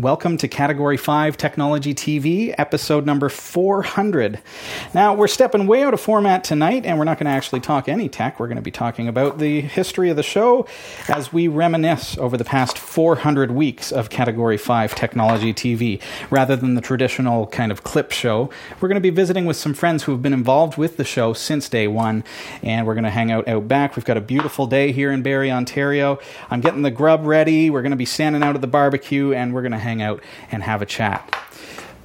Welcome 0.00 0.36
to 0.36 0.46
Category 0.46 0.96
5 0.96 1.36
Technology 1.36 1.92
TV, 1.92 2.54
episode 2.56 3.04
number 3.04 3.28
400. 3.28 4.40
Now, 4.94 5.12
we're 5.14 5.26
stepping 5.26 5.66
way 5.66 5.82
out 5.82 5.92
of 5.92 6.00
format 6.00 6.44
tonight, 6.44 6.86
and 6.86 6.98
we're 6.98 7.04
not 7.04 7.18
going 7.18 7.24
to 7.24 7.32
actually 7.32 7.58
talk 7.58 7.88
any 7.88 8.08
tech. 8.08 8.38
We're 8.38 8.46
going 8.46 8.58
to 8.58 8.62
be 8.62 8.70
talking 8.70 9.08
about 9.08 9.38
the 9.38 9.60
history 9.60 10.08
of 10.08 10.14
the 10.14 10.22
show 10.22 10.68
as 11.08 11.32
we 11.32 11.48
reminisce 11.48 12.16
over 12.16 12.36
the 12.36 12.44
past 12.44 12.78
400 12.78 13.50
weeks 13.50 13.90
of 13.90 14.08
Category 14.08 14.56
5 14.56 14.94
Technology 14.94 15.52
TV. 15.52 16.00
Rather 16.30 16.54
than 16.54 16.76
the 16.76 16.80
traditional 16.80 17.48
kind 17.48 17.72
of 17.72 17.82
clip 17.82 18.12
show, 18.12 18.50
we're 18.80 18.88
going 18.88 18.94
to 18.94 19.00
be 19.00 19.10
visiting 19.10 19.46
with 19.46 19.56
some 19.56 19.74
friends 19.74 20.04
who 20.04 20.12
have 20.12 20.22
been 20.22 20.32
involved 20.32 20.78
with 20.78 20.96
the 20.96 21.04
show 21.04 21.32
since 21.32 21.68
day 21.68 21.88
one, 21.88 22.22
and 22.62 22.86
we're 22.86 22.94
going 22.94 23.02
to 23.02 23.10
hang 23.10 23.32
out 23.32 23.48
out 23.48 23.66
back. 23.66 23.96
We've 23.96 24.04
got 24.04 24.16
a 24.16 24.20
beautiful 24.20 24.68
day 24.68 24.92
here 24.92 25.10
in 25.10 25.22
Barrie, 25.22 25.50
Ontario. 25.50 26.20
I'm 26.50 26.60
getting 26.60 26.82
the 26.82 26.92
grub 26.92 27.26
ready. 27.26 27.68
We're 27.68 27.82
going 27.82 27.90
to 27.90 27.96
be 27.96 28.04
standing 28.04 28.44
out 28.44 28.54
at 28.54 28.60
the 28.60 28.68
barbecue, 28.68 29.32
and 29.32 29.52
we're 29.52 29.62
going 29.62 29.72
to 29.72 29.87
hang 29.88 30.02
out 30.02 30.22
and 30.52 30.62
have 30.62 30.82
a 30.82 30.86
chat. 30.86 31.34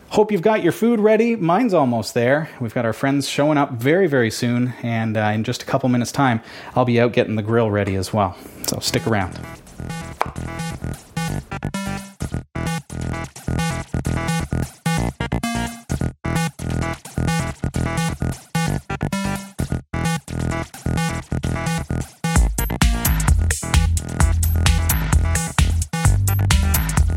Hope 0.09 0.31
you've 0.31 0.41
got 0.41 0.63
your 0.63 0.71
food 0.71 0.99
ready. 0.99 1.35
Mine's 1.35 1.73
almost 1.73 2.13
there. 2.13 2.49
We've 2.61 2.73
got 2.73 2.85
our 2.85 2.93
friends 2.93 3.27
showing 3.27 3.57
up 3.57 3.71
very, 3.73 4.07
very 4.07 4.31
soon, 4.31 4.73
and 4.83 5.17
uh, 5.17 5.31
in 5.33 5.43
just 5.43 5.63
a 5.63 5.65
couple 5.65 5.89
minutes' 5.89 6.11
time, 6.11 6.41
I'll 6.75 6.85
be 6.85 7.01
out 7.01 7.13
getting 7.13 7.35
the 7.35 7.41
grill 7.41 7.69
ready 7.69 7.95
as 7.95 8.13
well. 8.13 8.37
So 8.67 8.79
stick 8.79 9.05
around. 9.05 9.37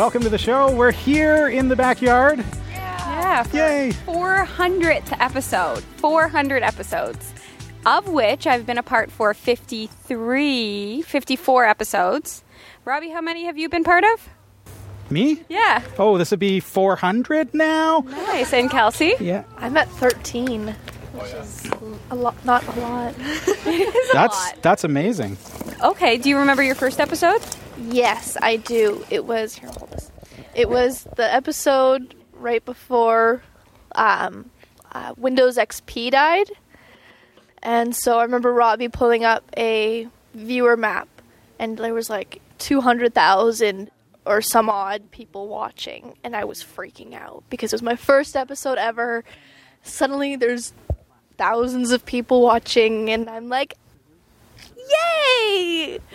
Welcome 0.00 0.22
to 0.22 0.30
the 0.30 0.38
show. 0.38 0.74
We're 0.74 0.92
here 0.92 1.48
in 1.48 1.68
the 1.68 1.76
backyard. 1.76 2.42
Yeah, 2.70 3.42
for 3.42 3.54
Yay. 3.54 3.90
400th 4.06 5.14
episode. 5.20 5.84
400 5.98 6.62
episodes, 6.62 7.34
of 7.84 8.08
which 8.08 8.46
I've 8.46 8.64
been 8.64 8.78
a 8.78 8.82
part 8.82 9.10
for 9.10 9.34
53, 9.34 11.02
54 11.02 11.66
episodes. 11.66 12.42
Robbie, 12.86 13.10
how 13.10 13.20
many 13.20 13.44
have 13.44 13.58
you 13.58 13.68
been 13.68 13.84
part 13.84 14.04
of? 14.04 14.26
Me? 15.10 15.42
Yeah. 15.50 15.82
Oh, 15.98 16.16
this 16.16 16.30
would 16.30 16.40
be 16.40 16.60
400 16.60 17.52
now? 17.52 18.02
Nice. 18.08 18.54
And 18.54 18.70
Kelsey? 18.70 19.12
Yeah. 19.20 19.44
I'm 19.58 19.76
at 19.76 19.90
13, 19.90 20.68
which 21.12 21.32
is 21.34 21.70
a 22.10 22.14
lot, 22.14 22.42
not 22.46 22.66
a 22.66 22.80
lot. 22.80 23.14
That's 24.14 24.14
lot. 24.14 24.62
that's 24.62 24.82
amazing. 24.82 25.36
Okay, 25.84 26.16
do 26.16 26.30
you 26.30 26.38
remember 26.38 26.62
your 26.62 26.74
first 26.74 27.00
episode? 27.00 27.42
Yes, 27.80 28.36
I 28.40 28.56
do. 28.56 29.04
It 29.10 29.24
was 29.24 29.54
here. 29.54 29.70
Hold 29.70 29.90
this. 29.90 30.10
It 30.54 30.68
was 30.68 31.04
the 31.16 31.32
episode 31.32 32.14
right 32.34 32.64
before 32.64 33.42
um, 33.94 34.50
uh, 34.92 35.14
Windows 35.16 35.56
XP 35.56 36.10
died, 36.10 36.50
and 37.62 37.94
so 37.94 38.18
I 38.18 38.22
remember 38.22 38.52
Robbie 38.52 38.88
pulling 38.88 39.24
up 39.24 39.44
a 39.56 40.08
viewer 40.34 40.76
map, 40.76 41.08
and 41.58 41.78
there 41.78 41.94
was 41.94 42.10
like 42.10 42.40
200,000 42.58 43.90
or 44.26 44.42
some 44.42 44.68
odd 44.68 45.10
people 45.10 45.48
watching, 45.48 46.14
and 46.22 46.36
I 46.36 46.44
was 46.44 46.62
freaking 46.62 47.14
out 47.14 47.42
because 47.50 47.72
it 47.72 47.76
was 47.76 47.82
my 47.82 47.96
first 47.96 48.36
episode 48.36 48.78
ever. 48.78 49.24
Suddenly, 49.82 50.36
there's 50.36 50.72
thousands 51.38 51.90
of 51.90 52.04
people 52.04 52.42
watching, 52.42 53.08
and 53.10 53.28
I'm 53.30 53.48
like, 53.48 53.74
yay! 54.76 55.98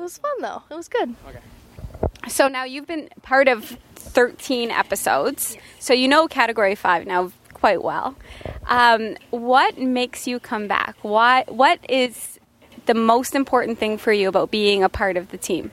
it 0.00 0.02
was 0.02 0.16
fun 0.16 0.32
though. 0.40 0.62
It 0.70 0.74
was 0.74 0.88
good. 0.88 1.14
So 2.28 2.48
now 2.48 2.64
you've 2.64 2.86
been 2.86 3.10
part 3.22 3.48
of 3.48 3.76
13 3.96 4.70
episodes, 4.70 5.58
so 5.78 5.92
you 5.92 6.08
know 6.08 6.26
Category 6.26 6.74
5 6.74 7.06
now 7.06 7.32
quite 7.52 7.82
well. 7.82 8.16
Um, 8.66 9.16
what 9.28 9.76
makes 9.78 10.26
you 10.26 10.40
come 10.40 10.66
back? 10.66 10.96
Why? 11.02 11.44
What 11.48 11.78
is 11.88 12.38
the 12.86 12.94
most 12.94 13.34
important 13.34 13.78
thing 13.78 13.98
for 13.98 14.12
you 14.12 14.28
about 14.28 14.50
being 14.50 14.82
a 14.82 14.88
part 14.88 15.18
of 15.18 15.30
the 15.30 15.36
team? 15.36 15.70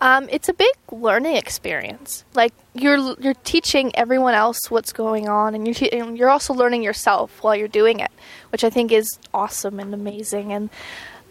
Um, 0.00 0.28
it's 0.30 0.48
a 0.48 0.54
big 0.54 0.72
learning 0.92 1.36
experience. 1.36 2.24
Like 2.34 2.54
you're 2.74 3.16
you're 3.20 3.34
teaching 3.34 3.90
everyone 3.96 4.34
else 4.34 4.70
what's 4.70 4.92
going 4.92 5.28
on, 5.28 5.54
and 5.54 5.66
you're 5.66 5.74
te- 5.74 5.90
and 5.90 6.16
you're 6.16 6.30
also 6.30 6.54
learning 6.54 6.82
yourself 6.84 7.42
while 7.42 7.56
you're 7.56 7.68
doing 7.68 7.98
it, 7.98 8.10
which 8.50 8.62
I 8.62 8.70
think 8.70 8.92
is 8.92 9.18
awesome 9.34 9.80
and 9.80 9.92
amazing. 9.92 10.52
And 10.52 10.70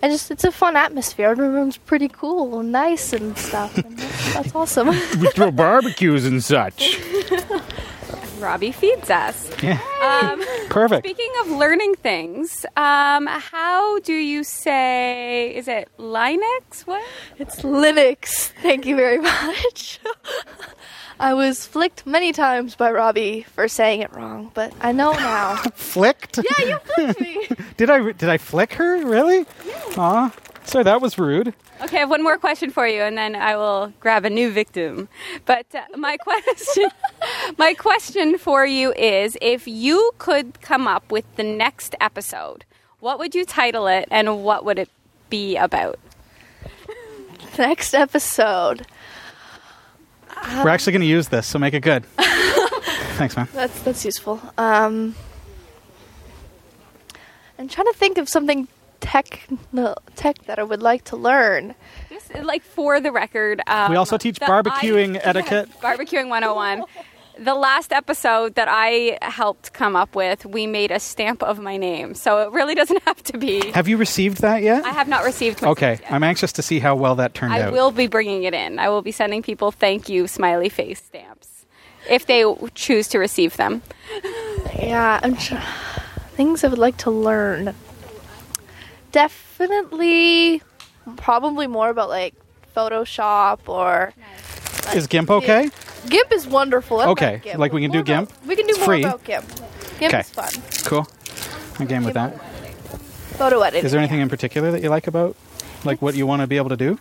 I 0.02 0.08
just 0.08 0.32
it's 0.32 0.44
a 0.44 0.52
fun 0.52 0.76
atmosphere. 0.76 1.30
Everyone's 1.30 1.78
pretty 1.78 2.08
cool 2.08 2.60
and 2.60 2.72
nice 2.72 3.12
and 3.14 3.38
stuff. 3.38 3.78
And 3.78 3.98
that's, 3.98 4.34
that's 4.34 4.56
awesome. 4.56 4.88
We 5.20 5.28
throw 5.32 5.52
barbecues 5.52 6.26
and 6.26 6.44
such. 6.44 6.98
Robbie 8.40 8.72
feeds 8.72 9.10
us. 9.10 9.52
Yeah. 9.62 9.80
Um, 10.02 10.42
Perfect. 10.70 11.06
speaking 11.06 11.32
of 11.42 11.50
learning 11.52 11.96
things, 11.96 12.66
um, 12.78 13.28
how 13.28 14.00
do 14.00 14.14
you 14.14 14.46
say? 14.46 15.54
Is 15.54 15.68
it 15.68 15.90
Linux? 16.00 16.86
What? 16.88 17.04
it's 17.38 17.62
Linux. 17.64 18.52
Thank 18.62 18.86
you 18.86 18.96
very 18.96 19.18
much. 19.20 20.00
I 21.20 21.34
was 21.34 21.66
flicked 21.66 22.06
many 22.06 22.32
times 22.32 22.76
by 22.76 22.92
Robbie 22.92 23.44
for 23.54 23.68
saying 23.68 24.02
it 24.02 24.14
wrong, 24.14 24.52
but 24.54 24.74
I 24.80 24.94
know 24.94 25.12
now. 25.12 25.56
Flicked? 25.76 26.38
yeah, 26.38 26.66
you 26.66 26.78
flicked 26.96 27.20
me. 27.20 27.48
Did 27.78 27.90
I 27.90 28.12
did 28.14 28.30
I 28.30 28.38
flick 28.38 28.74
her? 28.74 29.06
Really? 29.06 29.46
Aw. 29.98 30.34
Sorry, 30.64 30.84
that 30.84 31.02
was 31.02 31.18
rude. 31.18 31.54
Okay, 31.82 31.98
I 31.98 32.00
have 32.02 32.10
one 32.10 32.22
more 32.24 32.38
question 32.38 32.70
for 32.72 32.88
you, 32.88 33.02
and 33.02 33.18
then 33.18 33.36
I 33.36 33.56
will 33.56 33.92
grab 34.00 34.24
a 34.24 34.30
new 34.30 34.52
victim. 34.52 35.10
But 35.46 35.66
uh, 35.74 35.82
my 35.98 36.18
question, 36.24 36.90
my 37.58 37.74
question 37.74 38.38
for 38.38 38.66
you 38.66 38.94
is: 38.94 39.38
If 39.42 39.68
you 39.68 40.12
could 40.20 40.62
come 40.62 40.88
up 40.88 41.12
with 41.12 41.26
the 41.36 41.44
next 41.44 41.96
episode, 42.00 42.66
what 43.00 43.18
would 43.20 43.34
you 43.36 43.46
title 43.46 43.88
it, 43.88 44.08
and 44.12 44.44
what 44.44 44.64
would 44.64 44.78
it 44.80 44.90
be 45.30 45.58
about? 45.58 46.00
Next 47.58 47.94
episode. 47.94 48.86
We're 50.64 50.70
actually 50.70 50.94
going 50.94 51.02
to 51.02 51.08
use 51.08 51.28
this, 51.28 51.48
so 51.48 51.60
make 51.60 51.74
it 51.74 51.82
good. 51.82 52.06
Thanks, 53.18 53.36
man. 53.36 53.48
That's 53.54 53.82
that's 53.84 54.06
useful. 54.06 54.42
Um, 54.58 55.16
I'm 57.58 57.68
trying 57.68 57.88
to 57.88 57.94
think 57.94 58.18
of 58.18 58.30
something 58.30 58.68
tech 59.02 59.48
no, 59.72 59.96
tech 60.16 60.38
that 60.46 60.60
I 60.60 60.64
would 60.64 60.82
like 60.82 61.04
to 61.06 61.18
learn. 61.18 61.76
Just 62.10 62.34
like 62.36 62.64
for 62.64 63.00
the 63.00 63.12
record, 63.12 63.62
um, 63.68 63.92
We 63.92 63.98
also 63.98 64.18
teach 64.18 64.40
barbecuing 64.40 65.18
I- 65.18 65.20
etiquette. 65.20 65.70
barbecuing 65.82 66.30
101. 66.30 66.84
The 67.42 67.56
last 67.56 67.94
episode 67.94 68.56
that 68.56 68.68
I 68.70 69.18
helped 69.22 69.72
come 69.72 69.96
up 69.96 70.14
with, 70.14 70.46
we 70.46 70.68
made 70.68 70.92
a 70.92 71.00
stamp 71.00 71.42
of 71.42 71.58
my 71.58 71.78
name, 71.78 72.14
so 72.14 72.40
it 72.40 72.52
really 72.52 72.76
doesn't 72.76 73.02
have 73.06 73.24
to 73.24 73.38
be. 73.38 73.72
Have 73.72 73.88
you 73.88 73.96
received 73.96 74.42
that 74.42 74.62
yet? 74.62 74.84
I 74.84 74.90
have 74.90 75.08
not 75.08 75.24
received. 75.24 75.62
my 75.62 75.70
Okay, 75.70 76.00
yet. 76.02 76.12
I'm 76.12 76.24
anxious 76.24 76.52
to 76.54 76.62
see 76.62 76.80
how 76.80 76.98
well 76.98 77.16
that 77.16 77.34
turned 77.34 77.54
out. 77.54 77.60
I 77.60 77.64
out. 77.64 77.74
will 77.74 77.92
be 77.92 78.08
bringing 78.08 78.44
it 78.44 78.54
in. 78.54 78.78
I 78.78 78.90
will 78.90 79.02
be 79.02 79.14
sending 79.14 79.42
people 79.42 79.72
thank 79.72 80.10
you 80.10 80.28
smiley 80.28 80.68
face 80.68 81.02
stamps 81.02 81.66
if 82.10 82.26
they 82.26 82.44
choose 82.76 83.08
to 83.10 83.20
receive 83.20 83.56
them. 83.56 83.84
Yeah, 84.78 85.20
I'm 85.24 85.38
tr- 85.38 85.56
things 86.36 86.64
I 86.66 86.68
would 86.68 86.78
like 86.78 86.98
to 86.98 87.12
learn. 87.12 87.74
Definitely, 89.14 90.62
probably 91.16 91.68
more 91.68 91.90
about 91.90 92.10
like 92.10 92.34
Photoshop 92.76 93.60
or 93.68 94.14
Is 94.96 95.08
GIMP 95.08 95.30
okay? 95.32 95.70
GIMP 96.08 96.32
is 96.32 96.48
wonderful. 96.48 96.98
I 97.00 97.06
like 97.06 97.10
Okay, 97.12 97.42
GIMP. 97.44 97.60
like 97.60 97.74
we 97.74 97.82
can 97.82 97.92
do 97.92 98.00
More 98.00 98.04
about- 98.04 98.28
GIMP? 98.30 98.48
We 98.48 98.56
can 98.56 98.66
do 98.66 98.70
It's 98.72 98.80
more 98.80 98.86
free. 98.86 99.04
about 99.04 99.24
GIMP. 99.24 99.46
GIMP 100.00 100.14
Okay. 100.14 100.20
is 100.22 100.30
fun. 100.30 100.50
Cool. 100.86 101.08
I'm 101.80 101.86
game 101.86 102.04
with 102.04 102.14
that. 102.16 102.34
Photo 103.38 103.62
editing. 103.62 103.86
Is 103.86 103.92
there 103.92 104.00
anything 104.00 104.20
in 104.20 104.30
particular 104.30 104.72
that 104.72 104.82
you 104.82 104.90
like 104.90 105.08
about, 105.08 105.36
like 105.86 106.02
what 106.02 106.16
you 106.16 106.26
want 106.28 106.42
to 106.42 106.48
be 106.48 106.58
able 106.58 106.70
to 106.70 106.78
do? 106.78 106.98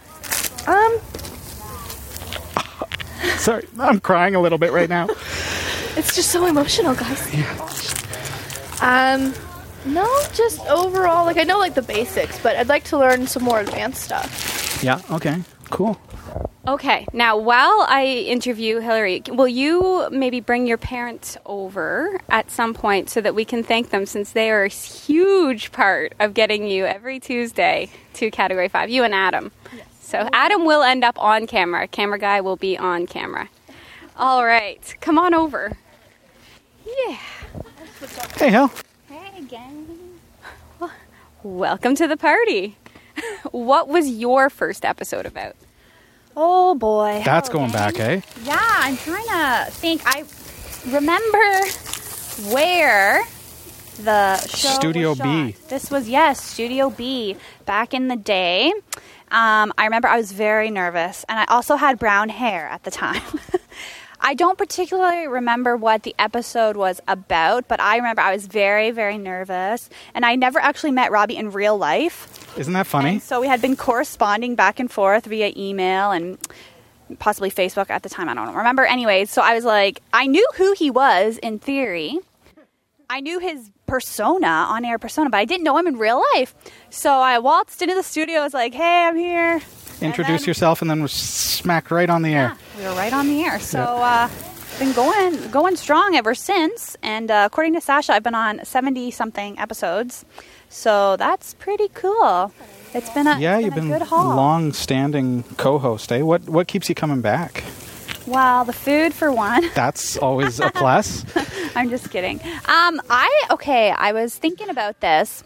Um, 0.67 0.99
Sorry, 3.38 3.67
I'm 3.79 4.00
crying 4.00 4.35
a 4.35 4.40
little 4.40 4.58
bit 4.58 4.73
right 4.73 4.88
now. 4.88 5.06
it's 5.96 6.14
just 6.14 6.31
so 6.31 6.46
emotional, 6.46 6.94
guys. 6.94 7.23
Um, 8.82 9.32
no, 9.85 10.06
just 10.35 10.61
overall, 10.67 11.25
like 11.25 11.37
I 11.38 11.44
know 11.44 11.58
like 11.58 11.75
the 11.75 11.82
basics, 11.82 12.38
but 12.43 12.56
I'd 12.56 12.69
like 12.69 12.85
to 12.85 12.99
learn 12.99 13.26
some 13.26 13.44
more 13.44 13.61
advanced 13.61 14.02
stuff. 14.02 14.81
Yeah. 14.82 15.00
Okay. 15.11 15.40
Cool. 15.70 15.98
Okay, 16.66 17.06
now 17.14 17.36
while 17.38 17.86
I 17.88 18.04
interview 18.04 18.78
Hillary, 18.78 19.22
will 19.28 19.48
you 19.48 20.08
maybe 20.10 20.40
bring 20.40 20.66
your 20.66 20.76
parents 20.76 21.38
over 21.46 22.20
at 22.28 22.50
some 22.50 22.74
point 22.74 23.08
so 23.08 23.22
that 23.22 23.34
we 23.34 23.46
can 23.46 23.62
thank 23.62 23.88
them 23.88 24.04
since 24.04 24.32
they 24.32 24.50
are 24.50 24.64
a 24.64 24.68
huge 24.68 25.72
part 25.72 26.12
of 26.20 26.34
getting 26.34 26.66
you 26.66 26.84
every 26.84 27.20
Tuesday 27.20 27.88
to 28.14 28.30
Category 28.30 28.68
5, 28.68 28.90
you 28.90 29.02
and 29.02 29.14
Adam. 29.14 29.50
Yes. 29.74 29.86
So 30.00 30.28
Adam 30.32 30.66
will 30.66 30.82
end 30.82 31.04
up 31.04 31.18
on 31.18 31.46
camera. 31.46 31.88
Camera 31.88 32.18
guy 32.18 32.42
will 32.42 32.56
be 32.56 32.76
on 32.76 33.06
camera. 33.06 33.48
All 34.16 34.44
right, 34.44 34.94
come 35.00 35.18
on 35.18 35.32
over. 35.32 35.76
Yeah. 36.84 37.18
Hey, 38.36 38.50
Hell. 38.50 38.72
Hey 39.08 39.38
again. 39.38 39.86
Welcome 41.42 41.94
to 41.94 42.06
the 42.06 42.16
party. 42.16 42.76
What 43.50 43.88
was 43.88 44.08
your 44.11 44.50
first 44.50 44.85
episode 44.85 45.26
about? 45.26 45.56
Oh 46.37 46.75
boy. 46.75 47.23
That's 47.25 47.49
going 47.49 47.70
again. 47.70 47.93
back, 47.93 48.00
eh? 48.00 48.20
Yeah, 48.44 48.58
I'm 48.61 48.96
trying 48.96 49.26
to 49.26 49.70
think. 49.73 50.02
I 50.05 50.25
remember 50.87 52.52
where 52.52 53.25
the 53.99 54.38
show 54.46 54.69
Studio 54.69 55.11
was 55.11 55.20
B. 55.20 55.52
shot. 55.52 55.69
This 55.69 55.90
was 55.90 56.08
yes, 56.08 56.43
Studio 56.43 56.90
B 56.90 57.37
back 57.67 57.93
in 57.94 58.08
the 58.08 58.17
day. 58.17 58.73
Um, 59.31 59.73
I 59.76 59.85
remember 59.85 60.08
I 60.08 60.17
was 60.17 60.32
very 60.32 60.70
nervous, 60.70 61.25
and 61.29 61.38
I 61.38 61.44
also 61.46 61.76
had 61.76 61.99
brown 61.99 62.29
hair 62.29 62.67
at 62.69 62.85
the 62.85 62.90
time. 62.90 63.23
I 64.20 64.34
don't 64.34 64.58
particularly 64.58 65.28
remember 65.28 65.76
what 65.76 66.02
the 66.02 66.14
episode 66.18 66.76
was 66.76 67.00
about, 67.06 67.68
but 67.68 67.80
I 67.80 67.96
remember 67.96 68.20
I 68.20 68.32
was 68.32 68.46
very, 68.46 68.90
very 68.90 69.16
nervous, 69.16 69.88
and 70.14 70.24
I 70.26 70.34
never 70.34 70.58
actually 70.58 70.90
met 70.90 71.10
Robbie 71.10 71.36
in 71.36 71.50
real 71.50 71.78
life. 71.78 72.58
Isn't 72.58 72.72
that 72.72 72.86
funny? 72.86 73.10
And 73.10 73.22
so 73.22 73.40
we 73.40 73.46
had 73.46 73.62
been 73.62 73.76
corresponding 73.76 74.54
back 74.54 74.80
and 74.80 74.90
forth 74.90 75.26
via 75.26 75.52
email 75.56 76.10
and 76.10 76.38
possibly 77.18 77.50
Facebook 77.50 77.90
at 77.90 78.02
the 78.02 78.08
time. 78.08 78.28
I 78.28 78.34
don't 78.34 78.54
remember. 78.54 78.84
Anyways, 78.84 79.30
so 79.30 79.40
I 79.40 79.54
was 79.54 79.64
like, 79.64 80.02
I 80.12 80.26
knew 80.26 80.46
who 80.56 80.72
he 80.72 80.90
was 80.90 81.38
in 81.38 81.58
theory. 81.58 82.18
I 83.08 83.20
knew 83.20 83.38
his 83.38 83.70
persona, 83.86 84.46
on 84.46 84.84
air 84.84 84.98
persona, 84.98 85.30
but 85.30 85.38
I 85.38 85.46
didn't 85.46 85.64
know 85.64 85.78
him 85.78 85.86
in 85.86 85.96
real 85.96 86.22
life. 86.34 86.54
So 86.90 87.10
I 87.10 87.38
waltzed 87.38 87.80
into 87.80 87.94
the 87.94 88.02
studio. 88.02 88.40
I 88.40 88.44
was 88.44 88.52
like, 88.52 88.74
hey, 88.74 89.06
I'm 89.06 89.16
here. 89.16 89.62
Introduce 90.00 90.42
then- 90.42 90.48
yourself 90.48 90.82
and 90.82 90.90
then 90.90 91.00
we're 91.00 91.08
smacked 91.08 91.90
right 91.90 92.08
on 92.10 92.22
the 92.22 92.34
air. 92.34 92.56
We 92.78 92.84
were 92.84 92.90
right 92.94 93.12
on 93.12 93.26
the 93.28 93.42
air. 93.42 93.58
So 93.60 93.80
uh, 93.80 94.28
been 94.78 94.92
going 94.92 95.50
going 95.50 95.76
strong 95.76 96.14
ever 96.14 96.34
since. 96.34 96.96
And 97.02 97.30
uh, 97.30 97.44
according 97.50 97.74
to 97.74 97.80
Sasha, 97.80 98.12
I've 98.14 98.22
been 98.22 98.34
on 98.34 98.64
70 98.64 99.10
something 99.10 99.58
episodes. 99.58 100.24
So 100.68 101.16
that's 101.16 101.54
pretty 101.54 101.88
cool. 101.94 102.52
It's 102.94 103.10
been 103.10 103.26
a, 103.26 103.38
Yeah, 103.38 103.56
it's 103.56 103.64
you've 103.66 103.74
been 103.74 103.84
been 103.88 103.94
a 103.96 103.98
good 104.00 104.08
haul. 104.08 104.34
long-standing 104.36 105.42
co-host, 105.56 106.12
eh? 106.12 106.22
What 106.22 106.48
what 106.48 106.68
keeps 106.68 106.88
you 106.88 106.94
coming 106.94 107.20
back? 107.20 107.64
Well, 108.26 108.64
the 108.66 108.74
food 108.74 109.14
for 109.14 109.32
one. 109.32 109.70
That's 109.74 110.18
always 110.18 110.60
a 110.60 110.70
plus. 110.70 111.24
I'm 111.74 111.88
just 111.88 112.10
kidding. 112.10 112.40
Um, 112.66 113.00
I 113.08 113.44
okay. 113.52 113.90
I 113.90 114.12
was 114.12 114.34
thinking 114.36 114.68
about 114.68 115.00
this, 115.00 115.42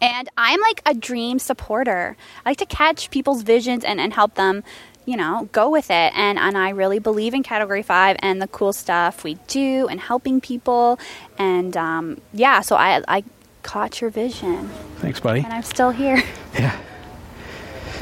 and 0.00 0.28
I'm 0.36 0.60
like 0.60 0.82
a 0.86 0.94
dream 0.94 1.38
supporter. 1.38 2.16
I 2.44 2.50
like 2.50 2.58
to 2.58 2.66
catch 2.66 3.10
people's 3.10 3.42
visions 3.42 3.84
and, 3.84 4.00
and 4.00 4.12
help 4.12 4.34
them, 4.34 4.62
you 5.06 5.16
know, 5.16 5.48
go 5.52 5.70
with 5.70 5.90
it. 5.90 6.12
And 6.14 6.38
and 6.38 6.56
I 6.56 6.70
really 6.70 6.98
believe 6.98 7.34
in 7.34 7.42
Category 7.42 7.82
Five 7.82 8.16
and 8.20 8.40
the 8.40 8.48
cool 8.48 8.72
stuff 8.72 9.24
we 9.24 9.34
do 9.46 9.86
and 9.88 10.00
helping 10.00 10.40
people. 10.40 10.98
And 11.38 11.76
um, 11.76 12.20
yeah, 12.32 12.60
so 12.60 12.76
I 12.76 13.02
I 13.08 13.24
caught 13.62 14.00
your 14.00 14.08
vision, 14.10 14.68
Thanks, 14.96 15.20
buddy. 15.20 15.40
and 15.40 15.52
I'm 15.52 15.62
still 15.62 15.90
here. 15.90 16.22
Yeah. 16.58 16.76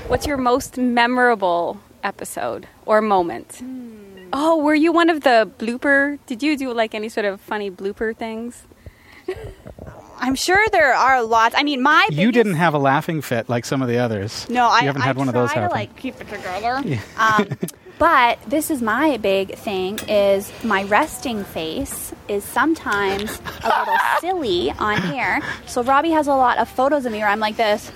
What's 0.07 0.27
your 0.27 0.39
most 0.39 0.79
memorable 0.79 1.81
episode 2.03 2.67
or 2.87 3.03
moment? 3.03 3.61
Oh, 4.33 4.57
were 4.63 4.75
you 4.75 4.91
one 4.93 5.11
of 5.11 5.21
the 5.23 5.51
blooper? 5.59 6.19
Did 6.27 6.43
you 6.43 6.57
do 6.57 6.73
like 6.73 6.95
any 6.95 7.09
sort 7.11 7.27
of 7.27 7.41
funny 7.41 7.71
blooper 7.71 8.17
things? 8.17 8.63
I'm 10.21 10.35
sure 10.35 10.59
there 10.73 10.95
are 10.95 11.23
lots. 11.23 11.55
I 11.57 11.63
mean, 11.63 11.83
my 11.83 12.09
You 12.11 12.33
didn't 12.33 12.55
have 12.55 12.75
a 12.75 12.79
laughing 12.79 13.23
fit 13.23 13.49
like 13.49 13.65
some 13.65 13.83
of 13.83 13.89
the 13.89 13.99
others. 13.99 14.49
No, 14.51 14.67
I 14.67 14.81
you 14.81 14.87
haven't 14.87 15.03
I 15.03 15.07
had 15.07 15.17
one 15.17 15.29
of 15.29 15.35
those 15.35 15.53
happen. 15.53 15.69
to 15.71 15.75
like 15.75 15.97
keep 15.97 16.21
it 16.21 16.29
together. 16.29 16.83
Um, 17.17 17.49
but 17.99 18.39
this 18.47 18.71
is 18.71 18.83
my 18.83 19.17
big 19.19 19.55
thing: 19.57 19.99
is 20.09 20.51
my 20.65 20.85
resting 20.85 21.45
face 21.45 22.13
is 22.29 22.45
sometimes 22.45 23.41
a 23.63 23.69
little 23.79 23.97
silly 24.21 24.71
on 24.73 25.01
here. 25.03 25.41
So 25.67 25.83
Robbie 25.83 26.11
has 26.11 26.27
a 26.27 26.35
lot 26.35 26.59
of 26.59 26.69
photos 26.69 27.07
of 27.07 27.13
me 27.13 27.19
where 27.19 27.29
I'm 27.29 27.41
like 27.41 27.57
this. 27.57 27.91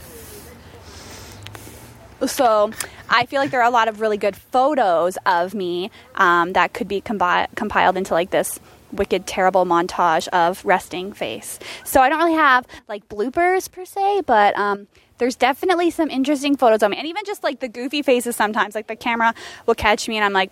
So 2.26 2.70
I 3.10 3.26
feel 3.26 3.40
like 3.40 3.50
there 3.50 3.60
are 3.60 3.68
a 3.68 3.70
lot 3.70 3.88
of 3.88 4.00
really 4.00 4.16
good 4.16 4.36
photos 4.36 5.18
of 5.26 5.54
me 5.54 5.90
um, 6.14 6.52
that 6.52 6.72
could 6.72 6.86
be 6.86 7.00
combi- 7.00 7.52
compiled 7.56 7.96
into 7.96 8.14
like 8.14 8.30
this 8.30 8.60
wicked 8.92 9.26
terrible 9.26 9.64
montage 9.64 10.28
of 10.28 10.64
resting 10.64 11.12
face. 11.12 11.58
So 11.84 12.00
I 12.00 12.08
don't 12.08 12.18
really 12.18 12.34
have 12.34 12.66
like 12.88 13.08
bloopers 13.08 13.70
per 13.70 13.84
se, 13.84 14.22
but 14.26 14.56
um, 14.58 14.86
there's 15.18 15.36
definitely 15.36 15.90
some 15.90 16.10
interesting 16.10 16.56
photos 16.56 16.82
of 16.82 16.90
me, 16.90 16.96
and 16.96 17.06
even 17.06 17.24
just 17.24 17.42
like 17.42 17.60
the 17.60 17.68
goofy 17.68 18.02
faces. 18.02 18.36
Sometimes 18.36 18.74
like 18.74 18.86
the 18.86 18.96
camera 18.96 19.34
will 19.66 19.74
catch 19.74 20.08
me, 20.08 20.16
and 20.16 20.24
I'm 20.24 20.32
like, 20.32 20.50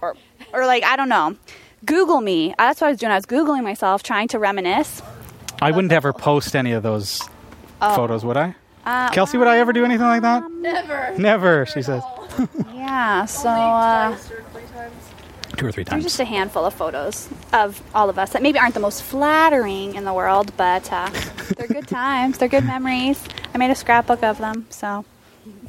or 0.00 0.16
or 0.52 0.66
like 0.66 0.84
I 0.84 0.96
don't 0.96 1.08
know. 1.08 1.36
Google 1.84 2.20
me. 2.22 2.54
That's 2.56 2.80
what 2.80 2.86
I 2.86 2.90
was 2.90 2.98
doing. 3.00 3.12
I 3.12 3.16
was 3.16 3.26
googling 3.26 3.62
myself, 3.62 4.02
trying 4.02 4.28
to 4.28 4.38
reminisce. 4.38 5.02
I 5.60 5.70
wouldn't 5.70 5.92
ever 5.92 6.12
post 6.12 6.56
any 6.56 6.72
of 6.72 6.82
those 6.82 7.20
Oh. 7.82 7.94
photos, 7.94 8.24
would 8.24 8.36
I? 8.38 8.54
Uh, 8.86 9.10
Kelsey, 9.10 9.36
would 9.36 9.48
I 9.48 9.58
ever 9.58 9.72
do 9.72 9.84
anything 9.84 10.06
like 10.06 10.22
that? 10.22 10.50
Never. 10.52 11.14
Never, 11.18 11.66
she 11.66 11.82
says. 11.82 12.02
yeah. 12.74 13.24
So. 13.26 13.48
Uh, 13.50 14.16
Two 15.56 15.66
or 15.66 15.72
three 15.72 15.84
There's 15.84 15.90
times. 15.92 16.04
just 16.04 16.20
a 16.20 16.24
handful 16.24 16.64
of 16.64 16.74
photos 16.74 17.28
of 17.52 17.80
all 17.94 18.08
of 18.10 18.18
us 18.18 18.30
that 18.32 18.42
maybe 18.42 18.58
aren't 18.58 18.74
the 18.74 18.80
most 18.80 19.02
flattering 19.02 19.94
in 19.94 20.04
the 20.04 20.12
world, 20.12 20.52
but 20.56 20.92
uh, 20.92 21.08
they're 21.56 21.66
good 21.68 21.86
times. 21.88 22.38
They're 22.38 22.48
good 22.48 22.64
memories. 22.64 23.22
I 23.54 23.58
made 23.58 23.70
a 23.70 23.74
scrapbook 23.74 24.22
of 24.22 24.38
them, 24.38 24.66
so 24.70 25.04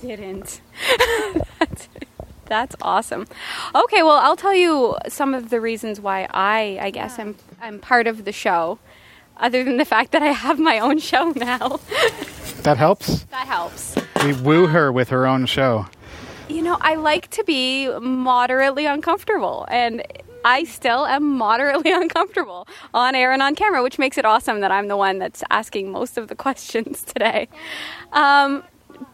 Didn't. 0.01 0.61
That's 2.47 2.75
awesome. 2.81 3.25
Okay, 3.73 4.03
well, 4.03 4.17
I'll 4.17 4.35
tell 4.35 4.53
you 4.53 4.95
some 5.07 5.33
of 5.33 5.49
the 5.49 5.59
reasons 5.59 5.99
why 5.99 6.27
I, 6.29 6.77
I 6.79 6.89
guess, 6.91 7.17
I'm, 7.17 7.35
I'm 7.59 7.79
part 7.79 8.05
of 8.05 8.23
the 8.23 8.31
show. 8.31 8.77
Other 9.37 9.63
than 9.63 9.77
the 9.77 9.85
fact 9.85 10.11
that 10.11 10.21
I 10.21 10.27
have 10.27 10.59
my 10.59 10.77
own 10.79 10.99
show 10.99 11.31
now, 11.35 11.79
That 12.61 12.77
helps. 12.77 13.23
that 13.25 13.47
helps. 13.47 13.95
We 14.23 14.33
woo 14.33 14.67
her 14.67 14.91
with 14.91 15.09
her 15.09 15.25
own 15.27 15.45
show. 15.47 15.87
You 16.47 16.61
know, 16.61 16.77
I 16.79 16.93
like 16.95 17.29
to 17.31 17.43
be 17.43 17.89
moderately 17.99 18.85
uncomfortable, 18.85 19.65
and 19.67 20.03
I 20.43 20.63
still 20.65 21.07
am 21.07 21.37
moderately 21.37 21.91
uncomfortable 21.93 22.67
on 22.93 23.15
air 23.15 23.31
and 23.31 23.41
on 23.41 23.55
camera, 23.55 23.81
which 23.81 23.97
makes 23.97 24.17
it 24.17 24.25
awesome 24.25 24.59
that 24.59 24.71
I'm 24.71 24.87
the 24.87 24.95
one 24.95 25.17
that's 25.17 25.43
asking 25.49 25.91
most 25.91 26.17
of 26.19 26.27
the 26.27 26.35
questions 26.45 27.01
today. 27.03 27.49
Um, 28.13 28.63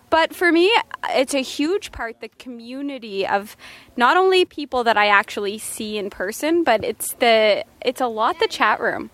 but 0.10 0.36
for 0.36 0.52
me, 0.52 0.70
it's 1.12 1.34
a 1.34 1.42
huge 1.42 1.94
part 1.94 2.20
the 2.20 2.28
community 2.28 3.26
of 3.26 3.56
not 3.96 4.18
only 4.18 4.44
people 4.44 4.84
that 4.84 4.98
I 4.98 5.08
actually 5.08 5.58
see 5.58 5.98
in 5.98 6.10
person, 6.10 6.66
but 6.66 6.84
it's 6.84 7.14
the 7.16 7.64
it's 7.80 8.02
a 8.02 8.08
lot 8.08 8.38
the 8.40 8.48
chat 8.50 8.82
room 8.82 9.10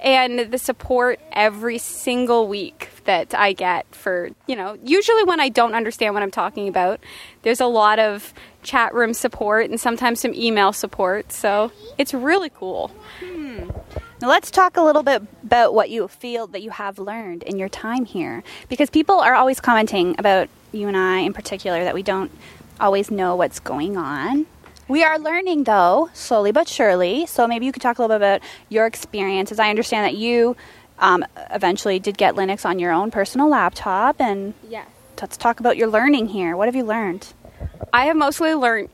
and 0.00 0.50
the 0.52 0.58
support 0.58 1.18
every 1.32 1.78
single 1.78 2.46
week 2.48 2.90
that 3.04 3.34
I 3.34 3.52
get 3.52 3.86
for, 3.94 4.30
you 4.46 4.54
know, 4.54 4.76
usually 4.84 5.24
when 5.24 5.40
I 5.40 5.48
don't 5.48 5.74
understand 5.74 6.14
what 6.14 6.22
I'm 6.22 6.30
talking 6.30 6.68
about, 6.68 7.00
there's 7.42 7.60
a 7.60 7.66
lot 7.66 7.98
of 7.98 8.34
chat 8.62 8.94
room 8.94 9.14
support 9.14 9.70
and 9.70 9.80
sometimes 9.80 10.20
some 10.20 10.34
email 10.34 10.72
support. 10.72 11.32
So 11.32 11.72
it's 11.96 12.12
really 12.12 12.50
cool. 12.50 12.88
Hmm. 13.20 13.70
Now 14.20 14.28
let's 14.28 14.50
talk 14.50 14.76
a 14.76 14.82
little 14.82 15.02
bit 15.02 15.22
about 15.42 15.74
what 15.74 15.90
you 15.90 16.06
feel 16.08 16.46
that 16.48 16.62
you 16.62 16.70
have 16.70 16.98
learned 16.98 17.44
in 17.44 17.58
your 17.58 17.68
time 17.68 18.04
here, 18.04 18.42
because 18.68 18.90
people 18.90 19.20
are 19.20 19.34
always 19.34 19.60
commenting 19.60 20.16
about 20.18 20.48
you 20.72 20.86
and 20.88 20.96
I 20.96 21.20
in 21.20 21.32
particular 21.32 21.84
that 21.84 21.94
we 21.94 22.02
don't 22.02 22.30
always 22.80 23.10
know 23.10 23.36
what's 23.36 23.58
going 23.58 23.96
on. 23.96 24.46
We 24.88 25.04
are 25.04 25.18
learning 25.18 25.64
though, 25.64 26.08
slowly 26.14 26.50
but 26.52 26.66
surely. 26.68 27.26
So 27.26 27.46
maybe 27.46 27.66
you 27.66 27.72
could 27.72 27.82
talk 27.82 27.98
a 27.98 28.02
little 28.02 28.16
bit 28.18 28.24
about 28.24 28.40
your 28.70 28.86
experiences. 28.86 29.58
I 29.58 29.68
understand 29.70 30.06
that 30.06 30.16
you 30.16 30.56
um, 30.98 31.24
eventually 31.50 31.98
did 31.98 32.16
get 32.16 32.34
Linux 32.34 32.64
on 32.64 32.78
your 32.78 32.90
own 32.92 33.10
personal 33.10 33.48
laptop, 33.48 34.20
and 34.20 34.54
Yeah. 34.68 34.84
let's 35.20 35.36
talk 35.36 35.60
about 35.60 35.76
your 35.76 35.88
learning 35.88 36.28
here. 36.28 36.56
What 36.56 36.66
have 36.68 36.74
you 36.74 36.84
learned? 36.84 37.32
I 37.92 38.06
have 38.06 38.16
mostly 38.16 38.54
learned 38.54 38.88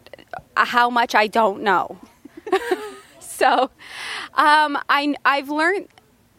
how 0.57 0.91
much 0.91 1.15
I 1.15 1.29
don't 1.29 1.63
know. 1.63 1.99
so, 3.21 3.71
um, 4.35 4.77
I 4.89 5.15
I've 5.25 5.49
learned 5.49 5.89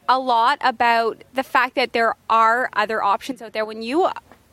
a 0.07 0.19
lot 0.19 0.59
about 0.61 1.23
the 1.33 1.43
fact 1.43 1.75
that 1.75 1.93
there 1.93 2.15
are 2.29 2.69
other 2.73 3.01
options 3.01 3.41
out 3.41 3.53
there 3.53 3.65
when 3.65 3.81
you 3.81 4.07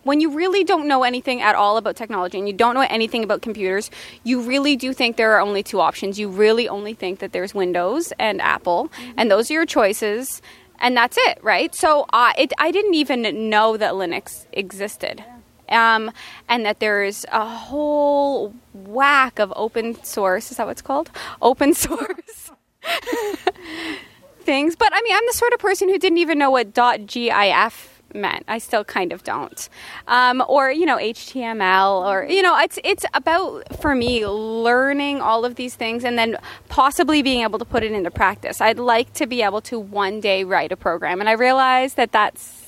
when 0.05 0.21
you 0.21 0.31
really 0.31 0.65
don't 0.65 0.89
know 0.89 1.03
anything 1.03 1.41
at 1.41 1.55
all 1.55 1.77
about 1.77 1.97
technology 1.97 2.39
and 2.39 2.47
you 2.47 2.55
don't 2.55 2.75
know 2.75 2.87
anything 2.89 3.25
about 3.25 3.43
computers, 3.43 3.91
you 4.25 4.41
really 4.41 4.77
do 4.77 4.93
think 4.93 5.17
there 5.17 5.33
are 5.33 5.41
only 5.41 5.63
two 5.63 5.81
options. 5.81 6.19
You 6.19 6.29
really 6.29 6.69
only 6.69 6.95
think 6.95 7.21
that 7.21 7.33
there's 7.33 7.55
Windows 7.55 8.13
and 8.19 8.41
Apple, 8.41 8.91
and 9.17 9.31
those 9.31 9.51
are 9.51 9.55
your 9.55 9.67
choices, 9.67 10.43
and 10.81 10.97
that's 10.97 11.17
it, 11.19 11.39
right? 11.43 11.75
So 11.75 12.07
uh, 12.13 12.33
it, 12.37 12.53
I 12.59 12.71
didn't 12.71 12.95
even 12.95 13.49
know 13.51 13.77
that 13.77 13.95
Linux 13.95 14.47
existed. 14.53 15.25
Um, 15.69 16.11
and 16.51 16.67
that 16.67 16.81
there's 16.81 17.25
a 17.33 17.47
whole 17.47 18.55
whack 18.75 19.39
of 19.39 19.55
open 19.57 20.03
source. 20.05 20.51
Is 20.51 20.59
that 20.59 20.67
what 20.67 20.73
it's 20.73 20.83
called? 20.83 21.11
Open 21.41 21.73
source 21.87 22.51
things. 24.41 24.77
But 24.77 24.93
I 24.93 25.01
mean, 25.03 25.15
I'm 25.15 25.27
the 25.27 25.33
sort 25.33 25.55
of 25.55 25.61
person 25.61 25.89
who 25.89 25.99
didn't 25.99 26.19
even 26.19 26.39
know 26.39 26.51
what 26.51 26.75
.gif 27.07 27.92
meant. 28.14 28.45
I 28.49 28.59
still 28.59 28.85
kind 28.85 29.12
of 29.12 29.23
don't. 29.25 29.69
Um, 30.09 30.42
or 30.49 30.71
you 30.71 30.87
know, 30.87 30.97
HTML, 30.97 32.07
or 32.07 32.25
you 32.25 32.42
know, 32.42 32.59
it's 32.59 32.78
it's 32.85 33.04
about 33.14 33.81
for 33.81 33.95
me 33.95 34.26
learning 34.26 35.21
all 35.21 35.45
of 35.45 35.54
these 35.57 35.75
things 35.75 36.04
and 36.04 36.19
then 36.19 36.37
possibly 36.69 37.23
being 37.23 37.42
able 37.42 37.59
to 37.59 37.64
put 37.64 37.83
it 37.83 37.92
into 37.92 38.11
practice. 38.11 38.61
I'd 38.61 38.78
like 38.78 39.12
to 39.14 39.26
be 39.26 39.42
able 39.42 39.61
to 39.62 39.78
one 39.78 40.21
day 40.21 40.45
write 40.45 40.73
a 40.73 40.76
program, 40.76 41.21
and 41.21 41.28
I 41.28 41.33
realize 41.33 41.95
that 41.95 42.12
that's 42.12 42.59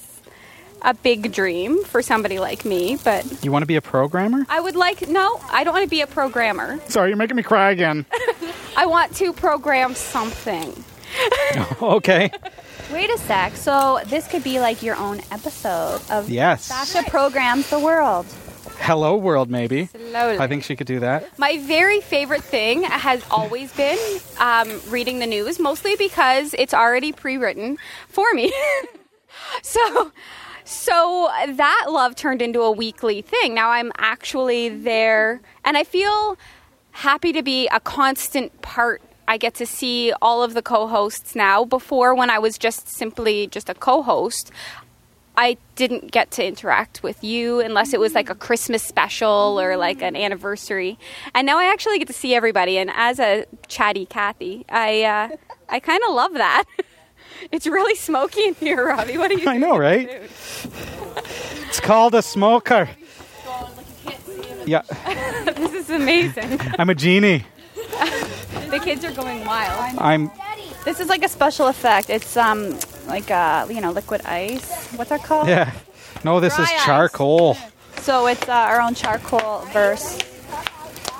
a 0.83 0.93
big 0.95 1.33
dream 1.33 1.83
for 1.85 2.03
somebody 2.03 2.39
like 2.39 2.65
me, 2.65 2.99
but 3.03 3.25
You 3.43 3.51
want 3.51 3.63
to 3.63 3.67
be 3.67 3.77
a 3.77 3.81
programmer? 3.83 4.45
I 4.51 4.61
would 4.61 4.77
like 4.77 5.09
no, 5.09 5.41
I 5.51 5.65
don't 5.65 5.73
want 5.73 5.85
to 5.85 5.91
be 5.91 6.03
a 6.03 6.07
programmer. 6.07 6.79
Sorry, 6.89 7.09
you're 7.09 7.17
making 7.17 7.37
me 7.37 7.43
cry 7.43 7.71
again. 7.71 8.05
I 8.77 8.87
want 8.87 9.15
to 9.17 9.33
program 9.33 9.95
something. 9.95 10.85
okay. 11.83 12.31
Wait 12.95 13.11
a 13.11 13.19
sec. 13.19 13.57
So 13.57 13.99
this 14.07 14.29
could 14.29 14.45
be 14.45 14.61
like 14.61 14.81
your 14.81 14.95
own 14.95 15.21
episode 15.33 16.01
of 16.11 16.31
Yes. 16.31 16.67
Sasha 16.67 17.03
programs 17.11 17.69
the 17.69 17.81
world. 17.81 18.25
Hello 18.79 19.17
world, 19.17 19.51
maybe. 19.51 19.87
Slowly. 19.87 20.39
I 20.39 20.47
think 20.47 20.63
she 20.63 20.77
could 20.77 20.87
do 20.87 21.01
that. 21.01 21.37
My 21.37 21.59
very 21.59 22.01
favorite 22.01 22.45
thing 22.45 22.85
has 22.85 23.25
always 23.33 23.73
been 23.73 23.99
um, 24.39 24.81
reading 24.89 25.19
the 25.19 25.27
news, 25.27 25.59
mostly 25.59 25.97
because 25.97 26.55
it's 26.57 26.73
already 26.73 27.11
pre-written 27.11 27.79
for 28.07 28.33
me. 28.33 28.53
so, 29.63 30.13
so 30.65 31.31
that 31.49 31.87
love 31.89 32.15
turned 32.15 32.43
into 32.43 32.61
a 32.63 32.71
weekly 32.71 33.23
thing. 33.23 33.55
Now 33.55 33.71
I'm 33.71 33.91
actually 33.99 34.69
there, 34.69 35.41
and 35.65 35.77
I 35.77 35.83
feel 35.83 36.39
happy 36.93 37.33
to 37.33 37.43
be 37.43 37.67
a 37.69 37.81
constant 37.81 38.63
part. 38.63 39.03
I 39.27 39.37
get 39.39 39.55
to 39.55 39.67
see 39.67 40.13
all 40.21 40.43
of 40.43 40.55
the 40.55 40.63
co-hosts 40.63 41.35
now. 41.35 41.65
Before, 41.65 42.15
when 42.15 42.31
I 42.31 42.39
was 42.39 42.59
just 42.59 42.89
simply 42.89 43.47
just 43.47 43.69
a 43.69 43.75
co-host, 43.75 44.51
I 45.37 45.57
didn't 45.75 46.13
get 46.13 46.31
to 46.33 46.47
interact 46.47 47.03
with 47.03 47.25
you 47.25 47.61
unless 47.61 47.93
it 47.93 47.99
was 47.99 48.15
like 48.15 48.31
a 48.31 48.35
Christmas 48.35 48.83
special 48.83 49.61
or 49.61 49.77
like 49.77 50.01
an 50.03 50.15
anniversary. 50.15 50.99
And 51.35 51.47
now 51.47 51.59
I 51.59 51.65
actually 51.65 51.99
get 51.99 52.07
to 52.09 52.15
see 52.15 52.35
everybody. 52.35 52.79
And 52.79 52.91
as 52.95 53.19
a 53.19 53.47
chatty 53.67 54.07
Kathy, 54.07 54.65
I 54.69 55.03
uh, 55.03 55.37
I 55.69 55.81
kind 55.81 56.03
of 56.09 56.15
love 56.15 56.35
that. 56.35 56.65
It's 57.51 57.67
really 57.67 57.95
smoky 57.95 58.43
in 58.47 58.55
here, 58.55 58.87
Robbie. 58.87 59.19
What 59.19 59.31
are 59.31 59.35
you? 59.35 59.49
I 59.49 59.59
know, 59.59 59.77
right? 59.77 60.09
It's 61.67 61.81
called 61.81 62.15
a 62.15 62.23
smoker. 62.23 62.89
Yeah, 64.65 64.83
this 65.57 65.73
is 65.75 65.91
amazing. 65.91 66.59
I'm 66.79 66.89
a 66.89 66.95
genie. 66.95 67.45
The 68.75 68.81
kids 68.81 69.05
are 69.05 69.13
going 69.13 69.45
wild. 69.45 69.99
I'm 69.99 70.31
This 70.85 70.99
is 70.99 71.09
like 71.09 71.25
a 71.25 71.29
special 71.29 71.69
effect. 71.69 72.11
It's 72.11 72.37
um 72.37 72.77
like 73.07 73.31
uh 73.31 73.67
you 73.71 73.81
know 73.81 73.93
liquid 73.93 74.23
ice. 74.27 74.89
What's 74.97 75.11
that 75.11 75.23
called? 75.23 75.47
yeah. 75.49 75.71
No, 76.25 76.41
this 76.41 76.59
is 76.59 76.67
Dry 76.69 76.77
ice. 76.77 76.85
charcoal. 76.85 77.57
So 77.99 78.27
it's 78.27 78.49
uh, 78.49 78.53
our 78.53 78.81
own 78.81 78.95
charcoal 78.95 79.61
verse 79.73 80.19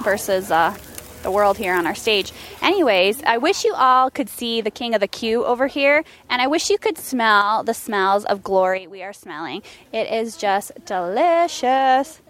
versus 0.03 0.51
uh, 0.51 0.77
the 1.23 1.31
world 1.31 1.57
here 1.57 1.75
on 1.75 1.87
our 1.87 1.95
stage. 1.95 2.33
Anyways, 2.61 3.23
I 3.23 3.39
wish 3.39 3.65
you 3.65 3.73
all 3.75 4.11
could 4.11 4.29
see 4.29 4.61
the 4.61 4.71
king 4.71 4.95
of 4.95 5.01
the 5.01 5.09
queue 5.09 5.45
over 5.45 5.67
here, 5.67 6.05
and 6.29 6.43
I 6.43 6.47
wish 6.47 6.71
you 6.71 6.79
could 6.79 6.99
smell 6.99 7.63
the 7.63 7.73
smells 7.75 8.25
of 8.27 8.43
glory 8.43 8.87
we 8.87 9.03
are 9.03 9.13
smelling. 9.13 9.63
It 9.93 10.11
is 10.11 10.37
just 10.37 10.73
delicious. 10.85 12.21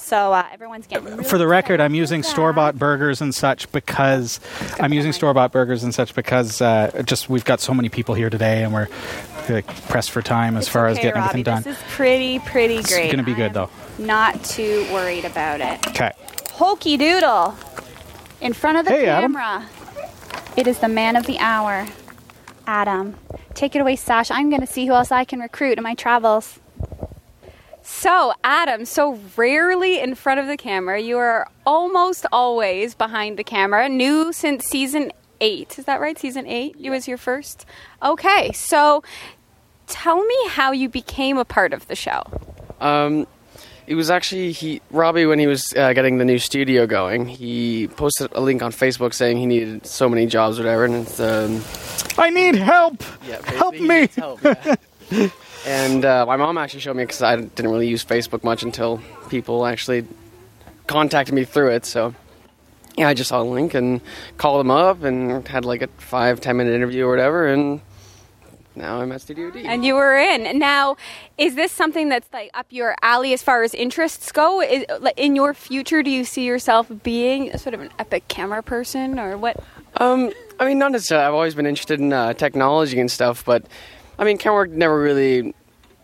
So 0.00 0.32
uh, 0.32 0.46
everyone's 0.52 0.86
getting. 0.86 1.04
Really 1.06 1.24
For 1.24 1.36
the 1.38 1.46
record, 1.48 1.80
I'm 1.80 1.94
using 1.94 2.22
store 2.22 2.52
bought 2.52 2.78
burgers 2.78 3.20
and 3.20 3.34
such 3.34 3.70
because 3.72 4.40
I'm 4.80 4.92
using 4.92 5.12
store 5.12 5.34
bought 5.34 5.52
burgers 5.52 5.82
and 5.82 5.92
such 5.94 6.14
because 6.14 6.62
uh, 6.62 7.02
just 7.04 7.28
we've 7.28 7.44
got 7.44 7.60
so 7.60 7.74
many 7.74 7.88
people 7.88 8.14
here 8.14 8.30
today 8.30 8.62
and 8.64 8.72
we're 8.72 8.86
pressed 9.88 10.10
for 10.10 10.22
time 10.22 10.56
as 10.56 10.64
It's 10.64 10.72
far 10.72 10.86
as 10.86 10.96
getting 10.96 11.12
Robbie. 11.20 11.24
everything 11.28 11.42
done. 11.42 11.62
This 11.62 11.76
is 11.76 11.82
pretty, 11.88 12.38
pretty 12.38 12.74
great. 12.76 12.80
It's 12.84 12.92
great. 12.94 13.10
gonna 13.10 13.22
be 13.22 13.34
good, 13.34 13.52
though. 13.52 13.68
Not 13.98 14.42
too 14.44 14.86
worried 14.92 15.24
about 15.24 15.60
it. 15.60 15.86
Okay. 15.88 16.12
Hokey 16.52 16.96
Doodle 16.96 17.54
in 18.40 18.52
front 18.52 18.78
of 18.78 18.84
the 18.86 18.92
Hey, 18.92 19.08
Adam. 19.08 19.34
camera. 19.34 19.66
It 20.56 20.66
is 20.66 20.78
the 20.78 20.88
man 20.88 21.16
of 21.16 21.26
the 21.26 21.38
hour, 21.38 21.86
Adam. 22.66 23.16
Take 23.54 23.74
it 23.76 23.80
away, 23.80 23.96
Sasha. 23.96 24.32
I'm 24.34 24.48
going 24.48 24.60
to 24.60 24.66
see 24.66 24.86
who 24.86 24.92
else 24.92 25.10
I 25.12 25.24
can 25.24 25.40
recruit 25.40 25.76
in 25.78 25.84
my 25.84 25.94
travels. 25.94 26.60
So, 27.90 28.34
Adam, 28.44 28.84
so 28.84 29.18
rarely 29.34 29.98
in 29.98 30.14
front 30.14 30.38
of 30.38 30.46
the 30.46 30.58
camera. 30.58 31.00
You 31.00 31.16
are 31.18 31.48
almost 31.66 32.26
always 32.30 32.94
behind 32.94 33.38
the 33.38 33.42
camera. 33.42 33.88
New 33.88 34.30
since 34.32 34.66
season 34.66 35.10
eight. 35.40 35.78
Is 35.78 35.86
that 35.86 35.98
right? 35.98 36.16
Season 36.16 36.46
eight? 36.46 36.78
You 36.78 36.90
was 36.90 37.08
your 37.08 37.16
first? 37.16 37.64
Okay. 38.02 38.52
So, 38.52 39.02
tell 39.86 40.22
me 40.22 40.36
how 40.48 40.70
you 40.70 40.88
became 40.88 41.38
a 41.38 41.46
part 41.46 41.72
of 41.72 41.88
the 41.88 41.96
show. 41.96 42.22
Um, 42.78 43.26
it 43.86 43.94
was 43.94 44.10
actually 44.10 44.52
he 44.52 44.82
Robbie 44.90 45.24
when 45.24 45.38
he 45.38 45.46
was 45.46 45.72
uh, 45.74 45.94
getting 45.94 46.18
the 46.18 46.26
new 46.26 46.38
studio 46.38 46.86
going. 46.86 47.26
He 47.26 47.88
posted 47.96 48.30
a 48.32 48.40
link 48.40 48.62
on 48.62 48.70
Facebook 48.70 49.14
saying 49.14 49.38
he 49.38 49.46
needed 49.46 49.86
so 49.86 50.10
many 50.10 50.26
jobs, 50.26 50.58
whatever, 50.58 50.84
and 50.84 50.94
it's 50.94 51.18
um, 51.18 51.62
I 52.18 52.28
need 52.28 52.54
help. 52.54 53.02
yeah, 53.26 53.40
Help 53.50 53.74
me. 53.80 54.08
Help, 54.14 54.44
yeah. 54.44 54.76
and 55.68 56.04
uh, 56.04 56.24
my 56.26 56.36
mom 56.36 56.56
actually 56.58 56.80
showed 56.80 56.96
me 56.96 57.04
because 57.04 57.22
I 57.22 57.36
didn't 57.36 57.70
really 57.70 57.88
use 57.88 58.04
Facebook 58.04 58.42
much 58.42 58.62
until 58.62 59.00
people 59.28 59.66
actually 59.66 60.06
contacted 60.86 61.34
me 61.34 61.44
through 61.44 61.72
it. 61.72 61.84
So 61.84 62.14
yeah, 62.96 63.08
I 63.08 63.14
just 63.14 63.28
saw 63.28 63.42
a 63.42 63.44
link 63.44 63.74
and 63.74 64.00
called 64.38 64.60
them 64.60 64.70
up 64.70 65.02
and 65.02 65.46
had 65.46 65.64
like 65.64 65.82
a 65.82 65.88
five 65.98 66.40
ten 66.40 66.56
minute 66.56 66.74
interview 66.74 67.04
or 67.06 67.10
whatever, 67.10 67.46
and 67.46 67.80
now 68.74 69.00
I'm 69.00 69.12
at 69.12 69.20
Studio 69.20 69.50
D. 69.50 69.64
And 69.64 69.84
you 69.84 69.94
were 69.94 70.16
in. 70.16 70.58
Now, 70.58 70.96
is 71.36 71.54
this 71.54 71.70
something 71.70 72.08
that's 72.08 72.28
like 72.32 72.50
up 72.54 72.66
your 72.70 72.94
alley 73.02 73.32
as 73.32 73.42
far 73.42 73.62
as 73.62 73.74
interests 73.74 74.32
go? 74.32 74.62
Is, 74.62 74.84
in 75.16 75.36
your 75.36 75.52
future, 75.52 76.02
do 76.02 76.10
you 76.10 76.24
see 76.24 76.44
yourself 76.44 76.90
being 77.02 77.56
sort 77.58 77.74
of 77.74 77.80
an 77.80 77.90
epic 77.98 78.28
camera 78.28 78.62
person, 78.62 79.18
or 79.18 79.36
what? 79.36 79.62
Um, 79.98 80.32
I 80.58 80.66
mean, 80.66 80.78
not 80.78 80.92
necessarily. 80.92 81.26
I've 81.26 81.34
always 81.34 81.54
been 81.54 81.66
interested 81.66 82.00
in 82.00 82.12
uh, 82.12 82.32
technology 82.32 82.98
and 83.00 83.10
stuff, 83.10 83.44
but 83.44 83.64
I 84.18 84.24
mean, 84.24 84.38
camera 84.38 84.60
work 84.60 84.70
never 84.70 85.00
really. 85.00 85.54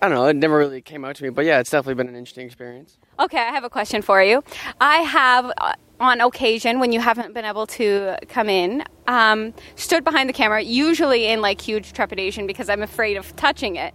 I 0.05 0.09
don't 0.09 0.19
know. 0.19 0.27
It 0.27 0.37
never 0.37 0.59
really 0.59 0.83
came 0.83 1.03
out 1.03 1.17
to 1.17 1.23
me, 1.23 1.31
but 1.31 1.47
yeah, 1.47 1.61
it's 1.61 1.71
definitely 1.71 1.95
been 1.95 2.09
an 2.09 2.15
interesting 2.15 2.45
experience. 2.45 2.99
Okay, 3.19 3.39
I 3.39 3.53
have 3.53 3.65
a 3.65 3.71
question 3.71 4.03
for 4.03 4.23
you. 4.23 4.45
I 4.79 4.99
have, 4.99 5.51
uh, 5.57 5.73
on 5.99 6.21
occasion, 6.21 6.79
when 6.79 6.93
you 6.93 7.01
haven't 7.01 7.33
been 7.33 7.47
able 7.47 7.67
to 7.69 8.19
come 8.29 8.51
in, 8.51 8.85
um, 9.07 9.55
stood 9.77 10.05
behind 10.05 10.29
the 10.29 10.35
camera, 10.35 10.61
usually 10.61 11.25
in 11.25 11.41
like 11.41 11.59
huge 11.59 11.95
trepidation 11.95 12.47
because 12.47 12.69
I'm 12.69 12.83
afraid 12.83 13.17
of 13.17 13.35
touching 13.37 13.77
it. 13.77 13.95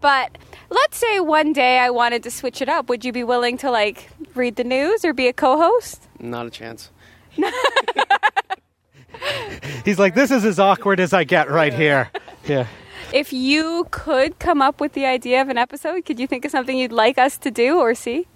But 0.00 0.38
let's 0.70 0.96
say 0.96 1.20
one 1.20 1.52
day 1.52 1.78
I 1.78 1.90
wanted 1.90 2.22
to 2.22 2.30
switch 2.30 2.62
it 2.62 2.70
up. 2.70 2.88
Would 2.88 3.04
you 3.04 3.12
be 3.12 3.22
willing 3.22 3.58
to 3.58 3.70
like 3.70 4.08
read 4.34 4.56
the 4.56 4.64
news 4.64 5.04
or 5.04 5.12
be 5.12 5.28
a 5.28 5.34
co-host? 5.34 6.08
Not 6.18 6.46
a 6.46 6.50
chance. 6.50 6.90
He's 9.84 9.98
like, 9.98 10.14
this 10.14 10.30
is 10.30 10.46
as 10.46 10.58
awkward 10.58 11.00
as 11.00 11.12
I 11.12 11.24
get 11.24 11.50
right 11.50 11.74
here. 11.74 12.10
Yeah. 12.46 12.66
If 13.12 13.32
you 13.32 13.88
could 13.90 14.38
come 14.38 14.62
up 14.62 14.80
with 14.80 14.92
the 14.92 15.04
idea 15.06 15.42
of 15.42 15.48
an 15.48 15.58
episode, 15.58 16.04
could 16.04 16.20
you 16.20 16.26
think 16.26 16.44
of 16.44 16.50
something 16.50 16.76
you'd 16.76 16.92
like 16.92 17.18
us 17.18 17.38
to 17.38 17.50
do 17.50 17.78
or 17.78 17.94
see? 17.94 18.26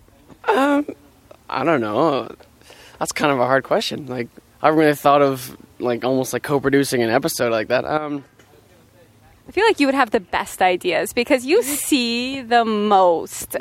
Um, 0.48 0.86
I 1.48 1.64
don't 1.64 1.80
know. 1.80 2.34
That's 2.98 3.12
kind 3.12 3.30
of 3.30 3.38
a 3.38 3.46
hard 3.46 3.64
question. 3.64 4.06
Like, 4.06 4.28
I 4.62 4.66
haven't 4.66 4.80
really 4.80 4.94
thought 4.94 5.22
of 5.22 5.56
like 5.78 6.04
almost 6.04 6.32
like 6.32 6.42
co-producing 6.42 7.02
an 7.02 7.10
episode 7.10 7.52
like 7.52 7.68
that. 7.68 7.84
Um, 7.84 8.24
I 9.46 9.52
feel 9.52 9.64
like 9.66 9.78
you 9.78 9.86
would 9.86 9.94
have 9.94 10.10
the 10.10 10.20
best 10.20 10.62
ideas 10.62 11.12
because 11.12 11.44
you 11.44 11.62
see 11.62 12.40
the 12.40 12.64
most. 12.64 13.56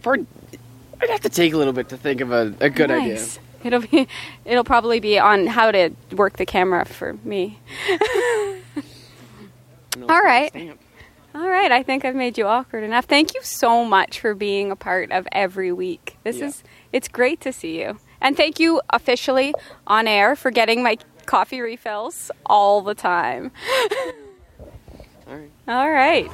probably. 0.00 0.26
I'd 1.00 1.10
have 1.10 1.20
to 1.20 1.28
take 1.28 1.52
a 1.52 1.56
little 1.56 1.72
bit 1.72 1.90
to 1.90 1.96
think 1.96 2.20
of 2.20 2.32
a, 2.32 2.54
a 2.60 2.70
good 2.70 2.90
idea. 2.90 3.14
Nice. 3.14 3.38
It'll 3.62 3.80
be 3.80 4.08
it'll 4.44 4.64
probably 4.64 5.00
be 5.00 5.18
on 5.18 5.46
how 5.46 5.70
to 5.70 5.90
work 6.12 6.36
the 6.36 6.46
camera 6.46 6.84
for 6.84 7.14
me. 7.24 7.58
All 10.08 10.20
right. 10.22 10.50
Stamp. 10.50 10.80
All 11.34 11.48
right, 11.48 11.70
I 11.70 11.82
think 11.82 12.04
I've 12.04 12.16
made 12.16 12.38
you 12.38 12.46
awkward 12.46 12.82
enough. 12.84 13.04
Thank 13.04 13.34
you 13.34 13.40
so 13.42 13.84
much 13.84 14.18
for 14.18 14.34
being 14.34 14.70
a 14.70 14.76
part 14.76 15.12
of 15.12 15.28
every 15.30 15.70
week. 15.72 16.16
This 16.24 16.38
Yeah. 16.38 16.46
is 16.46 16.64
it's 16.92 17.06
great 17.06 17.40
to 17.42 17.52
see 17.52 17.80
you. 17.80 17.98
And 18.20 18.36
thank 18.36 18.58
you 18.58 18.80
officially 18.90 19.54
on 19.86 20.08
air 20.08 20.34
for 20.34 20.50
getting 20.50 20.82
my 20.82 20.96
coffee 21.26 21.60
refills 21.60 22.30
all 22.46 22.80
the 22.80 22.94
time. 22.94 23.52
All 25.28 25.34
right. 25.36 25.50
All 25.68 25.90
right. 25.90 26.30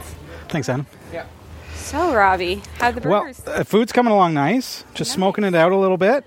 Thanks, 0.48 0.68
Adam. 0.68 0.86
Yeah. 1.12 1.26
So, 1.74 2.14
Robbie, 2.14 2.62
how'd 2.78 2.94
the 2.94 3.06
Well, 3.06 3.22
burgers? 3.22 3.42
uh, 3.46 3.64
food's 3.64 3.92
coming 3.92 4.12
along 4.12 4.32
nice. 4.34 4.84
Just 4.94 5.12
smoking 5.12 5.44
it 5.44 5.54
out 5.54 5.72
a 5.72 5.76
little 5.76 5.96
bit. 5.98 6.24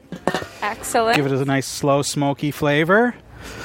Excellent. 0.61 1.15
Give 1.15 1.25
it 1.25 1.31
a 1.31 1.45
nice, 1.45 1.65
slow, 1.65 2.01
smoky 2.01 2.51
flavor. 2.51 3.15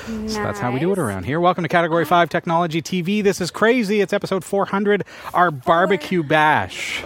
So 0.06 0.42
that's 0.42 0.58
how 0.58 0.72
we 0.72 0.80
do 0.80 0.92
it 0.92 0.98
around 0.98 1.24
here. 1.24 1.38
Welcome 1.40 1.62
to 1.62 1.68
Category 1.68 2.04
5 2.04 2.28
Technology 2.28 2.82
TV. 2.82 3.22
This 3.22 3.40
is 3.40 3.50
crazy. 3.50 4.00
It's 4.00 4.12
episode 4.12 4.44
400, 4.44 5.04
our 5.32 5.50
barbecue 5.50 6.22
bash. 6.22 7.04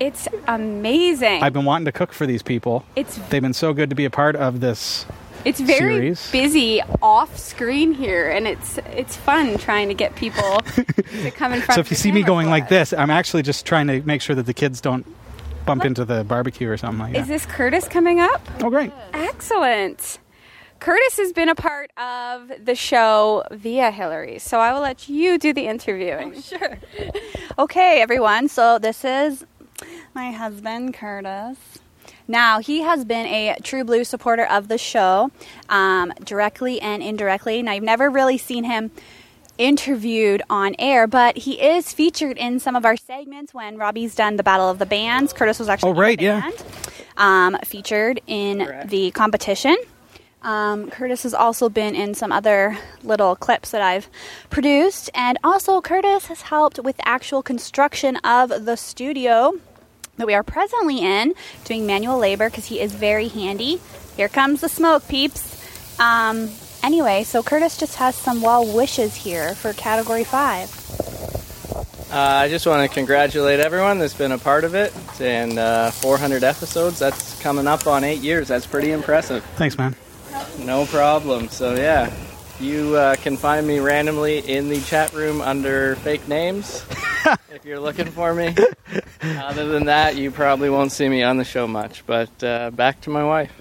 It's 0.00 0.28
amazing. 0.46 1.42
I've 1.42 1.52
been 1.52 1.64
wanting 1.64 1.86
to 1.86 1.92
cook 1.92 2.12
for 2.12 2.26
these 2.26 2.42
people. 2.42 2.84
it's 2.96 3.16
They've 3.28 3.40
been 3.42 3.52
so 3.54 3.72
good 3.72 3.90
to 3.90 3.96
be 3.96 4.04
a 4.04 4.10
part 4.10 4.36
of 4.36 4.60
this. 4.60 5.06
it's 5.44 5.60
very 5.60 5.94
series. 5.94 6.30
busy 6.32 6.82
off 7.00 7.38
screen 7.38 7.92
here, 7.94 8.30
and 8.30 8.46
it's 8.46 8.78
it's 8.92 9.16
fun 9.16 9.56
trying 9.56 9.88
to 9.88 9.94
get 9.94 10.14
people 10.16 10.60
to 11.22 11.30
come 11.30 11.52
in 11.52 11.60
front. 11.62 11.76
So 11.76 11.80
if 11.80 11.90
you 11.90 11.96
see 11.96 12.12
me 12.12 12.22
going 12.22 12.50
like 12.50 12.68
this, 12.68 12.92
I'm 12.92 13.10
actually 13.10 13.42
just 13.42 13.64
trying 13.64 13.86
to 13.86 14.02
make 14.02 14.20
sure 14.20 14.34
that 14.36 14.46
the 14.46 14.54
kids 14.54 14.80
don't 14.80 15.06
bump 15.64 15.84
into 15.84 16.04
the 16.04 16.24
barbecue 16.24 16.68
or 16.68 16.76
something 16.76 16.98
like 16.98 17.14
is 17.14 17.26
that. 17.26 17.32
this 17.32 17.46
Curtis 17.46 17.88
coming 17.88 18.20
up? 18.20 18.42
Oh, 18.62 18.68
great. 18.70 18.92
Excellent. 19.14 20.18
Curtis 20.84 21.16
has 21.16 21.32
been 21.32 21.48
a 21.48 21.54
part 21.54 21.90
of 21.96 22.52
the 22.62 22.74
show 22.74 23.42
via 23.50 23.90
Hillary, 23.90 24.38
so 24.38 24.58
I 24.58 24.74
will 24.74 24.82
let 24.82 25.08
you 25.08 25.38
do 25.38 25.54
the 25.54 25.66
interviewing. 25.66 26.42
Sure. 26.42 26.78
okay, 27.58 28.02
everyone. 28.02 28.48
So 28.48 28.78
this 28.78 29.02
is 29.02 29.46
my 30.14 30.30
husband, 30.32 30.92
Curtis. 30.92 31.56
Now, 32.28 32.58
he 32.58 32.82
has 32.82 33.06
been 33.06 33.24
a 33.24 33.56
true 33.62 33.82
blue 33.82 34.04
supporter 34.04 34.44
of 34.44 34.68
the 34.68 34.76
show, 34.76 35.30
um, 35.70 36.12
directly 36.22 36.82
and 36.82 37.02
indirectly. 37.02 37.62
Now, 37.62 37.72
you've 37.72 37.82
never 37.84 38.10
really 38.10 38.36
seen 38.36 38.64
him 38.64 38.90
interviewed 39.56 40.42
on 40.50 40.74
air, 40.78 41.06
but 41.06 41.38
he 41.38 41.62
is 41.62 41.94
featured 41.94 42.36
in 42.36 42.60
some 42.60 42.76
of 42.76 42.84
our 42.84 42.98
segments 42.98 43.54
when 43.54 43.78
Robbie's 43.78 44.14
done 44.14 44.36
the 44.36 44.42
Battle 44.42 44.68
of 44.68 44.78
the 44.78 44.86
Bands. 44.86 45.32
Curtis 45.32 45.58
was 45.58 45.70
actually 45.70 45.92
Oh, 45.92 45.94
right, 45.94 46.20
in 46.20 46.40
the 46.42 46.52
yeah. 46.52 46.52
um, 47.16 47.56
featured 47.64 48.20
in 48.26 48.66
Correct. 48.66 48.90
the 48.90 49.12
competition. 49.12 49.76
Um, 50.44 50.90
Curtis 50.90 51.22
has 51.22 51.32
also 51.32 51.70
been 51.70 51.94
in 51.94 52.14
some 52.14 52.30
other 52.30 52.76
little 53.02 53.34
clips 53.34 53.70
that 53.70 53.80
I've 53.80 54.08
produced, 54.50 55.08
and 55.14 55.38
also 55.42 55.80
Curtis 55.80 56.26
has 56.26 56.42
helped 56.42 56.78
with 56.78 56.98
the 56.98 57.08
actual 57.08 57.42
construction 57.42 58.16
of 58.18 58.50
the 58.66 58.76
studio 58.76 59.54
that 60.18 60.26
we 60.26 60.34
are 60.34 60.42
presently 60.42 60.98
in, 60.98 61.34
doing 61.64 61.86
manual 61.86 62.18
labor 62.18 62.50
because 62.50 62.66
he 62.66 62.78
is 62.78 62.92
very 62.92 63.28
handy. 63.28 63.80
Here 64.16 64.28
comes 64.28 64.60
the 64.60 64.68
smoke, 64.68 65.08
peeps. 65.08 65.50
Um, 65.98 66.50
anyway, 66.82 67.24
so 67.24 67.42
Curtis 67.42 67.78
just 67.78 67.96
has 67.96 68.14
some 68.14 68.42
well 68.42 68.70
wishes 68.70 69.14
here 69.16 69.54
for 69.54 69.72
Category 69.72 70.24
Five. 70.24 70.70
Uh, 72.12 72.18
I 72.18 72.48
just 72.48 72.66
want 72.66 72.88
to 72.88 72.94
congratulate 72.94 73.60
everyone 73.60 73.98
that's 73.98 74.14
been 74.14 74.30
a 74.30 74.38
part 74.38 74.62
of 74.62 74.74
it. 74.74 74.92
And 75.20 75.58
uh, 75.58 75.90
400 75.90 76.44
episodes, 76.44 76.98
that's 76.98 77.40
coming 77.40 77.66
up 77.66 77.86
on 77.88 78.04
eight 78.04 78.20
years. 78.20 78.46
That's 78.46 78.66
pretty 78.66 78.92
impressive. 78.92 79.42
Thanks, 79.56 79.76
man. 79.76 79.96
No 80.64 80.86
problem. 80.86 81.48
So, 81.48 81.74
yeah, 81.74 82.12
you 82.60 82.96
uh, 82.96 83.16
can 83.16 83.36
find 83.36 83.66
me 83.66 83.80
randomly 83.80 84.38
in 84.38 84.68
the 84.68 84.80
chat 84.80 85.12
room 85.12 85.40
under 85.40 85.96
fake 85.96 86.28
names 86.28 86.84
if 87.52 87.64
you're 87.64 87.80
looking 87.80 88.06
for 88.06 88.32
me. 88.32 88.54
Other 89.22 89.66
than 89.66 89.86
that, 89.86 90.16
you 90.16 90.30
probably 90.30 90.70
won't 90.70 90.92
see 90.92 91.08
me 91.08 91.22
on 91.22 91.36
the 91.36 91.44
show 91.44 91.66
much. 91.66 92.06
But 92.06 92.42
uh, 92.42 92.70
back 92.70 93.00
to 93.02 93.10
my 93.10 93.24
wife. 93.24 93.52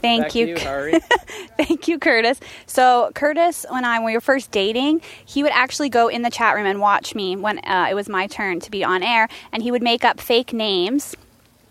Thank 0.00 0.24
Back 0.24 0.34
you, 0.36 0.46
to 0.46 0.50
you, 0.52 0.58
Hari. 0.60 1.00
Thank 1.56 1.88
you, 1.88 1.98
Curtis. 1.98 2.38
So, 2.66 3.10
Curtis, 3.14 3.66
when 3.68 3.84
I 3.84 3.98
when 3.98 4.06
we 4.06 4.14
were 4.14 4.20
first 4.20 4.52
dating, 4.52 5.02
he 5.24 5.42
would 5.42 5.52
actually 5.52 5.88
go 5.88 6.06
in 6.06 6.22
the 6.22 6.30
chat 6.30 6.54
room 6.54 6.66
and 6.66 6.80
watch 6.80 7.16
me 7.16 7.34
when 7.34 7.58
uh, 7.58 7.88
it 7.90 7.94
was 7.94 8.08
my 8.08 8.28
turn 8.28 8.60
to 8.60 8.70
be 8.70 8.84
on 8.84 9.02
air, 9.02 9.28
and 9.52 9.62
he 9.62 9.72
would 9.72 9.82
make 9.82 10.04
up 10.04 10.20
fake 10.20 10.52
names 10.52 11.16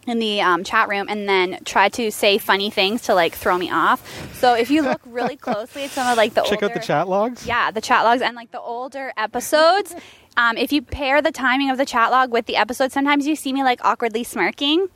in 0.08 0.20
the 0.20 0.42
um, 0.42 0.64
chat 0.64 0.88
room 0.90 1.08
and 1.10 1.28
then 1.28 1.60
try 1.66 1.90
to 1.90 2.10
say 2.12 2.38
funny 2.38 2.70
things 2.70 3.04
to 3.04 3.14
like 3.14 3.36
throw 3.36 3.58
me 3.58 3.70
off. 3.70 4.02
So, 4.36 4.54
if 4.56 4.72
you 4.72 4.82
look 4.82 5.02
really 5.06 5.36
closely 5.48 5.84
at 5.84 5.92
some 5.92 6.08
of 6.08 6.18
like 6.18 6.34
the 6.34 6.44
Check 6.44 6.64
out 6.64 6.74
the 6.74 6.80
chat 6.80 7.08
logs. 7.08 7.46
yeah, 7.46 7.72
the 7.72 7.82
chat 7.82 8.04
logs 8.04 8.22
and 8.22 8.36
like 8.36 8.52
the 8.52 8.62
older 8.62 9.14
episodes. 9.18 9.94
Um, 10.40 10.56
if 10.56 10.72
you 10.72 10.84
pair 10.84 11.20
the 11.20 11.32
timing 11.32 11.72
of 11.72 11.80
the 11.80 11.86
chat 11.86 12.12
log 12.12 12.32
with 12.32 12.46
the 12.46 12.58
episode, 12.58 12.92
sometimes 12.92 13.26
you 13.26 13.36
see 13.36 13.52
me 13.52 13.64
like 13.64 13.84
awkwardly 13.84 14.24
smirking 14.24 14.88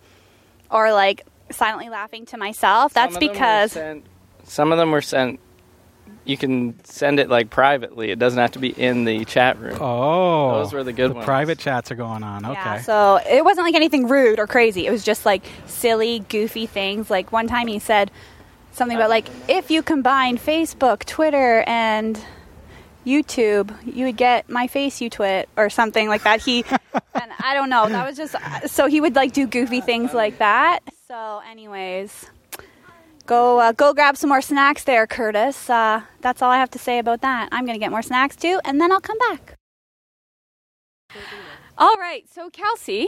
or 0.69 0.93
like 0.93 1.25
silently 1.49 1.89
laughing 1.89 2.27
to 2.27 2.37
myself. 2.37 2.93
That's 2.93 3.15
Some 3.15 3.23
of 3.23 3.27
them 3.27 3.27
were 3.29 3.33
because 3.33 3.71
sent- 3.71 4.05
some 4.43 4.71
of 4.71 4.77
them 4.77 4.91
were 4.91 5.01
sent. 5.01 5.39
You 6.23 6.37
can 6.37 6.83
send 6.85 7.19
it 7.19 7.29
like 7.29 7.49
privately. 7.49 8.11
It 8.11 8.19
doesn't 8.19 8.39
have 8.39 8.51
to 8.51 8.59
be 8.59 8.69
in 8.69 9.05
the 9.05 9.25
chat 9.25 9.59
room. 9.59 9.77
Oh. 9.81 10.59
Those 10.59 10.73
were 10.73 10.83
the 10.83 10.93
good 10.93 11.11
the 11.11 11.15
ones. 11.15 11.25
private 11.25 11.57
chats 11.57 11.91
are 11.91 11.95
going 11.95 12.23
on. 12.23 12.45
Okay. 12.45 12.53
Yeah, 12.53 12.81
so 12.81 13.19
it 13.29 13.43
wasn't 13.43 13.65
like 13.65 13.75
anything 13.75 14.07
rude 14.07 14.39
or 14.39 14.47
crazy. 14.47 14.85
It 14.85 14.91
was 14.91 15.03
just 15.03 15.25
like 15.25 15.43
silly, 15.65 16.19
goofy 16.29 16.67
things. 16.67 17.09
Like 17.09 17.31
one 17.31 17.47
time 17.47 17.67
he 17.67 17.79
said 17.79 18.11
something 18.71 18.95
about 18.95 19.09
like 19.09 19.27
if 19.47 19.71
you 19.71 19.81
combine 19.81 20.37
Facebook, 20.37 21.05
Twitter, 21.05 21.63
and 21.65 22.23
YouTube, 23.05 23.75
you 23.85 24.05
would 24.05 24.17
get 24.17 24.47
my 24.47 24.67
face 24.67 25.01
you 25.01 25.09
twit 25.09 25.49
or 25.57 25.69
something 25.69 26.07
like 26.07 26.23
that. 26.23 26.41
He 26.41 26.63
and 26.93 27.31
I 27.39 27.53
don't 27.55 27.69
know. 27.69 27.89
That 27.89 28.07
was 28.07 28.15
just 28.15 28.35
so 28.67 28.87
he 28.87 29.01
would 29.01 29.15
like 29.15 29.33
do 29.33 29.47
goofy 29.47 29.81
things 29.81 30.13
like 30.13 30.37
that. 30.37 30.81
So, 31.07 31.41
anyways. 31.49 32.27
Go, 33.31 33.59
uh, 33.59 33.71
go 33.71 33.93
grab 33.93 34.17
some 34.17 34.27
more 34.27 34.41
snacks 34.41 34.83
there, 34.83 35.07
Curtis. 35.07 35.69
Uh, 35.69 36.01
that's 36.19 36.41
all 36.41 36.51
I 36.51 36.57
have 36.57 36.69
to 36.71 36.77
say 36.77 36.99
about 36.99 37.21
that. 37.21 37.47
I'm 37.53 37.65
gonna 37.65 37.79
get 37.79 37.89
more 37.89 38.01
snacks 38.01 38.35
too, 38.35 38.59
and 38.65 38.81
then 38.81 38.91
I'll 38.91 38.99
come 38.99 39.17
back. 39.29 39.55
All 41.77 41.95
right, 41.95 42.25
so 42.29 42.49
Kelsey, 42.49 43.07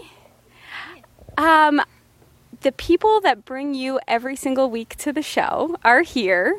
um, 1.35 1.81
the 2.61 2.71
people 2.71 3.19
that 3.19 3.43
bring 3.43 3.73
you 3.73 3.99
every 4.07 4.37
single 4.37 4.69
week 4.69 4.95
to 4.99 5.11
the 5.11 5.21
show 5.21 5.75
are 5.83 6.03
here 6.03 6.55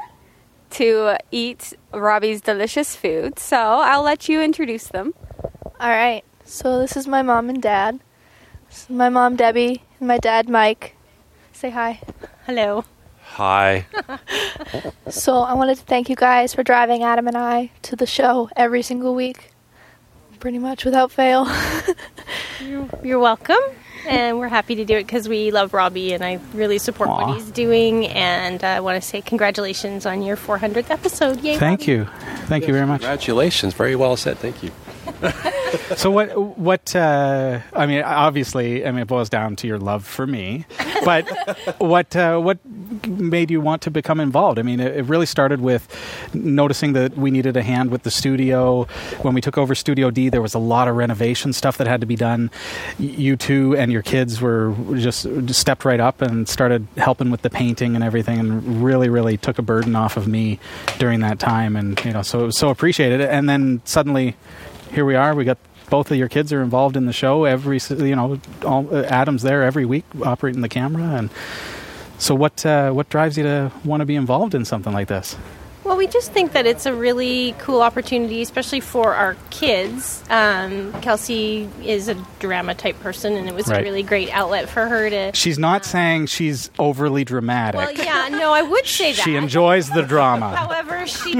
to 0.72 1.16
eat 1.31 1.72
Robbie's 1.90 2.42
delicious 2.42 2.94
food. 2.94 3.38
So 3.38 3.57
I'll 3.57 4.03
let 4.03 4.29
you 4.29 4.42
introduce 4.42 4.88
them. 4.88 5.14
All 5.81 5.88
right. 5.88 6.22
So 6.44 6.81
this 6.81 6.98
is 6.98 7.09
my 7.09 7.22
mom 7.22 7.48
and 7.48 7.62
dad. 7.62 8.00
This 8.68 8.83
is 8.83 8.90
my 8.90 9.09
mom 9.09 9.37
Debbie 9.37 9.85
and 10.00 10.09
my 10.09 10.18
dad 10.18 10.50
Mike. 10.50 10.96
Say 11.53 11.70
hi. 11.70 12.03
Hello. 12.44 12.85
Hi. 13.35 13.87
So 15.11 15.38
I 15.38 15.53
wanted 15.55 15.77
to 15.79 15.85
thank 15.85 16.09
you 16.09 16.16
guys 16.16 16.55
for 16.55 16.62
driving 16.62 17.03
Adam 17.03 17.29
and 17.29 17.37
I 17.37 17.70
to 17.83 17.94
the 17.97 18.07
show 18.07 18.49
every 18.57 18.83
single 18.83 19.14
week. 19.14 19.51
pretty 20.40 20.59
much 20.59 20.85
without 20.85 21.12
fail. 21.12 21.47
You're 23.03 23.18
welcome. 23.18 23.59
And 24.09 24.38
we're 24.38 24.49
happy 24.49 24.75
to 24.77 24.85
do 24.85 24.97
it 24.97 25.05
because 25.05 25.29
we 25.29 25.51
love 25.51 25.73
Robbie 25.75 26.12
and 26.14 26.25
I 26.25 26.38
really 26.53 26.79
support 26.79 27.09
Aw. 27.11 27.27
what 27.27 27.35
he's 27.37 27.51
doing. 27.51 28.07
And 28.09 28.62
I 28.64 28.81
want 28.81 29.01
to 29.03 29.07
say 29.07 29.20
congratulations 29.20 30.05
on 30.07 30.23
your 30.23 30.37
400th 30.37 30.90
episode. 30.90 31.40
Yay. 31.42 31.59
Thank 31.59 31.81
Robbie. 31.81 31.92
you. 31.92 32.05
Thank 32.47 32.66
you 32.66 32.73
very 32.73 32.87
much. 32.87 33.01
Congratulations. 33.03 33.75
Very 33.75 33.94
well 33.97 34.16
said. 34.16 34.38
Thank 34.38 34.62
you. 34.62 34.70
So 35.97 36.09
what? 36.12 36.57
What? 36.57 36.94
Uh, 36.94 37.59
I 37.73 37.87
mean, 37.87 38.03
obviously, 38.03 38.87
I 38.87 38.92
mean, 38.92 39.01
it 39.03 39.09
boils 39.09 39.29
down 39.29 39.57
to 39.57 39.66
your 39.66 39.79
love 39.79 40.05
for 40.07 40.25
me. 40.25 40.66
But 41.05 41.27
what? 41.79 42.14
Uh, 42.14 42.38
what 42.38 42.59
made 43.07 43.51
you 43.51 43.61
want 43.61 43.83
to 43.83 43.90
become 43.90 44.21
involved? 44.21 44.59
I 44.59 44.62
mean, 44.62 44.81
it, 44.81 44.97
it 44.97 45.03
really 45.05 45.27
started 45.27 45.61
with 45.61 45.88
noticing 46.35 46.93
that 46.95 47.17
we 47.17 47.31
needed 47.31 47.57
a 47.57 47.62
hand 47.62 47.90
with 47.90 48.03
the 48.03 48.11
studio. 48.11 48.85
When 49.23 49.35
we 49.35 49.40
took 49.40 49.59
over 49.59 49.75
Studio 49.75 50.11
D, 50.11 50.29
there 50.29 50.43
was 50.43 50.55
a 50.55 50.59
lot 50.59 50.88
of 50.88 50.97
renovation 50.97 51.53
stuff 51.53 51.79
that 51.79 51.87
had 51.87 52.01
to 52.01 52.07
be 52.07 52.17
done. 52.17 52.51
You 52.99 53.37
two 53.37 53.77
and 53.77 53.93
your 53.93 54.03
kids 54.03 54.40
were 54.40 54.75
just, 54.95 55.25
just 55.45 55.61
stepped 55.61 55.85
right 55.85 56.01
up 56.01 56.23
and 56.23 56.49
started 56.49 56.87
helping 56.97 57.31
with 57.31 57.43
the 57.43 57.51
painting 57.51 57.95
and 57.95 58.05
everything, 58.05 58.38
and 58.38 58.83
really, 58.83 59.09
really 59.09 59.37
took 59.37 59.59
a 59.59 59.62
burden 59.62 59.97
off 59.97 60.17
of 60.17 60.27
me 60.27 60.59
during 60.99 61.21
that 61.21 61.38
time. 61.38 61.77
And 61.77 62.03
you 62.05 62.12
know, 62.12 62.23
so 62.23 62.40
it 62.40 62.47
was 62.47 62.59
so 62.59 62.71
appreciated. 62.71 63.21
And 63.21 63.49
then 63.49 63.83
suddenly 63.85 64.37
here 64.93 65.05
we 65.05 65.14
are. 65.14 65.35
We 65.35 65.45
got 65.45 65.59
both 65.90 66.11
of 66.11 66.17
your 66.17 66.29
kids 66.29 66.53
are 66.53 66.62
involved 66.62 66.97
in 66.97 67.07
the 67.07 67.12
show. 67.12 67.45
Every 67.45 67.79
you 67.90 68.17
know, 68.17 68.40
all, 68.64 68.88
uh, 68.95 69.03
Adam's 69.03 69.43
there 69.43 69.62
every 69.62 69.85
week 69.85 70.05
operating 70.25 70.62
the 70.62 70.69
camera. 70.69 71.05
And 71.05 71.31
so, 72.18 72.35
what 72.35 72.64
uh, 72.64 72.90
what 72.92 73.09
drives 73.09 73.37
you 73.37 73.44
to 73.44 73.72
want 73.85 74.00
to 74.00 74.07
be 74.07 74.16
involved 74.16 74.55
in 74.55 74.64
something 74.64 74.92
like 74.92 75.09
this? 75.09 75.37
Well, 75.85 75.99
we 75.99 76.07
just 76.07 76.33
think 76.33 76.53
that 76.53 76.64
it's 76.66 76.87
a 76.87 76.94
really 76.94 77.55
cool 77.59 77.83
opportunity, 77.83 78.40
especially 78.40 78.81
for 78.81 79.14
our 79.14 79.37
kids. 79.51 80.25
Um, 80.31 80.92
Kelsey 81.03 81.68
is 81.85 82.09
a 82.09 82.14
drama 82.38 82.75
type 82.75 82.99
person, 83.01 83.35
and 83.37 83.47
it 83.49 83.55
was 83.55 83.68
Right. 83.68 83.81
a 83.81 83.83
really 83.83 84.03
great 84.03 84.31
outlet 84.33 84.70
for 84.70 84.87
her 84.87 85.11
to. 85.11 85.33
She's 85.35 85.59
not 85.59 85.85
saying 85.85 86.27
she's 86.27 86.70
overly 86.79 87.25
dramatic. 87.25 87.79
Well, 87.79 87.92
yeah, 87.92 88.29
no, 88.31 88.53
I 88.55 88.62
would 88.62 88.87
say 88.87 89.12
that. 89.12 89.23
she 89.25 89.37
enjoys 89.37 89.90
the 89.90 90.03
drama. 90.03 90.57
However, 90.57 91.07
she 91.07 91.33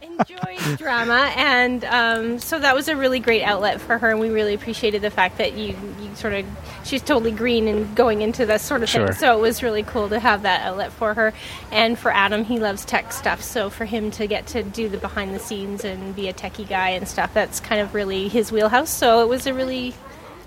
enjoys 0.00 0.78
drama, 0.78 1.30
and 1.36 1.84
um, 1.84 2.38
so 2.38 2.58
that 2.58 2.74
was 2.74 2.88
a 2.88 2.96
really 2.96 3.20
great 3.20 3.42
outlet 3.42 3.78
for 3.80 3.98
her, 3.98 4.10
and 4.10 4.20
we 4.20 4.30
really 4.30 4.54
appreciated 4.54 5.02
the 5.02 5.10
fact 5.10 5.36
that 5.36 5.52
you, 5.52 5.76
you 6.00 6.10
sort 6.14 6.32
of 6.32 6.46
she's 6.84 7.02
totally 7.02 7.30
green 7.30 7.68
and 7.68 7.94
going 7.94 8.22
into 8.22 8.44
this 8.46 8.62
sort 8.62 8.82
of 8.82 8.88
Sure. 8.88 9.08
thing. 9.08 9.16
So 9.16 9.36
it 9.36 9.40
was 9.40 9.62
really 9.62 9.82
cool 9.82 10.08
to 10.08 10.18
have 10.18 10.42
that 10.42 10.62
outlet 10.66 10.92
for 10.92 11.12
her, 11.14 11.32
and 11.70 11.98
for 11.98 12.10
Adam, 12.12 12.44
he 12.44 12.58
loves 12.58 12.84
tech 12.84 13.12
stuff, 13.12 13.42
so 13.42 13.68
for 13.70 13.81
him 13.84 14.10
to 14.12 14.26
get 14.26 14.46
to 14.48 14.62
do 14.62 14.88
the 14.88 14.98
behind 14.98 15.34
the 15.34 15.38
scenes 15.38 15.84
and 15.84 16.14
be 16.16 16.28
a 16.28 16.32
techie 16.32 16.68
guy 16.68 16.90
and 16.90 17.06
stuff, 17.08 17.32
that's 17.34 17.60
kind 17.60 17.80
of 17.80 17.94
really 17.94 18.28
his 18.28 18.50
wheelhouse. 18.52 18.90
So 18.90 19.22
it 19.22 19.28
was 19.28 19.46
a 19.46 19.54
really 19.54 19.94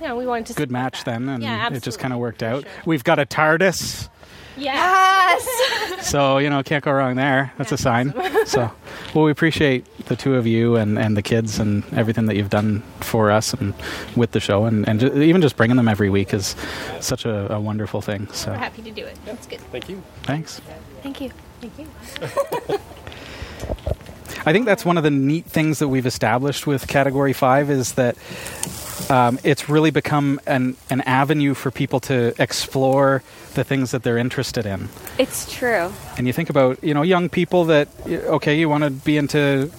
you 0.01 0.07
know, 0.07 0.15
we 0.17 0.25
wanted 0.27 0.47
to 0.47 0.53
Good 0.55 0.71
match 0.71 0.99
that. 0.99 1.05
then, 1.05 1.29
and 1.29 1.41
yeah, 1.43 1.71
it 1.73 1.81
just 1.81 1.99
kind 1.99 2.13
of 2.13 2.19
worked 2.19 2.43
out. 2.43 2.63
sure. 2.63 2.71
We've 2.85 3.03
got 3.03 3.17
a 3.19 3.25
TARDIS, 3.25 4.09
Yes. 4.57 5.47
so 6.09 6.37
you 6.37 6.49
know 6.49 6.63
can't 6.63 6.83
go 6.83 6.91
wrong 6.91 7.15
there. 7.15 7.51
That's 7.57 7.71
a 7.71 7.77
sign. 7.77 8.13
So, 8.45 8.69
well, 9.15 9.25
we 9.25 9.31
appreciate 9.31 9.85
the 10.05 10.15
two 10.15 10.35
of 10.35 10.45
you 10.45 10.75
and, 10.75 10.99
and 10.99 11.17
the 11.17 11.23
kids 11.23 11.57
and 11.57 11.83
everything 11.95 12.27
that 12.27 12.35
you've 12.35 12.51
done 12.51 12.83
for 12.99 13.31
us 13.31 13.53
and 13.55 13.73
with 14.15 14.31
the 14.31 14.39
show, 14.39 14.65
and 14.65 14.87
and 14.87 14.99
ju- 14.99 15.19
even 15.23 15.41
just 15.41 15.57
bringing 15.57 15.77
them 15.77 15.87
every 15.87 16.11
week 16.11 16.31
is 16.31 16.55
such 16.99 17.25
a, 17.25 17.51
a 17.51 17.59
wonderful 17.59 18.01
thing. 18.01 18.27
So, 18.33 18.51
We're 18.51 18.57
happy 18.57 18.83
to 18.83 18.91
do 18.91 19.03
it. 19.03 19.17
That's 19.25 19.47
good. 19.47 19.61
Thank 19.71 19.89
you. 19.89 20.03
thanks. 20.23 20.61
Thank 21.01 21.21
you. 21.21 21.31
Thank 21.59 21.79
you. 21.79 22.77
I 24.45 24.53
think 24.53 24.65
that's 24.65 24.85
one 24.85 24.97
of 24.97 25.03
the 25.03 25.11
neat 25.11 25.45
things 25.45 25.79
that 25.79 25.87
we've 25.87 26.05
established 26.05 26.67
with 26.67 26.87
Category 26.87 27.33
Five 27.33 27.69
is 27.69 27.93
that 27.93 28.17
um, 29.09 29.39
it's 29.43 29.69
really 29.69 29.91
become 29.91 30.39
an 30.45 30.77
an 30.89 31.01
avenue 31.01 31.53
for 31.53 31.71
people 31.71 31.99
to 32.01 32.33
explore 32.41 33.23
the 33.53 33.63
things 33.63 33.91
that 33.91 34.03
they're 34.03 34.17
interested 34.17 34.65
in. 34.65 34.89
It's 35.17 35.51
true. 35.51 35.91
And 36.17 36.27
you 36.27 36.33
think 36.33 36.49
about 36.49 36.83
you 36.83 36.93
know 36.93 37.03
young 37.03 37.29
people 37.29 37.65
that 37.65 37.89
okay, 38.07 38.57
you 38.57 38.69
want 38.69 38.83
to 38.83 38.89
be 38.89 39.17
into 39.17 39.71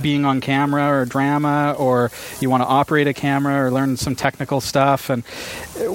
being 0.00 0.24
on 0.24 0.40
camera 0.40 0.88
or 0.88 1.04
drama, 1.04 1.74
or 1.78 2.10
you 2.40 2.48
want 2.48 2.62
to 2.62 2.66
operate 2.66 3.06
a 3.06 3.12
camera 3.12 3.66
or 3.66 3.70
learn 3.70 3.96
some 3.96 4.16
technical 4.16 4.60
stuff, 4.60 5.10
and 5.10 5.22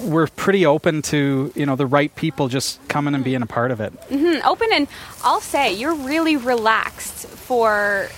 we're 0.03 0.27
pretty 0.27 0.65
open 0.65 1.01
to 1.03 1.51
you 1.55 1.65
know 1.65 1.75
the 1.75 1.86
right 1.86 2.15
people 2.15 2.47
just 2.47 2.86
coming 2.88 3.15
and 3.15 3.23
being 3.23 3.41
a 3.41 3.47
part 3.47 3.71
of 3.71 3.81
it. 3.81 3.91
Hmm, 4.10 4.38
open 4.45 4.69
and 4.71 4.88
I'll 5.23 5.41
say 5.41 5.73
you're 5.73 5.95
really 5.95 6.38
relaxed 6.38 7.25
for. 7.45 8.10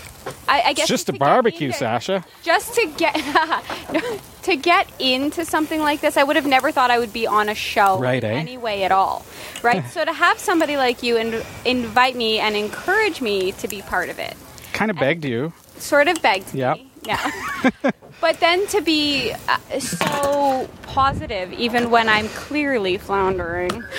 I, 0.49 0.61
I 0.61 0.73
guess 0.73 0.89
just 0.89 1.07
to 1.07 1.15
a 1.15 1.17
barbecue, 1.17 1.67
into- 1.67 1.77
Sasha. 1.79 2.25
Just 2.43 2.73
to 2.75 2.85
get 2.97 3.13
to 4.43 4.55
get 4.57 4.87
into 4.99 5.45
something 5.45 5.79
like 5.79 6.01
this, 6.01 6.17
I 6.17 6.23
would 6.23 6.35
have 6.35 6.45
never 6.45 6.71
thought 6.71 6.91
I 6.91 6.99
would 6.99 7.13
be 7.13 7.25
on 7.27 7.47
a 7.47 7.55
show 7.55 7.97
Right, 7.99 8.21
in 8.23 8.31
eh? 8.31 8.33
any 8.35 8.57
way 8.57 8.83
at 8.83 8.91
all. 8.91 9.25
Right. 9.63 9.85
so 9.91 10.03
to 10.03 10.11
have 10.11 10.37
somebody 10.37 10.75
like 10.75 11.01
you 11.01 11.15
and 11.17 11.45
invite 11.65 12.15
me 12.17 12.39
and 12.39 12.55
encourage 12.57 13.21
me 13.21 13.53
to 13.53 13.67
be 13.69 13.81
part 13.83 14.09
of 14.09 14.19
it, 14.19 14.35
Kind 14.73 14.91
of 14.91 14.97
begged 14.97 15.23
you. 15.23 15.53
sort 15.77 16.07
of 16.09 16.21
begged 16.21 16.53
Yep. 16.53 16.77
me. 16.77 16.86
Yeah. 17.07 17.31
but 18.21 18.39
then 18.39 18.67
to 18.67 18.81
be 18.81 19.31
uh, 19.47 19.79
so 19.79 20.69
positive, 20.83 21.51
even 21.53 21.89
when 21.89 22.09
I'm 22.09 22.27
clearly 22.29 22.97
floundering. 22.97 23.71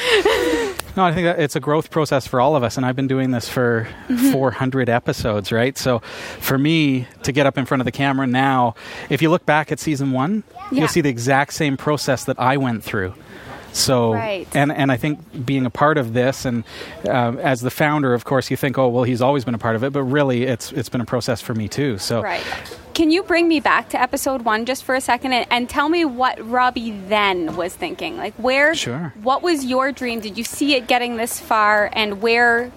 No, 0.96 1.04
I 1.04 1.12
think 1.14 1.26
that 1.26 1.38
it's 1.38 1.54
a 1.54 1.60
growth 1.60 1.90
process 1.92 2.26
for 2.26 2.40
all 2.40 2.56
of 2.56 2.64
us, 2.64 2.76
and 2.76 2.84
I've 2.84 2.96
been 2.96 3.06
doing 3.06 3.30
this 3.30 3.48
for 3.48 3.86
400 4.32 4.88
episodes, 4.88 5.52
right? 5.52 5.78
So, 5.78 6.00
for 6.40 6.58
me 6.58 7.06
to 7.22 7.30
get 7.30 7.46
up 7.46 7.56
in 7.56 7.66
front 7.66 7.80
of 7.82 7.84
the 7.84 7.92
camera 7.92 8.26
now, 8.26 8.74
if 9.08 9.22
you 9.22 9.30
look 9.30 9.46
back 9.46 9.70
at 9.70 9.78
season 9.78 10.10
one, 10.10 10.42
Yeah. 10.72 10.80
you'll 10.80 10.88
see 10.88 11.00
the 11.00 11.08
exact 11.08 11.52
same 11.52 11.76
process 11.76 12.24
that 12.24 12.36
I 12.40 12.56
went 12.56 12.82
through. 12.82 13.14
So, 13.78 14.12
Right. 14.12 14.46
and 14.54 14.72
and 14.72 14.90
I 14.90 14.96
think 14.96 15.46
being 15.46 15.64
a 15.66 15.70
part 15.70 15.98
of 15.98 16.12
this, 16.12 16.44
and 16.44 16.64
um, 17.08 17.38
as 17.38 17.60
the 17.60 17.70
founder, 17.70 18.12
of 18.14 18.24
course, 18.24 18.50
you 18.50 18.56
think, 18.56 18.76
oh, 18.78 18.88
well, 18.88 19.04
he's 19.04 19.22
always 19.22 19.44
been 19.44 19.54
a 19.54 19.58
part 19.58 19.76
of 19.76 19.84
it, 19.84 19.92
but 19.92 20.02
really, 20.02 20.42
it's 20.44 20.72
it's 20.72 20.88
been 20.88 21.00
a 21.00 21.04
process 21.06 21.40
for 21.40 21.54
me 21.54 21.68
too. 21.68 21.98
So, 21.98 22.20
Right. 22.22 22.42
Can 22.94 23.12
you 23.12 23.22
bring 23.22 23.46
me 23.46 23.60
back 23.60 23.90
to 23.90 24.00
episode 24.00 24.42
one 24.42 24.64
just 24.66 24.82
for 24.82 24.96
a 24.96 25.00
second 25.00 25.32
and, 25.32 25.46
and 25.50 25.70
tell 25.70 25.88
me 25.88 26.04
what 26.04 26.44
Robbie 26.44 26.90
then 27.06 27.54
was 27.54 27.72
thinking? 27.72 28.16
Like, 28.16 28.34
where? 28.34 28.74
Sure. 28.74 29.12
What 29.22 29.40
was 29.44 29.64
your 29.64 29.92
dream? 29.92 30.18
Did 30.18 30.36
you 30.36 30.42
see 30.42 30.74
it 30.74 30.88
getting 30.88 31.16
this 31.16 31.38
far, 31.38 31.88
and 31.92 32.20
where? 32.20 32.72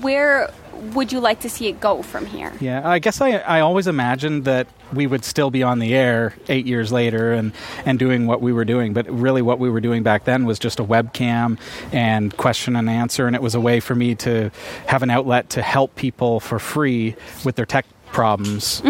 Where 0.00 0.50
would 0.94 1.12
you 1.12 1.20
like 1.20 1.40
to 1.40 1.48
see 1.48 1.68
it 1.68 1.80
go 1.80 2.02
from 2.02 2.26
here? 2.26 2.52
Yeah, 2.60 2.88
I 2.88 2.98
guess 2.98 3.20
I, 3.20 3.38
I 3.38 3.60
always 3.60 3.86
imagined 3.86 4.44
that 4.44 4.66
we 4.92 5.06
would 5.06 5.24
still 5.24 5.50
be 5.50 5.62
on 5.62 5.78
the 5.78 5.94
air 5.94 6.34
eight 6.48 6.66
years 6.66 6.92
later 6.92 7.32
and, 7.32 7.52
and 7.84 7.98
doing 7.98 8.26
what 8.26 8.40
we 8.40 8.52
were 8.52 8.64
doing. 8.64 8.92
But 8.92 9.10
really, 9.10 9.42
what 9.42 9.58
we 9.58 9.70
were 9.70 9.80
doing 9.80 10.02
back 10.02 10.24
then 10.24 10.44
was 10.44 10.58
just 10.58 10.78
a 10.78 10.84
webcam 10.84 11.58
and 11.92 12.36
question 12.36 12.76
and 12.76 12.88
answer. 12.88 13.26
And 13.26 13.34
it 13.34 13.42
was 13.42 13.54
a 13.54 13.60
way 13.60 13.80
for 13.80 13.94
me 13.94 14.14
to 14.16 14.50
have 14.86 15.02
an 15.02 15.10
outlet 15.10 15.50
to 15.50 15.62
help 15.62 15.94
people 15.96 16.40
for 16.40 16.58
free 16.58 17.16
with 17.44 17.56
their 17.56 17.66
tech 17.66 17.86
problems 18.14 18.80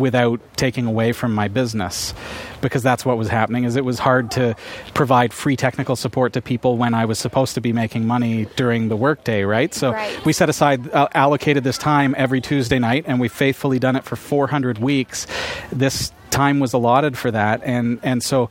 without 0.00 0.40
taking 0.56 0.86
away 0.86 1.12
from 1.12 1.34
my 1.34 1.46
business 1.48 2.14
because 2.62 2.82
that's 2.82 3.04
what 3.04 3.16
was 3.18 3.28
happening 3.28 3.64
is 3.64 3.76
it 3.76 3.84
was 3.84 3.98
hard 3.98 4.30
to 4.32 4.56
provide 4.94 5.32
free 5.32 5.54
technical 5.56 5.94
support 5.96 6.32
to 6.32 6.40
people 6.42 6.76
when 6.78 6.94
I 6.94 7.04
was 7.04 7.18
supposed 7.18 7.54
to 7.54 7.60
be 7.60 7.72
making 7.72 8.06
money 8.06 8.46
during 8.56 8.88
the 8.88 8.96
workday 8.96 9.44
right? 9.44 9.72
So 9.74 9.92
Right. 9.92 10.24
we 10.24 10.32
set 10.32 10.48
aside 10.48 10.90
uh, 10.92 11.08
allocated 11.14 11.62
this 11.62 11.78
time 11.78 12.14
every 12.18 12.40
Tuesday 12.40 12.78
night 12.78 13.04
and 13.06 13.20
we've 13.20 13.30
faithfully 13.32 13.78
done 13.78 13.96
it 13.96 14.04
for 14.04 14.16
400 14.16 14.78
weeks. 14.78 15.26
This 15.70 16.10
time 16.30 16.58
was 16.58 16.72
allotted 16.72 17.18
for 17.18 17.30
that 17.30 17.60
and 17.64 18.00
and 18.02 18.22
so 18.22 18.48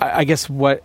I 0.00 0.20
I 0.20 0.24
guess 0.24 0.48
what 0.48 0.82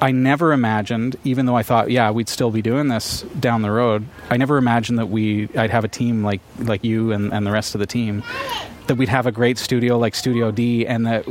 I 0.00 0.10
never 0.12 0.52
imagined, 0.52 1.16
even 1.24 1.46
though 1.46 1.56
I 1.56 1.62
thought, 1.62 1.90
yeah, 1.90 2.10
we'd 2.10 2.28
still 2.28 2.50
be 2.50 2.60
doing 2.62 2.88
this 2.88 3.22
down 3.40 3.62
the 3.62 3.70
road. 3.70 4.06
I 4.30 4.36
never 4.36 4.58
imagined 4.58 4.98
that 4.98 5.06
we, 5.06 5.48
I'd 5.56 5.70
have 5.70 5.84
a 5.84 5.88
team 5.88 6.22
like 6.22 6.40
like 6.58 6.84
you 6.84 7.12
and, 7.12 7.32
and 7.32 7.46
the 7.46 7.50
rest 7.50 7.74
of 7.74 7.78
the 7.78 7.86
team, 7.86 8.22
that 8.88 8.96
we'd 8.96 9.08
have 9.08 9.26
a 9.26 9.32
great 9.32 9.56
studio 9.58 9.98
like 9.98 10.14
Studio 10.14 10.50
D, 10.50 10.86
and 10.86 11.06
that 11.06 11.26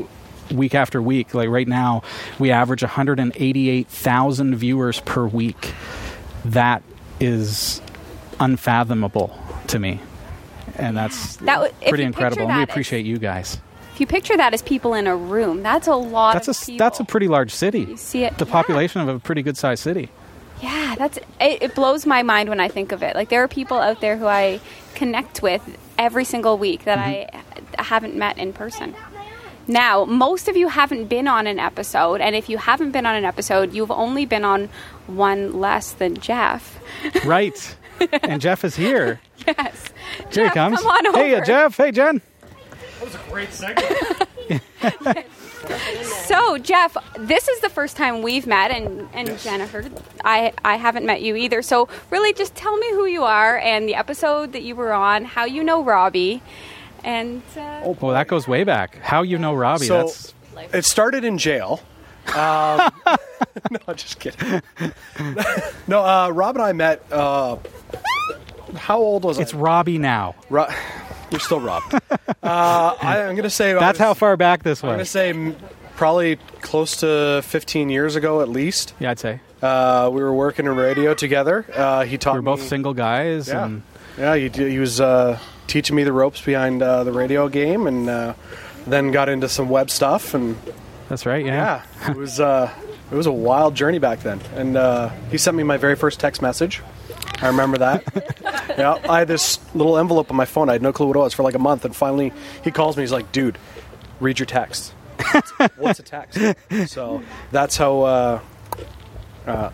week 0.51 0.73
after 0.75 1.01
week, 1.01 1.33
like 1.33 1.49
right 1.49 1.67
now, 1.67 2.01
we 2.39 2.51
average 2.51 2.81
188,000 2.81 4.55
viewers 4.55 4.99
per 5.01 5.25
week. 5.27 5.73
That 6.43 6.81
is 7.19 7.81
unfathomable 8.39 9.37
to 9.67 9.79
me, 9.79 9.99
and 10.75 10.97
that's 10.97 11.37
That 11.37 11.55
w- 11.55 11.73
pretty 11.87 12.03
incredible. 12.03 12.47
And 12.47 12.57
we 12.57 12.63
appreciate 12.63 13.05
you 13.05 13.17
guys. 13.19 13.59
If 13.95 14.01
you 14.01 14.07
picture 14.07 14.35
that 14.35 14.53
as 14.53 14.61
people 14.61 14.93
in 14.93 15.07
a 15.07 15.15
room, 15.15 15.63
that's 15.63 15.87
a 15.87 15.95
lot. 15.95 16.33
That's 16.33 16.49
a 16.49 16.51
of 16.51 16.59
people. 16.65 16.77
that's 16.77 16.99
a 16.99 17.05
pretty 17.05 17.29
large 17.29 17.51
city. 17.51 17.79
You 17.85 17.95
see 17.97 18.25
it? 18.25 18.37
The 18.37 18.45
Yeah. 18.45 18.51
population 18.51 18.99
of 19.01 19.07
a 19.07 19.19
pretty 19.19 19.41
good 19.41 19.55
sized 19.55 19.81
city. 19.83 20.09
Yeah, 20.61 20.95
that's 20.97 21.17
it, 21.39 21.63
it 21.63 21.75
blows 21.75 22.05
my 22.05 22.21
mind 22.21 22.49
when 22.49 22.59
I 22.59 22.67
think 22.67 22.91
of 22.91 23.01
it. 23.03 23.15
Like 23.15 23.29
there 23.29 23.41
are 23.43 23.47
people 23.47 23.77
out 23.77 24.01
there 24.01 24.17
who 24.17 24.25
I 24.27 24.59
connect 24.95 25.41
with 25.41 25.61
every 25.97 26.25
single 26.25 26.57
week 26.57 26.83
that 26.83 26.99
Mm-hmm. 26.99 27.65
I 27.79 27.83
haven't 27.83 28.15
met 28.15 28.37
in 28.37 28.51
person. 28.53 28.93
Now, 29.67 30.05
most 30.05 30.47
of 30.47 30.55
you 30.55 30.67
haven't 30.67 31.05
been 31.05 31.27
on 31.27 31.47
an 31.47 31.57
episode, 31.57 32.21
and 32.21 32.35
if 32.35 32.49
you 32.49 32.57
haven't 32.57 32.91
been 32.91 33.05
on 33.05 33.15
an 33.15 33.25
episode, 33.25 33.73
you've 33.73 33.91
only 33.91 34.25
been 34.25 34.45
on 34.45 34.69
one 35.07 35.59
less 35.59 35.91
than 35.93 36.15
Jeff. 36.17 36.77
Right. 37.25 37.75
and 38.23 38.41
Jeff 38.41 38.65
is 38.65 38.75
here. 38.75 39.21
Yes. 39.45 39.89
Here 40.31 40.45
he 40.45 40.49
comes. 40.49 40.79
Come 40.81 40.87
on 40.89 41.07
over. 41.07 41.17
Hey, 41.19 41.35
uh, 41.35 41.43
Jeff. 41.45 41.77
Hey, 41.77 41.91
Jen. 41.91 42.19
Was 43.01 43.15
a 43.15 43.19
great 43.29 43.51
segment. 43.51 44.25
So, 46.25 46.57
Jeff, 46.59 46.95
this 47.17 47.47
is 47.47 47.59
the 47.61 47.69
first 47.69 47.97
time 47.97 48.21
we've 48.21 48.45
met, 48.45 48.69
and, 48.69 49.07
and 49.13 49.37
Jennifer, 49.39 49.83
I, 50.23 50.53
I 50.63 50.75
haven't 50.75 51.05
met 51.07 51.23
you 51.23 51.35
either. 51.35 51.63
So, 51.63 51.89
really, 52.11 52.33
just 52.33 52.53
tell 52.55 52.77
me 52.77 52.87
who 52.91 53.05
you 53.05 53.23
are 53.23 53.57
and 53.57 53.89
the 53.89 53.95
episode 53.95 54.53
that 54.53 54.61
you 54.61 54.75
were 54.75 54.93
on, 54.93 55.25
how 55.25 55.45
you 55.45 55.63
know 55.63 55.83
Robbie, 55.83 56.43
and 57.03 57.41
uh, 57.57 57.81
Oh, 57.83 57.97
well, 57.99 58.11
that 58.13 58.27
goes 58.27 58.47
way 58.47 58.63
back. 58.63 58.97
How 58.97 59.23
you 59.23 59.37
know 59.39 59.55
Robbie? 59.55 59.85
So 59.85 59.97
That's 60.03 60.33
it 60.73 60.85
started 60.85 61.23
in 61.23 61.37
jail. 61.37 61.81
Um, 62.35 62.91
no, 63.71 63.93
just 63.93 64.19
kidding. 64.19 64.61
no, 65.87 66.03
uh, 66.03 66.29
Rob 66.29 66.55
and 66.55 66.63
I 66.63 66.73
met. 66.73 67.03
Uh, 67.11 67.57
how 68.75 68.99
old 68.99 69.23
was 69.23 69.37
it's 69.39 69.51
I? 69.51 69.55
It's 69.55 69.61
Robbie 69.61 69.97
now. 69.97 70.35
Ro- 70.49 70.67
You're 71.31 71.39
still 71.39 71.59
Rob. 71.59 71.83
uh, 71.93 71.99
I, 72.43 73.21
I'm 73.23 73.35
going 73.35 73.43
to 73.43 73.49
say. 73.49 73.73
That's 73.73 73.99
how 73.99 74.13
far 74.13 74.37
back 74.37 74.63
this 74.63 74.81
was. 74.83 74.89
I'm 74.89 74.95
going 74.97 75.05
to 75.05 75.05
say 75.05 75.55
probably 75.95 76.35
close 76.61 76.97
to 76.97 77.41
15 77.43 77.89
years 77.89 78.15
ago 78.15 78.41
at 78.41 78.49
least. 78.49 78.93
Yeah, 78.99 79.11
I'd 79.11 79.19
say 79.19 79.39
Uh, 79.61 80.09
we 80.13 80.21
were 80.21 80.33
working 80.33 80.65
in 80.65 80.75
radio 80.75 81.13
together. 81.13 81.65
Uh, 81.73 82.03
he 82.05 82.17
taught 82.17 82.33
we 82.33 82.39
were 82.39 82.43
both 82.43 82.61
me. 82.61 82.67
single 82.67 82.93
guys, 82.93 83.47
Yeah, 83.47 83.65
and 83.65 83.83
yeah. 84.17 84.35
He, 84.35 84.49
he 84.49 84.79
was 84.79 84.99
uh, 85.01 85.39
teaching 85.67 85.95
me 85.95 86.03
the 86.03 86.11
ropes 86.13 86.41
behind 86.41 86.81
uh, 86.83 87.03
the 87.05 87.11
radio 87.13 87.47
game, 87.47 87.87
and 87.87 88.09
uh, 88.09 88.33
then 88.87 89.11
got 89.11 89.29
into 89.29 89.47
some 89.49 89.69
web 89.69 89.89
stuff. 89.89 90.33
And 90.33 90.57
that's 91.09 91.25
right. 91.25 91.45
Yeah. 91.45 91.81
yeah, 92.01 92.11
it 92.11 92.17
was 92.17 92.39
uh, 92.39 92.69
it 93.11 93.15
was 93.15 93.25
a 93.25 93.31
wild 93.31 93.73
journey 93.75 93.99
back 93.99 94.19
then. 94.19 94.41
And 94.55 94.75
uh, 94.77 95.09
he 95.31 95.37
sent 95.37 95.55
me 95.55 95.63
my 95.63 95.77
very 95.77 95.95
first 95.95 96.19
text 96.19 96.41
message. 96.41 96.81
I 97.41 97.47
remember 97.47 97.77
that. 97.79 98.03
yeah, 98.77 98.97
I 99.09 99.19
had 99.19 99.27
this 99.27 99.59
little 99.75 99.97
envelope 99.97 100.29
on 100.31 100.37
my 100.37 100.45
phone. 100.45 100.69
I 100.69 100.73
had 100.73 100.81
no 100.81 100.91
clue 100.93 101.07
what 101.07 101.15
it 101.15 101.19
was 101.19 101.33
for 101.33 101.43
like 101.43 101.55
a 101.55 101.59
month, 101.59 101.85
and 101.85 101.95
finally 101.95 102.31
he 102.63 102.71
calls 102.71 102.97
me. 102.97 103.03
He's 103.03 103.11
like, 103.11 103.31
"Dude, 103.31 103.57
read 104.19 104.39
your 104.39 104.45
text." 104.45 104.93
What's 105.77 105.99
a 105.99 106.03
text? 106.03 106.39
So 106.87 107.23
that's 107.51 107.77
how. 107.77 108.01
Uh, 108.01 108.39
uh, 109.47 109.69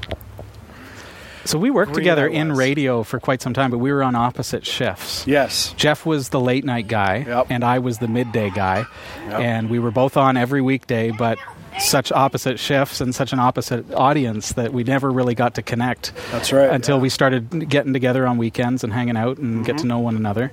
So 1.44 1.58
we 1.58 1.72
worked 1.72 1.96
together 1.96 2.28
in 2.28 2.52
radio 2.54 3.02
for 3.02 3.20
quite 3.20 3.42
some 3.42 3.54
time, 3.54 3.72
but 3.72 3.80
we 3.80 3.92
were 3.92 4.04
on 4.04 4.16
opposite 4.16 4.64
shifts. 4.66 5.26
yes. 5.26 5.74
Jeff 5.76 6.06
was 6.06 6.30
the 6.30 6.40
late 6.40 6.64
night 6.64 6.88
guy, 6.88 7.26
Yep. 7.28 7.48
and 7.50 7.64
I 7.64 7.80
was 7.80 7.98
the 7.98 8.08
midday 8.08 8.52
guy, 8.52 8.86
Yep. 9.28 9.40
and 9.40 9.70
we 9.70 9.80
were 9.80 9.90
both 9.90 10.18
on 10.18 10.38
every 10.38 10.62
weekday, 10.62 11.10
but 11.10 11.40
such 11.80 12.12
opposite 12.12 12.60
shifts 12.60 13.02
and 13.02 13.14
such 13.16 13.34
an 13.34 13.40
opposite 13.40 13.92
audience 13.94 14.54
that 14.54 14.74
we 14.74 14.84
never 14.84 15.10
really 15.12 15.34
got 15.36 15.56
to 15.56 15.62
connect 15.62 16.12
That's 16.32 16.52
right. 16.52 16.70
until 16.70 16.98
yeah. 16.98 17.02
we 17.02 17.10
started 17.10 17.70
getting 17.70 17.94
together 17.94 18.28
on 18.28 18.38
weekends 18.38 18.84
and 18.84 18.92
hanging 18.94 19.18
out 19.18 19.38
and 19.38 19.52
Mm-hmm. 19.56 19.64
get 19.64 19.78
to 19.80 19.86
know 19.88 20.00
one 20.00 20.16
another. 20.16 20.52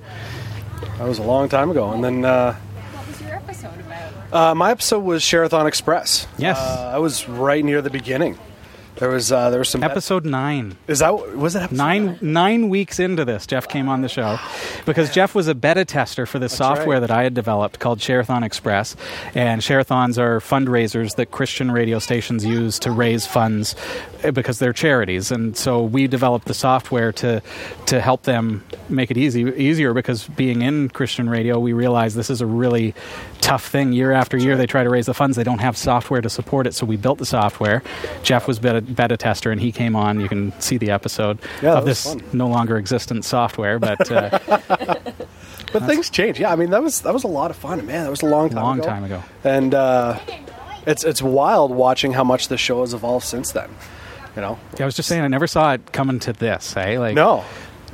That 0.98 1.06
was 1.08 1.18
a 1.18 1.22
long 1.22 1.48
time 1.48 1.70
ago. 1.70 1.90
And 1.90 2.02
then 2.02 2.24
uh, 2.24 2.54
what 2.54 3.06
was 3.08 3.20
your 3.20 3.34
episode 3.34 3.78
about? 3.80 4.32
uh, 4.32 4.54
my 4.54 4.70
episode 4.70 5.00
was 5.00 5.22
Sharathon 5.22 5.66
Express. 5.66 6.26
Yes. 6.38 6.58
Uh, 6.58 6.92
I 6.94 6.98
was 6.98 7.28
right 7.28 7.64
near 7.64 7.82
the 7.82 7.90
beginning. 7.90 8.38
There 8.98 9.08
was 9.08 9.30
uh, 9.30 9.50
there 9.50 9.60
was 9.60 9.68
some 9.68 9.84
Episode 9.84 10.24
nine. 10.24 10.76
Is 10.88 10.98
that 10.98 11.36
was 11.36 11.54
it 11.54 11.62
episode 11.62 11.76
Nine 11.76 12.18
nine 12.20 12.68
weeks 12.68 12.98
into 12.98 13.24
this, 13.24 13.46
Jeff 13.46 13.68
came 13.68 13.88
on 13.88 14.02
the 14.02 14.08
show 14.08 14.38
because 14.86 15.12
Jeff 15.12 15.34
was 15.34 15.46
a 15.46 15.54
beta 15.54 15.84
tester 15.84 16.26
for 16.26 16.38
the 16.38 16.48
software 16.48 16.96
right. 16.96 17.00
that 17.00 17.10
I 17.10 17.22
had 17.22 17.32
developed 17.32 17.78
called 17.78 18.00
Sharathon 18.00 18.44
Express, 18.44 18.96
and 19.34 19.62
Sharathons 19.62 20.18
are 20.18 20.40
fundraisers 20.40 21.14
that 21.14 21.30
Christian 21.30 21.70
radio 21.70 22.00
stations 22.00 22.44
use 22.44 22.78
to 22.80 22.90
raise 22.90 23.24
funds 23.24 23.76
eh, 24.24 24.32
because 24.32 24.58
they're 24.58 24.72
charities, 24.72 25.30
and 25.30 25.56
so 25.56 25.82
we 25.82 26.08
developed 26.08 26.46
the 26.46 26.54
software 26.54 27.12
to 27.12 27.40
to 27.86 28.00
help 28.00 28.24
them 28.24 28.64
make 28.88 29.12
it 29.12 29.16
easy 29.16 29.42
easier 29.56 29.94
because 29.94 30.26
being 30.28 30.62
in 30.62 30.88
Christian 30.88 31.30
radio, 31.30 31.60
we 31.60 31.72
realized 31.72 32.16
this 32.16 32.30
is 32.30 32.40
a 32.40 32.46
really 32.46 32.94
tough 33.40 33.68
thing. 33.68 33.92
Year 33.92 34.12
after 34.12 34.36
year, 34.36 34.56
they 34.56 34.66
try 34.66 34.82
to 34.82 34.90
raise 34.90 35.06
the 35.06 35.14
funds, 35.14 35.36
they 35.36 35.44
don't 35.44 35.60
have 35.60 35.76
software 35.76 36.20
to 36.20 36.28
support 36.28 36.66
it, 36.66 36.74
so 36.74 36.84
we 36.84 36.96
built 36.96 37.18
the 37.18 37.26
software. 37.26 37.82
Jeff 38.22 38.48
was 38.48 38.58
beta, 38.58 38.80
beta 38.94 39.16
tester, 39.16 39.50
and 39.50 39.60
he 39.60 39.72
came 39.72 39.94
on. 39.96 40.20
You 40.20 40.28
can 40.28 40.58
see 40.60 40.76
the 40.78 40.90
episode 40.90 41.38
Yeah, 41.62 41.74
of 41.74 41.84
this 41.84 42.04
fun. 42.06 42.22
no 42.32 42.48
longer 42.48 42.76
existent 42.76 43.24
software, 43.24 43.78
but 43.78 44.10
uh, 44.10 44.38
But 45.72 45.82
things 45.84 46.08
change. 46.08 46.40
Yeah, 46.40 46.50
I 46.52 46.56
mean 46.56 46.70
that 46.70 46.82
was 46.82 47.02
that 47.02 47.12
was 47.12 47.24
a 47.24 47.28
lot 47.28 47.50
of 47.50 47.56
fun, 47.56 47.84
man. 47.86 48.04
That 48.04 48.10
was 48.10 48.22
a 48.22 48.26
long 48.26 48.48
time 48.48 48.62
long 48.62 48.78
ago. 48.78 48.88
time 48.88 49.04
ago. 49.04 49.22
And 49.44 49.74
uh, 49.74 50.18
it's 50.86 51.04
it's 51.04 51.20
wild 51.20 51.70
watching 51.70 52.12
how 52.12 52.24
much 52.24 52.48
the 52.48 52.56
show 52.56 52.80
has 52.80 52.94
evolved 52.94 53.26
since 53.26 53.52
then. 53.52 53.68
You 54.34 54.42
know. 54.42 54.58
Yeah, 54.78 54.84
I 54.84 54.86
was 54.86 54.94
just 54.96 55.08
saying, 55.08 55.22
I 55.22 55.28
never 55.28 55.46
saw 55.46 55.72
it 55.74 55.92
coming 55.92 56.20
to 56.20 56.32
this. 56.32 56.72
Hey, 56.72 56.98
like 56.98 57.14
No. 57.16 57.44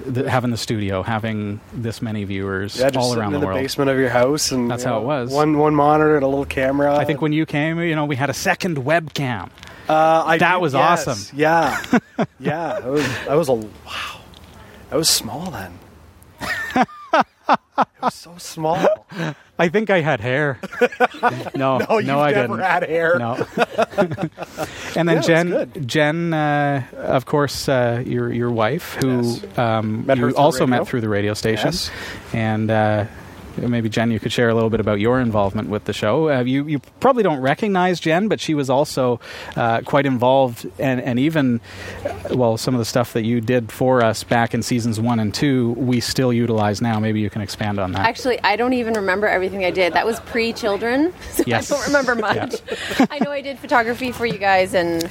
the, 0.05 0.29
having 0.31 0.51
the 0.51 0.57
studio, 0.59 1.03
having 1.03 1.59
this 1.73 2.03
many 2.03 2.25
viewers 2.25 2.77
Yeah, 2.79 2.91
just 2.91 2.97
all 2.99 3.09
sitting 3.11 3.23
around 3.23 3.29
in 3.35 3.41
the 3.41 3.41
the 3.41 3.47
world. 3.47 3.61
basement 3.61 3.89
of 3.91 3.99
your 3.99 4.11
house, 4.11 4.53
and 4.53 4.71
That's 4.71 4.85
how 4.85 4.99
know, 4.99 5.03
it 5.03 5.07
was. 5.07 5.33
One 5.33 5.59
one 5.59 5.75
monitor 5.75 6.15
and 6.17 6.23
a 6.25 6.29
little 6.29 6.45
camera. 6.45 6.97
I 6.97 7.05
think 7.05 7.21
when 7.23 7.33
you 7.33 7.45
came, 7.47 7.81
you 7.81 7.97
know, 7.97 8.05
we 8.05 8.15
had 8.17 8.31
a 8.31 8.35
second 8.35 8.77
webcam. 8.79 9.49
Uh, 9.89 10.25
I 10.27 10.39
that 10.39 10.61
was 10.61 10.73
yes, 10.75 11.07
awesome. 11.09 11.39
Yeah, 11.39 11.81
yeah. 12.41 12.81
That 12.81 12.85
was 12.87 13.07
that 13.27 13.35
was 13.35 13.49
a 13.49 13.55
wow. 13.55 14.21
That 14.91 14.97
was 14.97 15.09
small 15.09 15.51
then. 15.51 15.73
it 16.77 16.87
was 18.03 18.15
so 18.15 18.35
small. 18.39 19.07
I 19.59 19.69
think 19.69 19.89
I 19.89 20.01
had 20.01 20.21
hair. 20.21 20.59
no, 21.55 21.79
No, 21.79 21.99
you've 21.99 22.11
I 22.11 22.33
never 22.33 22.57
didn't. 22.57 22.59
had 22.61 22.83
hair. 22.89 23.19
No. 23.21 23.47
and 24.97 25.09
then 25.09 25.17
Yeah, 25.17 25.21
Jen. 25.21 25.87
Jen, 25.87 26.35
uh, 26.35 26.83
of 26.97 27.27
course, 27.27 27.69
uh, 27.69 28.03
your 28.05 28.33
your 28.33 28.51
wife, 28.51 28.95
who 29.01 29.23
Yes. 29.23 29.59
um, 29.59 30.07
Met 30.07 30.19
you 30.19 30.31
also 30.35 30.61
radio. 30.65 30.79
met 30.79 30.89
through 30.89 31.03
the 31.03 31.09
radio 31.09 31.35
station, 31.35 31.69
Yes. 31.69 31.91
and. 32.33 32.71
Uh, 32.71 33.05
Maybe 33.57 33.89
Jen, 33.89 34.11
you 34.11 34.19
could 34.21 34.33
share 34.33 34.49
a 34.49 34.55
little 34.55 34.71
bit 34.71 34.81
about 34.81 35.01
your 35.01 35.21
involvement 35.21 35.69
with 35.69 35.85
the 35.85 35.93
show. 35.93 36.29
Uh, 36.31 36.43
you 36.43 36.67
you 36.67 36.79
probably 37.01 37.23
don't 37.23 37.41
recognize 37.41 38.01
Jen, 38.01 38.29
but 38.29 38.41
she 38.41 38.55
was 38.55 38.69
also 38.71 39.21
uh, 39.57 39.81
quite 39.83 40.07
involved, 40.07 40.67
and 40.79 41.01
and 41.01 41.19
even 41.19 41.61
uh, 42.05 42.35
well, 42.37 42.57
some 42.57 42.75
of 42.75 42.79
the 42.79 42.85
stuff 42.85 43.13
that 43.13 43.25
you 43.25 43.41
did 43.41 43.71
for 43.71 44.03
us 44.03 44.25
back 44.25 44.55
in 44.55 44.63
seasons 44.63 44.99
one 45.01 45.21
and 45.21 45.33
two, 45.35 45.73
we 45.73 46.01
still 46.01 46.33
utilize 46.33 46.81
now. 46.83 46.99
Maybe 46.99 47.21
you 47.21 47.31
can 47.31 47.43
expand 47.43 47.79
on 47.79 47.93
that. 47.93 48.07
Actually, 48.07 48.41
I 48.43 48.57
don't 48.57 48.73
even 48.73 48.95
remember 48.95 49.27
everything 49.29 49.65
I 49.65 49.71
did. 49.71 49.93
That 49.95 50.07
was 50.07 50.19
pre-children, 50.21 51.13
so 51.31 51.45
Yes. 51.47 51.71
I 51.71 51.75
don't 51.77 51.87
remember 51.87 52.15
much. 52.17 52.57
I 53.11 53.19
know 53.21 53.31
I 53.31 53.41
did 53.41 53.59
photography 53.59 54.13
for 54.13 54.27
you 54.27 54.39
guys, 54.39 54.75
and 54.75 55.05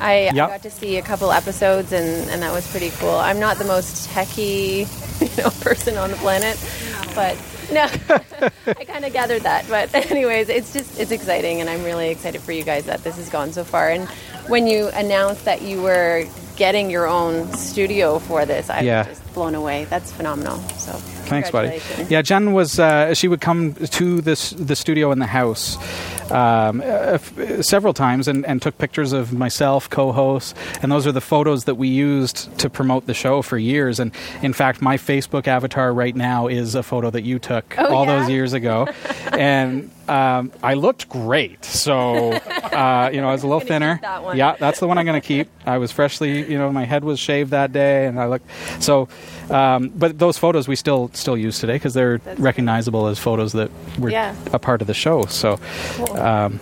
I, 0.00 0.12
I 0.28 0.32
Yep. 0.32 0.34
got 0.48 0.62
to 0.62 0.70
see 0.70 0.96
a 0.96 1.02
couple 1.02 1.30
episodes, 1.32 1.92
and, 1.92 2.30
and 2.30 2.42
that 2.42 2.52
was 2.52 2.66
pretty 2.70 2.90
cool. 2.98 3.10
I'm 3.10 3.38
not 3.38 3.58
the 3.58 3.64
most 3.66 4.08
techie, 4.08 4.86
you 5.36 5.42
know, 5.42 5.50
person 5.60 5.96
on 5.98 6.10
the 6.10 6.16
planet, 6.16 6.56
but 7.14 7.36
no, 7.72 7.86
I 8.66 8.84
kind 8.84 9.04
of 9.04 9.12
gathered 9.12 9.42
that. 9.42 9.66
But 9.68 9.94
anyways, 10.10 10.48
it's 10.48 10.72
just 10.72 10.98
it's 10.98 11.10
exciting, 11.12 11.60
and 11.60 11.70
I'm 11.70 11.84
really 11.84 12.10
excited 12.10 12.40
for 12.40 12.52
you 12.52 12.64
guys 12.64 12.84
that 12.86 13.04
this 13.04 13.16
has 13.16 13.28
gone 13.28 13.52
so 13.52 13.64
far. 13.64 13.90
And 13.90 14.08
when 14.48 14.66
you 14.66 14.88
announced 14.88 15.44
that 15.44 15.62
you 15.62 15.82
were 15.82 16.26
getting 16.60 16.90
your 16.90 17.06
own 17.08 17.50
studio 17.54 18.18
for 18.18 18.44
this, 18.44 18.68
I 18.68 18.80
Yeah. 18.82 19.04
just 19.04 19.32
blown 19.32 19.54
away. 19.54 19.86
That's 19.88 20.12
phenomenal. 20.12 20.58
So 20.76 20.92
Thanks, 21.32 21.50
buddy. 21.50 21.80
Yeah, 22.10 22.20
Jen 22.22 22.52
was. 22.52 22.78
Uh, 22.78 23.14
she 23.14 23.28
would 23.28 23.40
come 23.40 23.72
to 23.74 24.20
this 24.20 24.50
the 24.50 24.76
studio 24.76 25.10
in 25.12 25.20
the 25.20 25.26
house 25.26 25.78
um, 26.30 26.80
uh, 26.80 27.16
f- 27.18 27.62
several 27.64 27.94
times 27.94 28.28
and, 28.28 28.44
and 28.46 28.60
took 28.60 28.76
pictures 28.78 29.12
of 29.12 29.32
myself, 29.32 29.88
co-hosts, 29.88 30.54
and 30.82 30.92
those 30.92 31.06
are 31.06 31.12
the 31.12 31.20
photos 31.20 31.64
that 31.64 31.76
we 31.76 31.88
used 31.88 32.36
to 32.58 32.68
promote 32.68 33.06
the 33.06 33.14
show 33.14 33.42
for 33.42 33.56
years. 33.58 33.98
And 34.00 34.12
in 34.42 34.52
fact, 34.52 34.82
my 34.82 34.96
Facebook 34.98 35.46
avatar 35.48 35.92
right 35.94 36.14
now 36.16 36.46
is 36.48 36.74
a 36.74 36.82
photo 36.82 37.10
that 37.10 37.22
you 37.22 37.38
took 37.38 37.74
Oh, 37.78 37.94
all 37.94 38.04
yeah? 38.06 38.18
those 38.20 38.28
years 38.30 38.52
ago, 38.52 38.86
and. 39.32 39.90
Um, 40.10 40.50
I 40.62 40.74
looked 40.74 41.08
great, 41.08 41.64
so 41.64 42.32
uh, 42.32 43.10
you 43.12 43.20
know 43.20 43.28
I 43.28 43.32
was 43.32 43.44
a 43.44 43.46
little 43.46 43.60
thinner. 43.72 43.98
that. 44.02 44.36
Yeah, 44.36 44.56
that's 44.58 44.80
the 44.80 44.88
one 44.88 44.98
I'm 44.98 45.06
going 45.06 45.20
to 45.20 45.26
keep. 45.26 45.48
I 45.64 45.78
was 45.78 45.92
freshly, 45.92 46.50
you 46.50 46.58
know, 46.58 46.70
my 46.72 46.84
head 46.84 47.04
was 47.04 47.20
shaved 47.20 47.52
that 47.52 47.72
day, 47.72 48.06
and 48.06 48.18
I 48.18 48.26
looked 48.26 48.46
so. 48.80 49.08
Um, 49.50 49.88
but 49.90 50.18
those 50.18 50.36
photos 50.38 50.66
we 50.68 50.74
still 50.76 51.10
still 51.14 51.36
use 51.36 51.58
today 51.60 51.74
because 51.74 51.94
they're 51.94 52.18
That's 52.18 52.40
recognizable 52.40 53.06
as 53.06 53.18
photos 53.18 53.52
that 53.52 53.70
were 53.98 54.10
Yeah. 54.10 54.34
a 54.52 54.58
part 54.58 54.80
of 54.80 54.86
the 54.88 54.94
show. 54.94 55.26
So 55.26 55.58
um, 56.16 56.58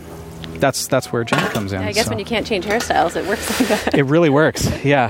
that's 0.58 0.86
that's 0.88 1.12
where 1.12 1.24
Jen 1.24 1.38
comes 1.50 1.72
in. 1.72 1.80
I 1.82 1.92
guess 1.92 2.04
so. 2.04 2.10
when 2.10 2.18
you 2.18 2.24
can't 2.26 2.46
change 2.46 2.64
hairstyles, 2.66 3.16
it 3.16 3.26
works 3.26 3.60
like 3.60 3.68
that. 3.68 3.94
it 3.94 4.02
really 4.04 4.30
works. 4.30 4.68
Yeah. 4.84 5.08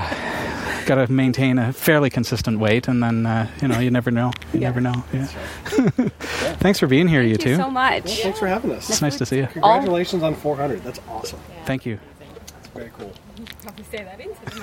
Got 0.89 1.05
to 1.05 1.11
maintain 1.13 1.59
a 1.59 1.71
fairly 1.71 2.09
consistent 2.09 2.57
weight, 2.57 2.87
and 2.87 3.03
then 3.03 3.23
uh, 3.27 3.47
you 3.61 3.67
know 3.67 3.77
you 3.77 3.91
never 3.91 4.09
know. 4.09 4.31
You 4.53 4.61
Yeah. 4.61 4.69
never 4.69 4.81
know. 4.81 5.03
Yeah. 5.13 5.25
Thanks 6.57 6.79
for 6.79 6.87
being 6.87 7.07
here, 7.07 7.21
you 7.21 7.35
Thank 7.35 7.41
two. 7.41 7.49
you 7.51 7.55
so 7.57 7.69
much. 7.69 8.21
Thanks 8.23 8.39
for 8.39 8.47
having 8.47 8.71
us. 8.71 8.89
it's 8.89 8.99
nice 8.99 9.15
to 9.19 9.25
see 9.27 9.37
you. 9.37 9.45
Congratulations 9.45 10.23
on 10.23 10.33
400. 10.33 10.83
That's 10.83 10.99
awesome. 11.07 11.39
Thank 11.65 11.85
you. 11.85 11.99
That's 12.17 12.67
very 12.69 12.89
cool. 12.97 13.13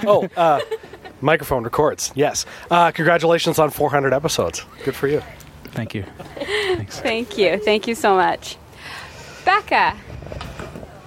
Oh, 0.04 0.28
uh, 0.36 0.58
microphone 1.20 1.62
records. 1.62 2.10
Yes. 2.16 2.44
Uh, 2.72 2.90
congratulations 2.90 3.60
on 3.60 3.70
400 3.70 4.12
episodes. 4.12 4.64
Good 4.84 4.96
for 4.96 5.06
you. 5.06 5.22
Thank 5.66 5.94
you. 5.94 6.04
Thanks. 6.40 6.98
Thank 6.98 7.38
you. 7.38 7.58
Thank 7.58 7.86
you 7.86 7.94
so 7.94 8.16
much. 8.16 8.56
Becca, 9.44 9.94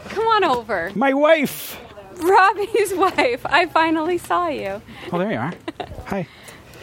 come 0.08 0.28
on 0.28 0.46
over. 0.46 0.92
My 0.96 1.14
wife. 1.14 1.78
Robbie's 2.20 2.94
wife. 2.96 3.46
I 3.46 3.66
finally 3.68 4.18
saw 4.18 4.48
you. 4.48 4.82
Oh, 5.12 5.18
there 5.18 5.32
you 5.32 5.38
are. 5.38 5.54
Hi. 6.08 6.28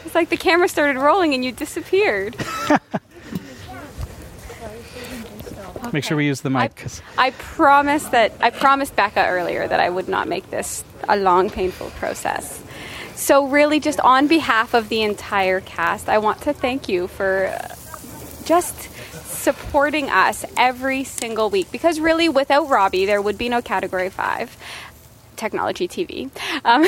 It's 0.05 0.15
like 0.15 0.29
the 0.29 0.37
camera 0.37 0.69
started 0.69 0.99
rolling 1.01 1.35
and 1.35 1.45
you 1.45 1.53
disappeared. 1.53 2.37
Make 5.93 6.05
sure 6.05 6.17
we 6.17 6.27
use 6.27 6.41
the 6.41 6.51
mic. 6.51 6.75
'cause- 6.77 7.01
I 7.17 7.31
promised 7.31 8.11
that 8.11 8.33
I 8.41 8.51
promised 8.51 8.97
Becca 8.97 9.25
earlier 9.27 9.69
that 9.69 9.79
I 9.79 9.89
would 9.89 10.09
not 10.09 10.27
make 10.27 10.51
this 10.51 10.83
a 11.09 11.17
long, 11.17 11.49
painful 11.49 11.91
process. 11.91 12.61
So, 13.15 13.47
really, 13.47 13.79
just 13.81 14.01
on 14.01 14.27
behalf 14.27 14.75
of 14.75 14.89
the 14.89 15.03
entire 15.03 15.61
cast, 15.61 16.09
I 16.09 16.19
want 16.19 16.43
to 16.43 16.53
thank 16.53 16.89
you 16.89 17.07
for 17.07 17.57
just 18.45 18.75
supporting 19.27 20.11
us 20.11 20.45
every 20.57 21.05
single 21.05 21.51
week. 21.51 21.71
Because 21.71 22.01
really, 22.01 22.29
without 22.29 22.69
Robbie, 22.69 23.07
there 23.07 23.23
would 23.23 23.39
be 23.39 23.49
no 23.49 23.63
Category 23.63 24.11
Five 24.11 24.57
technology 25.37 25.89
TV. 25.89 26.31
Um, 26.65 26.85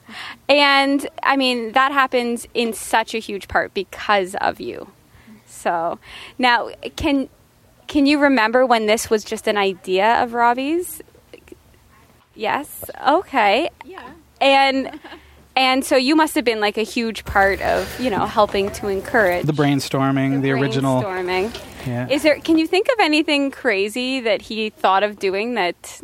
and 0.48 1.08
I 1.22 1.36
mean, 1.36 1.72
that 1.72 1.92
happens 1.92 2.46
in 2.54 2.72
such 2.72 3.14
a 3.14 3.18
huge 3.18 3.48
part 3.48 3.72
because 3.74 4.34
of 4.36 4.60
you. 4.60 4.88
So 5.46 5.98
now, 6.38 6.70
can 6.96 7.28
can 7.86 8.06
you 8.06 8.18
remember 8.18 8.64
when 8.66 8.86
this 8.86 9.10
was 9.10 9.22
just 9.22 9.46
an 9.46 9.56
idea 9.56 10.22
of 10.22 10.32
Robbie's? 10.32 11.02
Yes. 12.34 12.84
Okay. 13.06 13.68
Yeah. 13.84 14.10
And 14.40 14.98
and 15.54 15.84
so 15.84 15.96
you 15.96 16.16
must 16.16 16.34
have 16.34 16.44
been 16.44 16.60
like 16.60 16.78
a 16.78 16.82
huge 16.82 17.24
part 17.24 17.60
of 17.60 18.00
you 18.00 18.10
know 18.10 18.26
helping 18.26 18.70
to 18.72 18.88
encourage 18.88 19.46
the 19.46 19.52
brainstorming, 19.52 20.42
the, 20.42 20.50
original. 20.52 21.02
brainstorming. 21.02 21.86
Yeah. 21.86 22.08
Is 22.08 22.22
there? 22.22 22.38
Can 22.40 22.58
you 22.58 22.66
think 22.66 22.88
of 22.88 23.00
anything 23.00 23.50
crazy 23.50 24.20
that 24.20 24.42
he 24.42 24.70
thought 24.70 25.02
of 25.02 25.18
doing 25.18 25.54
that 25.54 26.00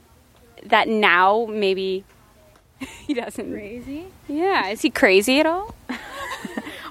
that 0.66 0.88
now 0.88 1.46
maybe 1.50 2.04
he 3.06 3.14
doesn't? 3.14 3.52
Crazy? 3.52 4.06
Yeah. 4.28 4.68
Is 4.68 4.82
he 4.82 4.90
crazy 4.90 5.40
at 5.40 5.46
all? 5.46 5.74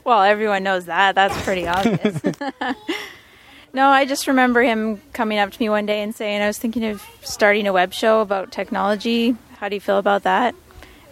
Well, 0.08 0.24
everyone 0.24 0.64
knows 0.64 0.86
that. 0.86 1.16
That's 1.16 1.36
pretty 1.44 1.68
obvious. 1.68 2.22
no, 3.74 3.90
I 3.90 4.06
just 4.06 4.26
remember 4.28 4.62
him 4.64 5.02
coming 5.12 5.38
up 5.38 5.52
to 5.52 5.60
me 5.60 5.68
one 5.68 5.86
day 5.86 6.02
and 6.02 6.16
saying, 6.16 6.42
I 6.42 6.48
was 6.48 6.58
thinking 6.58 6.86
of 6.86 7.04
starting 7.24 7.68
a 7.68 7.74
web 7.74 7.92
show 7.92 8.22
about 8.22 8.54
technology. 8.54 9.36
How 9.58 9.68
do 9.68 9.76
you 9.76 9.82
feel 9.82 9.98
about 9.98 10.24
that? 10.24 10.56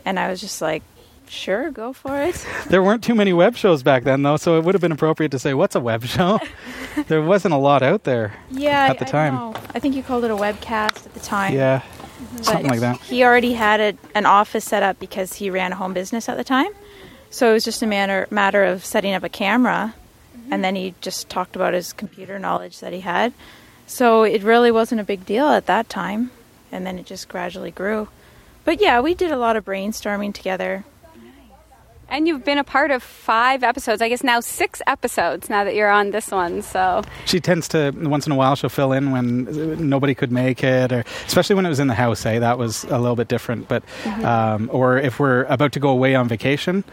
And 0.05 0.17
I 0.17 0.29
was 0.29 0.39
just 0.39 0.61
like, 0.61 0.81
sure, 1.27 1.71
go 1.71 1.91
for 1.91 2.21
it. 2.21 2.47
There 2.67 2.81
weren't 2.81 3.03
too 3.03 3.15
many 3.15 3.33
web 3.33 3.57
shows 3.57 3.83
back 3.83 4.05
then, 4.05 4.23
though, 4.23 4.37
so 4.37 4.57
it 4.57 4.63
would 4.63 4.75
have 4.75 4.81
been 4.81 4.93
appropriate 4.93 5.31
to 5.33 5.39
say, 5.39 5.53
"What's 5.53 5.75
a 5.75 5.81
web 5.81 6.05
show?" 6.05 6.39
there 7.09 7.21
wasn't 7.21 7.53
a 7.53 7.57
lot 7.57 7.83
out 7.83 8.05
there. 8.05 8.33
Yeah, 8.49 8.87
At 8.91 8.99
the 8.99 9.07
I, 9.07 9.11
time. 9.11 9.33
I, 9.33 9.37
don't 9.37 9.53
know. 9.55 9.69
I 9.75 9.79
think 9.79 9.95
you 9.95 10.03
called 10.03 10.23
it 10.23 10.31
a 10.31 10.35
webcast 10.35 11.05
at 11.05 11.13
the 11.13 11.19
time. 11.19 11.53
Yeah, 11.53 11.81
But 11.94 11.94
something 12.41 12.67
like 12.67 12.79
that. 12.79 12.99
He 13.01 13.23
already 13.23 13.53
had 13.53 13.79
a, 13.79 13.97
an 14.15 14.25
office 14.25 14.65
set 14.65 14.83
up 14.83 14.99
because 14.99 15.33
he 15.33 15.49
ran 15.49 15.71
a 15.71 15.75
home 15.75 15.93
business 15.93 16.29
at 16.29 16.37
the 16.37 16.43
time. 16.43 16.71
So 17.29 17.49
it 17.49 17.53
was 17.53 17.65
just 17.65 17.81
a 17.81 17.87
matter 17.87 18.27
matter 18.29 18.63
of 18.63 18.85
setting 18.85 19.13
up 19.13 19.23
a 19.23 19.29
camera, 19.29 19.93
and 20.49 20.63
then 20.63 20.75
he 20.75 20.95
just 21.01 21.27
talked 21.29 21.55
about 21.55 21.73
his 21.73 21.91
computer 21.91 22.39
knowledge 22.39 22.79
that 22.79 22.93
he 22.93 23.01
had. 23.01 23.33
So 23.87 24.23
it 24.23 24.41
really 24.43 24.71
wasn't 24.71 25.01
a 25.01 25.03
big 25.03 25.25
deal 25.25 25.47
at 25.47 25.65
that 25.65 25.89
time, 25.89 26.31
and 26.71 26.85
then 26.85 26.97
it 26.97 27.05
just 27.05 27.27
gradually 27.27 27.71
grew. 27.71 28.07
But 28.63 28.81
yeah, 28.81 28.99
we 28.99 29.13
did 29.13 29.31
a 29.31 29.37
lot 29.37 29.55
of 29.55 29.65
brainstorming 29.65 30.33
together. 30.33 30.85
And 32.09 32.27
you've 32.27 32.45
been 32.45 32.57
a 32.57 32.63
part 32.63 32.91
of 32.91 33.01
five 33.03 33.63
episodes. 33.63 34.01
I 34.01 34.09
guess 34.09 34.23
now 34.23 34.39
six 34.39 34.81
episodes. 34.87 35.49
Now 35.49 35.63
that 35.63 35.75
you're 35.75 35.89
on 35.89 36.11
this 36.11 36.29
one, 36.31 36.61
so 36.61 37.01
She 37.25 37.39
tends 37.39 37.67
to 37.69 37.91
once 37.95 38.25
in 38.25 38.31
a 38.31 38.35
while 38.35 38.55
she'll 38.55 38.69
fill 38.69 38.93
in 38.93 39.11
when 39.11 39.89
nobody 39.89 40.13
could 40.15 40.31
make 40.31 40.63
it, 40.63 40.91
or 40.91 41.03
especially 41.25 41.55
when 41.55 41.65
it 41.65 41.69
was 41.69 41.79
in 41.79 41.87
the 41.87 41.95
house. 41.95 42.25
Eh, 42.25 42.39
that 42.39 42.57
was 42.57 42.83
a 42.85 42.99
little 42.99 43.15
bit 43.15 43.27
different. 43.27 43.67
But 43.67 43.83
um, 44.23 44.69
or 44.71 44.97
if 44.97 45.19
we're 45.19 45.43
about 45.45 45.71
to 45.73 45.79
go 45.79 45.89
away 45.89 46.15
on 46.15 46.27
vacation, 46.27 46.83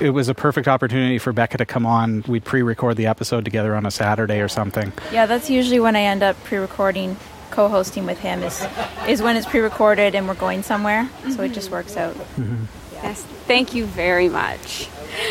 it 0.00 0.10
was 0.10 0.28
a 0.28 0.34
perfect 0.34 0.68
opportunity 0.68 1.18
for 1.18 1.32
Becca 1.32 1.58
to 1.58 1.66
come 1.66 1.86
on. 1.86 2.22
We'd 2.28 2.44
pre-record 2.44 2.96
the 2.96 3.06
episode 3.06 3.44
together 3.44 3.74
on 3.74 3.86
a 3.86 3.90
Saturday 3.90 4.40
or 4.40 4.48
something. 4.48 4.92
Yeah, 5.12 5.26
that's 5.26 5.48
usually 5.50 5.80
when 5.80 5.96
I 5.96 6.02
end 6.02 6.22
up 6.22 6.36
pre-recording, 6.44 7.16
co-hosting 7.50 8.06
with 8.06 8.18
him. 8.18 8.42
Is 8.42 8.66
is 9.08 9.22
when 9.22 9.36
it's 9.36 9.46
pre-recorded 9.46 10.14
and 10.14 10.28
we're 10.28 10.34
going 10.34 10.62
somewhere. 10.62 11.08
So 11.34 11.42
it 11.42 11.52
just 11.52 11.70
works 11.70 11.96
out. 11.96 12.16
Yes, 13.02 13.22
thank 13.46 13.74
you 13.74 13.86
very 13.86 14.28
much. 14.28 14.86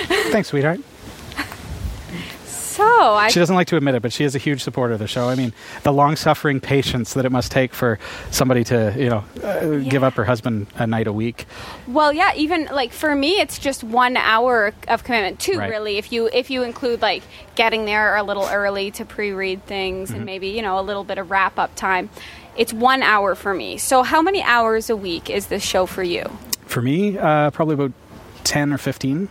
Thanks, 0.08 0.49
sweetheart. 0.49 0.80
So 2.45 2.84
I 2.86 3.30
She 3.30 3.39
doesn't 3.39 3.56
like 3.56 3.65
to 3.67 3.75
admit 3.77 3.95
it, 3.95 4.03
but 4.03 4.13
she 4.13 4.23
is 4.23 4.36
a 4.36 4.38
huge 4.38 4.62
supporter 4.62 4.93
of 4.93 4.99
the 4.99 5.08
show. 5.08 5.30
I 5.30 5.34
mean, 5.36 5.51
the 5.82 5.91
long-suffering 5.91 6.60
patience 6.60 7.15
that 7.15 7.25
it 7.25 7.32
must 7.32 7.51
take 7.51 7.73
for 7.73 7.97
somebody 8.30 8.63
to, 8.65 8.93
you 8.95 9.10
know, 9.10 9.23
uh, 9.43 9.77
give 9.89 10.03
up 10.03 10.13
her 10.13 10.25
husband 10.25 10.67
a 10.75 10.86
night 10.86 11.08
a 11.08 11.12
week. 11.13 11.47
Well, 11.88 12.13
yeah, 12.13 12.36
even 12.36 12.65
like 12.71 12.91
for 12.93 13.15
me, 13.15 13.39
it's 13.39 13.58
just 13.58 13.84
one 13.84 14.15
hour 14.15 14.73
of 14.88 15.03
commitment 15.03 15.39
too. 15.39 15.58
Right. 15.58 15.71
Really, 15.71 15.97
if 15.97 16.12
you 16.12 16.30
if 16.32 16.51
you 16.51 16.62
include 16.62 17.01
like 17.01 17.23
getting 17.56 17.86
there 17.86 18.15
a 18.15 18.21
little 18.21 18.45
early 18.45 18.91
to 18.91 19.06
pre-read 19.06 19.65
things 19.65 20.10
Mm-hmm. 20.10 20.15
and 20.17 20.25
maybe 20.25 20.49
you 20.49 20.62
know 20.62 20.80
a 20.80 20.84
little 20.84 21.03
bit 21.03 21.17
of 21.17 21.32
wrap 21.32 21.58
up 21.58 21.73
time, 21.75 22.12
it's 22.56 22.73
one 22.73 23.01
hour 23.01 23.34
for 23.34 23.56
me. 23.56 23.80
So, 23.80 24.03
how 24.03 24.21
many 24.21 24.43
hours 24.43 24.91
a 24.91 24.95
week 24.95 25.32
is 25.32 25.47
this 25.47 25.63
show 25.63 25.88
for 25.88 26.03
you? 26.03 26.30
For 26.67 26.82
me, 26.82 27.17
uh, 27.17 27.51
probably 27.51 27.73
about 27.73 27.93
10 28.43 28.73
or 28.73 28.77
15, 28.77 29.30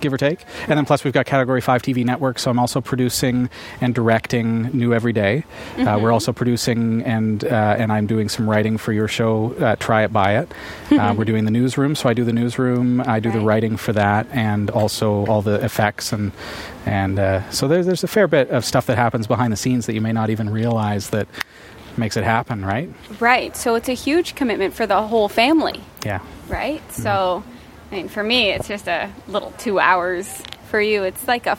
give 0.00 0.12
or 0.12 0.16
take. 0.16 0.44
And 0.66 0.78
then 0.78 0.84
plus 0.86 1.04
we've 1.04 1.12
got 1.12 1.26
Category 1.26 1.60
5 1.60 1.82
TV 1.82 2.04
Network, 2.04 2.38
so 2.38 2.50
I'm 2.50 2.58
also 2.58 2.80
producing 2.80 3.50
and 3.80 3.94
directing 3.94 4.70
New 4.76 4.94
Every 4.94 5.12
Day. 5.12 5.44
Uh, 5.78 5.98
we're 6.00 6.12
also 6.12 6.32
producing 6.32 7.02
and, 7.02 7.44
uh, 7.44 7.76
and 7.78 7.92
I'm 7.92 8.06
doing 8.06 8.28
some 8.28 8.48
writing 8.48 8.78
for 8.78 8.92
your 8.92 9.08
show, 9.08 9.54
uh, 9.60 9.76
Try 9.76 10.04
It, 10.04 10.12
Buy 10.12 10.38
It. 10.38 10.52
Uh, 10.90 11.14
we're 11.16 11.24
doing 11.24 11.44
the 11.44 11.50
newsroom, 11.50 11.94
so 11.94 12.08
I 12.08 12.14
do 12.14 12.24
the 12.24 12.32
newsroom, 12.32 13.00
I 13.02 13.20
do 13.20 13.30
the 13.30 13.40
writing 13.40 13.76
for 13.76 13.92
that, 13.92 14.26
and 14.32 14.70
also 14.70 15.26
all 15.26 15.42
the 15.42 15.62
effects. 15.64 16.12
And, 16.12 16.32
and 16.86 17.18
uh, 17.18 17.48
so 17.50 17.68
there's, 17.68 17.86
there's 17.86 18.04
a 18.04 18.08
fair 18.08 18.26
bit 18.26 18.50
of 18.50 18.64
stuff 18.64 18.86
that 18.86 18.96
happens 18.96 19.26
behind 19.26 19.52
the 19.52 19.56
scenes 19.56 19.86
that 19.86 19.94
you 19.94 20.00
may 20.00 20.12
not 20.12 20.30
even 20.30 20.50
realize 20.50 21.10
that 21.10 21.28
makes 21.96 22.16
it 22.16 22.24
happen, 22.24 22.64
right? 22.64 22.88
Right. 23.20 23.56
So 23.56 23.74
it's 23.74 23.88
a 23.88 23.94
huge 23.94 24.34
commitment 24.34 24.74
for 24.74 24.86
the 24.86 25.02
whole 25.02 25.28
family. 25.28 25.82
Yeah. 26.04 26.20
Right? 26.50 26.80
Mm-hmm. 26.80 27.02
So, 27.02 27.44
I 27.90 27.94
mean, 27.94 28.08
for 28.08 28.22
me, 28.22 28.50
it's 28.50 28.68
just 28.68 28.88
a 28.88 29.10
little 29.28 29.52
two 29.58 29.78
hours. 29.78 30.26
For 30.70 30.80
you, 30.80 31.02
it's 31.04 31.26
like 31.26 31.46
a 31.46 31.56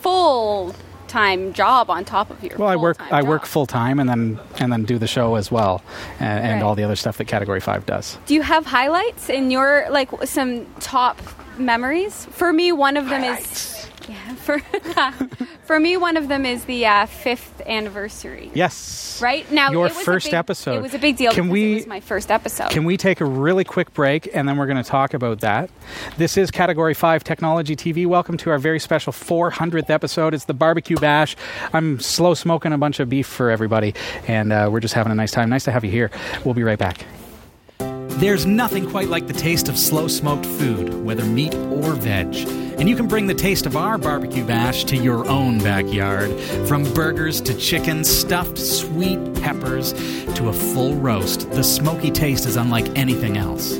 full 0.00 0.74
time 1.08 1.52
job 1.52 1.90
on 1.90 2.04
top 2.04 2.30
of 2.30 2.42
your. 2.42 2.56
Well, 2.58 2.68
I 2.68 2.76
work 2.76 3.00
I 3.12 3.20
job. 3.20 3.28
work 3.28 3.46
full 3.46 3.66
time 3.66 3.98
and 4.00 4.08
then 4.08 4.38
and 4.58 4.72
then 4.72 4.84
do 4.84 4.98
the 4.98 5.06
show 5.06 5.34
as 5.36 5.50
well, 5.50 5.82
and, 6.20 6.28
and 6.44 6.52
Right. 6.54 6.62
all 6.62 6.74
the 6.74 6.84
other 6.84 6.96
stuff 6.96 7.18
that 7.18 7.26
Category 7.26 7.60
Five 7.60 7.86
does. 7.86 8.18
Do 8.26 8.34
you 8.34 8.42
have 8.42 8.64
highlights 8.66 9.28
in 9.28 9.50
your 9.50 9.86
like 9.90 10.10
some 10.24 10.66
top 10.80 11.20
memories? 11.58 12.26
For 12.32 12.52
me, 12.52 12.72
one 12.72 12.96
of 12.96 13.08
them 13.08 13.24
is. 13.24 13.88
Yeah, 14.08 14.34
for 14.36 14.60
for 15.64 15.80
me, 15.80 15.96
one 15.96 16.16
of 16.16 16.28
them 16.28 16.46
is 16.46 16.64
the 16.64 16.86
uh, 16.86 17.06
fifth 17.06 17.60
anniversary. 17.66 18.50
Yes. 18.54 19.20
Right 19.20 19.50
now, 19.50 19.70
your 19.70 19.86
it 19.86 19.90
was 19.90 20.02
a 20.02 20.04
first 20.04 20.26
big- 20.26 20.34
episode. 20.34 20.76
It 20.76 20.82
was 20.82 20.94
a 20.94 20.98
big 20.98 21.16
deal. 21.16 21.32
Can 21.32 21.48
we? 21.48 21.72
It 21.72 21.76
was 21.76 21.86
my 21.86 22.00
first 22.00 22.30
episode. 22.30 22.70
Can 22.70 22.84
we 22.84 22.96
take 22.96 23.20
a 23.20 23.24
really 23.24 23.64
quick 23.64 23.92
break 23.94 24.28
and 24.34 24.48
then 24.48 24.56
we're 24.56 24.66
going 24.66 24.82
to 24.82 24.88
talk 24.88 25.14
about 25.14 25.40
that? 25.40 25.70
This 26.18 26.36
is 26.36 26.50
Category 26.50 26.94
5 26.94 27.24
Technology 27.24 27.74
TV. 27.74 28.06
Welcome 28.06 28.36
to 28.38 28.50
our 28.50 28.58
very 28.58 28.78
special 28.78 29.12
400th 29.12 29.90
episode. 29.90 30.34
It's 30.34 30.44
the 30.44 30.54
Barbecue 30.54 30.96
Bash. 30.96 31.36
I'm 31.72 31.98
slow 32.00 32.34
smoking 32.34 32.72
a 32.72 32.78
bunch 32.78 33.00
of 33.00 33.08
beef 33.08 33.26
for 33.26 33.50
everybody, 33.50 33.94
and 34.28 34.52
uh, 34.52 34.68
we're 34.70 34.80
just 34.80 34.94
having 34.94 35.12
a 35.12 35.16
nice 35.16 35.32
time. 35.32 35.48
Nice 35.48 35.64
to 35.64 35.72
have 35.72 35.84
you 35.84 35.90
here. 35.90 36.10
We'll 36.44 36.54
be 36.54 36.62
right 36.62 36.78
back. 36.78 37.04
There's 38.18 38.46
nothing 38.46 38.88
quite 38.88 39.10
like 39.10 39.26
the 39.26 39.34
taste 39.34 39.68
of 39.68 39.76
slow 39.76 40.08
smoked 40.08 40.46
food, 40.46 41.04
whether 41.04 41.22
meat 41.22 41.54
or 41.54 41.92
veg. 41.92 42.34
And 42.78 42.88
you 42.88 42.96
can 42.96 43.08
bring 43.08 43.26
the 43.26 43.34
taste 43.34 43.66
of 43.66 43.76
our 43.76 43.98
barbecue 43.98 44.42
bash 44.42 44.84
to 44.84 44.96
your 44.96 45.28
own 45.28 45.58
backyard. 45.58 46.30
From 46.66 46.82
burgers 46.94 47.42
to 47.42 47.52
chicken, 47.52 48.04
stuffed 48.04 48.56
sweet 48.56 49.18
peppers 49.42 49.92
to 50.32 50.48
a 50.48 50.52
full 50.54 50.94
roast, 50.94 51.50
the 51.50 51.62
smoky 51.62 52.10
taste 52.10 52.46
is 52.46 52.56
unlike 52.56 52.86
anything 52.96 53.36
else. 53.36 53.74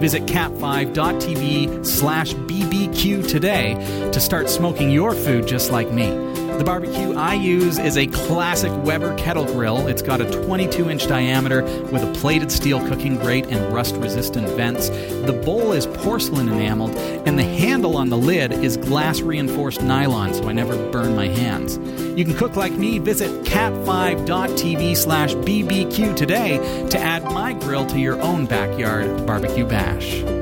Visit 0.00 0.24
cat5.tv 0.24 1.84
slash 1.84 2.32
BBQ 2.32 3.28
today 3.28 3.74
to 4.10 4.20
start 4.20 4.48
smoking 4.48 4.88
your 4.88 5.12
food 5.14 5.46
just 5.46 5.70
like 5.70 5.92
me. 5.92 6.32
The 6.58 6.64
barbecue 6.64 7.14
I 7.14 7.34
use 7.34 7.78
is 7.78 7.96
a 7.96 8.06
classic 8.06 8.70
Weber 8.84 9.16
kettle 9.16 9.46
grill. 9.46 9.88
It's 9.88 10.02
got 10.02 10.20
a 10.20 10.30
22 10.44 10.90
inch 10.90 11.06
diameter 11.08 11.62
with 11.86 12.02
a 12.02 12.12
plated 12.20 12.52
steel 12.52 12.78
cooking 12.86 13.16
grate 13.16 13.46
and 13.46 13.72
rust 13.72 13.96
resistant 13.96 14.48
vents. 14.50 14.88
The 14.88 15.40
bowl 15.44 15.72
is 15.72 15.86
porcelain 15.86 16.48
enameled, 16.48 16.94
and 17.26 17.38
the 17.38 17.44
handle 17.44 17.96
on 17.96 18.10
the 18.10 18.18
lid 18.18 18.52
is 18.52 18.76
glass 18.76 19.20
reinforced 19.20 19.82
nylon 19.82 20.34
so 20.34 20.48
I 20.48 20.52
never 20.52 20.76
burn 20.90 21.16
my 21.16 21.26
hands. 21.26 21.78
You 22.16 22.24
can 22.24 22.36
cook 22.36 22.54
like 22.54 22.72
me. 22.72 22.98
Visit 22.98 23.30
cat5.tv 23.44 24.96
slash 24.96 25.34
BBQ 25.34 26.14
today 26.14 26.58
to 26.90 26.98
add 26.98 27.24
my 27.24 27.54
grill 27.54 27.86
to 27.86 27.98
your 27.98 28.20
own 28.20 28.46
backyard 28.46 29.26
barbecue 29.26 29.66
bash. 29.66 30.41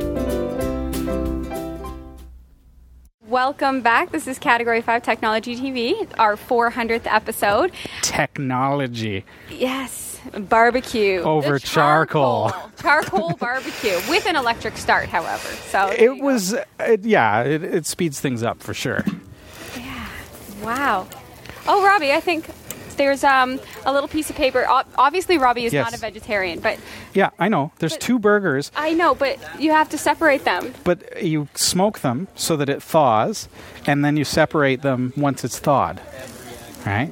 Welcome 3.45 3.81
back. 3.81 4.13
This 4.13 4.29
is 4.29 4.39
Category 4.39 4.83
5 4.83 5.03
Technology 5.03 5.57
TV, 5.57 6.07
our 6.19 6.37
400th 6.37 7.07
episode. 7.07 7.73
Technology. 8.03 9.25
Yes, 9.49 10.21
barbecue. 10.35 11.23
Over 11.23 11.55
The 11.55 11.61
charcoal. 11.61 12.53
Charcoal 12.83 13.39
barbecue 13.41 13.99
with 14.11 14.27
an 14.27 14.37
electric 14.37 14.77
start, 14.77 15.09
however. 15.09 15.49
So 15.71 15.91
It 15.91 16.21
was, 16.23 16.53
uh, 16.53 16.99
yeah, 17.01 17.41
it, 17.41 17.65
it 17.65 17.87
speeds 17.87 18.21
things 18.21 18.43
up 18.43 18.63
for 18.63 18.75
sure. 18.75 19.07
Yeah. 19.75 20.07
Wow. 20.63 21.09
Oh, 21.67 21.83
Robbie, 21.83 22.13
I 22.13 22.21
think 22.21 22.45
there's 23.01 23.25
um, 23.25 23.59
a 23.87 23.93
little 23.93 24.09
piece 24.09 24.29
of 24.29 24.37
paper. 24.37 24.67
Obviously, 24.99 25.39
Robbie 25.39 25.65
is 25.65 25.73
Yes. 25.73 25.87
not 25.87 25.95
a 25.95 25.99
vegetarian, 26.01 26.61
but 26.61 26.79
Yeah, 27.15 27.31
I 27.39 27.49
know. 27.49 27.73
There's 27.79 27.97
two 27.97 28.19
burgers, 28.19 28.71
I 28.77 28.93
know. 28.93 29.15
But 29.15 29.39
you 29.59 29.71
have 29.73 29.89
to 29.91 29.99
separate 29.99 30.45
them. 30.45 30.75
but 30.85 31.23
you 31.23 31.49
smoke 31.55 32.01
them 32.01 32.29
so 32.35 32.57
that 32.59 32.69
it 32.69 32.83
thaws, 32.83 33.49
and 33.87 34.05
then 34.05 34.19
you 34.19 34.25
separate 34.25 34.83
them 34.83 35.15
once 35.17 35.45
it's 35.45 35.59
thawed. 35.59 35.99
Right? 36.85 37.11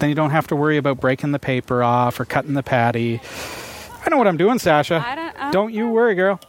Then 0.00 0.08
you 0.08 0.14
don't 0.16 0.30
have 0.30 0.48
to 0.48 0.56
worry 0.56 0.76
about 0.78 1.00
breaking 1.00 1.30
the 1.32 1.38
paper 1.38 1.82
off 1.82 2.18
or 2.18 2.24
cutting 2.24 2.54
the 2.54 2.62
patty. 2.64 3.20
I 4.04 4.10
know 4.10 4.16
what 4.16 4.26
I'm 4.26 4.36
doing, 4.36 4.58
Sasha. 4.58 5.04
I 5.06 5.14
don't- 5.14 5.36
I 5.40 5.50
don't 5.52 5.72
you 5.72 5.88
worry, 5.90 6.14
girl. 6.16 6.40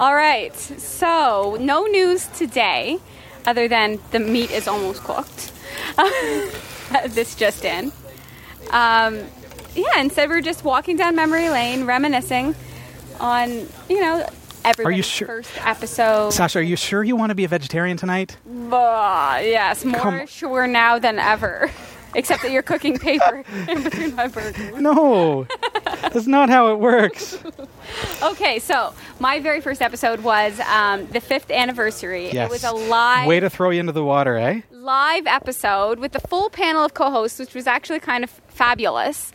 All 0.00 0.14
right. 0.14 0.54
So 0.56 1.56
no 1.60 1.84
news 1.86 2.26
today, 2.28 2.98
other 3.46 3.68
than 3.68 4.00
the 4.10 4.18
meat 4.18 4.50
is 4.50 4.66
almost 4.66 5.02
cooked. 5.04 5.52
this 7.08 7.34
just 7.34 7.64
in. 7.64 7.92
Um, 8.70 9.20
yeah. 9.74 9.98
Instead, 10.00 10.28
we're 10.28 10.40
just 10.40 10.64
walking 10.64 10.96
down 10.96 11.16
memory 11.16 11.48
lane, 11.50 11.84
reminiscing 11.84 12.54
on 13.18 13.50
you 13.88 14.00
know 14.00 14.26
everybody's 14.64 15.06
sure- 15.06 15.26
first 15.26 15.50
episode. 15.66 16.30
Sasha, 16.30 16.58
are 16.58 16.62
you 16.62 16.76
sure 16.76 17.02
you 17.02 17.16
want 17.16 17.30
to 17.30 17.34
be 17.34 17.44
a 17.44 17.48
vegetarian 17.48 17.96
tonight? 17.96 18.36
Bah, 18.46 19.38
yes, 19.42 19.84
more 19.84 20.00
Come- 20.00 20.26
sure 20.26 20.66
now 20.66 20.98
than 20.98 21.18
ever. 21.18 21.70
Except 22.12 22.42
that 22.42 22.50
you're 22.50 22.62
cooking 22.64 22.98
paper 22.98 23.44
in 23.68 23.84
between 23.84 24.16
my 24.16 24.26
burgers. 24.26 24.74
No, 24.80 25.46
that's 25.84 26.26
not 26.26 26.48
how 26.50 26.72
it 26.72 26.80
works. 26.80 27.38
Okay, 28.20 28.58
so 28.58 28.92
my 29.20 29.38
very 29.38 29.60
first 29.60 29.80
episode 29.80 30.18
was 30.20 30.58
um, 30.58 31.06
the 31.06 31.20
fifth 31.20 31.52
anniversary. 31.52 32.30
Yes. 32.32 32.48
It 32.48 32.50
was 32.50 32.64
a 32.64 32.72
live 32.72 33.28
Way 33.28 33.38
to 33.38 33.48
throw 33.48 33.70
you 33.70 33.78
into 33.78 33.92
the 33.92 34.02
water, 34.02 34.36
eh? 34.36 34.62
Live 34.80 35.26
episode 35.26 35.98
with 35.98 36.12
the 36.12 36.20
full 36.20 36.48
panel 36.48 36.82
of 36.82 36.94
co-hosts, 36.94 37.38
which 37.38 37.54
was 37.54 37.66
actually 37.66 38.00
kind 38.00 38.24
of 38.24 38.30
fabulous. 38.48 39.30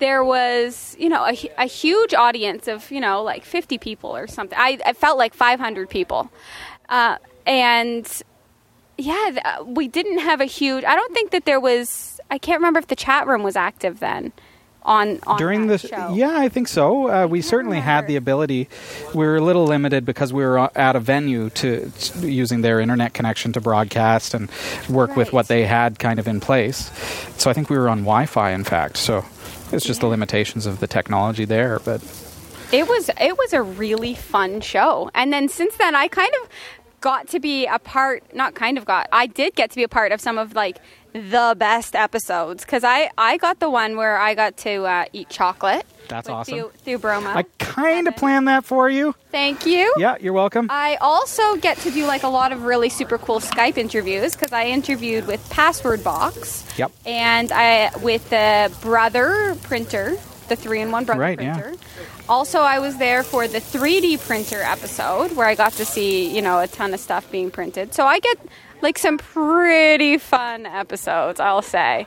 There 0.00 0.24
was, 0.24 0.96
you 0.98 1.08
know, 1.08 1.24
a, 1.24 1.50
a 1.56 1.66
huge 1.66 2.14
audience 2.14 2.66
of, 2.66 2.90
you 2.90 3.00
know, 3.00 3.22
like 3.22 3.44
50 3.44 3.78
people 3.78 4.14
or 4.14 4.26
something. 4.26 4.58
I, 4.60 4.78
I 4.84 4.92
felt 4.92 5.16
like 5.16 5.34
500 5.34 5.88
people. 5.88 6.30
Uh, 6.88 7.18
and 7.46 8.22
yeah, 8.96 9.62
we 9.62 9.86
didn't 9.86 10.18
have 10.18 10.40
a 10.40 10.46
huge, 10.46 10.84
I 10.84 10.96
don't 10.96 11.14
think 11.14 11.30
that 11.30 11.44
there 11.44 11.60
was, 11.60 12.20
I 12.30 12.38
can't 12.38 12.58
remember 12.58 12.80
if 12.80 12.88
the 12.88 12.96
chat 12.96 13.26
room 13.28 13.44
was 13.44 13.54
active 13.54 14.00
then 14.00 14.32
on, 14.88 15.20
on 15.26 15.36
during 15.38 15.66
the 15.68 15.78
show. 15.78 16.14
yeah 16.14 16.38
i 16.38 16.48
think 16.48 16.66
so 16.66 17.08
uh, 17.08 17.26
we 17.26 17.40
certainly 17.42 17.78
had 17.78 18.06
the 18.06 18.16
ability 18.16 18.68
we 19.14 19.24
were 19.26 19.36
a 19.36 19.40
little 19.40 19.66
limited 19.66 20.04
because 20.04 20.32
we 20.32 20.42
were 20.42 20.58
at 20.76 20.96
a 20.96 21.00
venue 21.00 21.50
to, 21.50 21.90
to 21.90 22.30
using 22.30 22.62
their 22.62 22.80
internet 22.80 23.12
connection 23.12 23.52
to 23.52 23.60
broadcast 23.60 24.34
and 24.34 24.50
work 24.88 25.14
with 25.14 25.32
what 25.32 25.46
they 25.48 25.66
had 25.66 25.98
kind 25.98 26.18
of 26.18 26.26
in 26.26 26.40
place 26.40 26.90
so 27.36 27.50
i 27.50 27.52
think 27.52 27.68
we 27.68 27.76
were 27.76 27.88
on 27.88 27.98
wi-fi 27.98 28.50
in 28.52 28.64
fact 28.64 28.96
so 28.96 29.24
it's 29.72 29.84
just 29.84 30.00
the 30.00 30.06
limitations 30.06 30.64
of 30.64 30.80
the 30.80 30.86
technology 30.86 31.44
there 31.44 31.78
but 31.84 32.00
It 32.72 32.86
was 32.88 33.10
it 33.20 33.36
was 33.38 33.52
a 33.52 33.62
really 33.62 34.14
fun 34.14 34.60
show. 34.60 35.10
And 35.14 35.32
then 35.32 35.48
since 35.48 35.76
then 35.76 35.94
I 35.94 36.06
kind 36.08 36.32
of 36.42 36.48
got 37.00 37.28
to 37.28 37.40
be 37.40 37.64
a 37.64 37.78
part 37.78 38.22
not 38.34 38.54
kind 38.54 38.76
of 38.76 38.84
got. 38.84 39.08
I 39.12 39.26
did 39.26 39.54
get 39.54 39.70
to 39.70 39.76
be 39.76 39.84
a 39.84 39.88
part 39.88 40.12
of 40.12 40.20
some 40.20 40.36
of 40.36 40.54
like 40.54 40.76
the 41.30 41.54
best 41.56 41.94
episodes 41.94 42.64
cuz 42.64 42.84
I 42.84 43.10
I 43.18 43.36
got 43.36 43.58
the 43.60 43.70
one 43.70 43.96
where 43.96 44.16
I 44.18 44.34
got 44.34 44.56
to 44.58 44.84
uh, 44.84 45.04
eat 45.12 45.28
chocolate. 45.28 45.84
That's 46.08 46.28
awesome. 46.30 46.54
Through, 46.54 46.72
Theobroma. 46.86 47.36
i 47.36 47.44
kind 47.58 48.08
of 48.08 48.16
planned 48.16 48.48
that 48.48 48.64
for 48.64 48.88
you 48.88 49.14
Thank 49.30 49.66
you. 49.66 49.92
yeah 49.98 50.16
you're 50.18 50.32
welcome 50.32 50.66
I 50.70 50.96
also 51.02 51.56
get 51.56 51.76
to 51.80 51.90
do 51.90 52.06
like 52.06 52.22
a 52.22 52.28
lot 52.28 52.50
of 52.50 52.62
really 52.64 52.88
super 52.88 53.18
cool 53.18 53.40
Skype 53.40 53.76
interviews 53.76 54.34
because 54.34 54.50
I 54.54 54.64
interviewed 54.68 55.26
with 55.26 55.46
PasswordBox 55.50 56.78
Yep. 56.78 56.92
and 57.04 57.52
I 57.52 57.90
with 58.00 58.30
the 58.30 58.72
brother 58.80 59.54
printer, 59.64 60.16
the 60.48 60.56
three-in-one 60.56 61.04
brother 61.04 61.20
Right, 61.20 61.40
yeah. 61.40 61.72
Also, 62.28 62.60
I 62.60 62.78
was 62.78 62.98
there 62.98 63.22
for 63.22 63.48
the 63.48 63.58
3D 63.58 64.20
printer 64.26 64.60
episode 64.60 65.34
where 65.34 65.46
I 65.46 65.54
got 65.54 65.72
to 65.74 65.84
see 65.84 66.34
you 66.34 66.42
know 66.42 66.60
a 66.60 66.68
ton 66.68 66.92
of 66.92 67.00
stuff 67.00 67.30
being 67.30 67.50
printed. 67.50 67.94
So 67.94 68.04
I 68.04 68.20
get 68.20 68.38
like 68.82 68.98
some 68.98 69.16
pretty 69.18 70.18
fun 70.18 70.66
episodes, 70.66 71.40
I'll 71.40 71.62
say. 71.62 72.06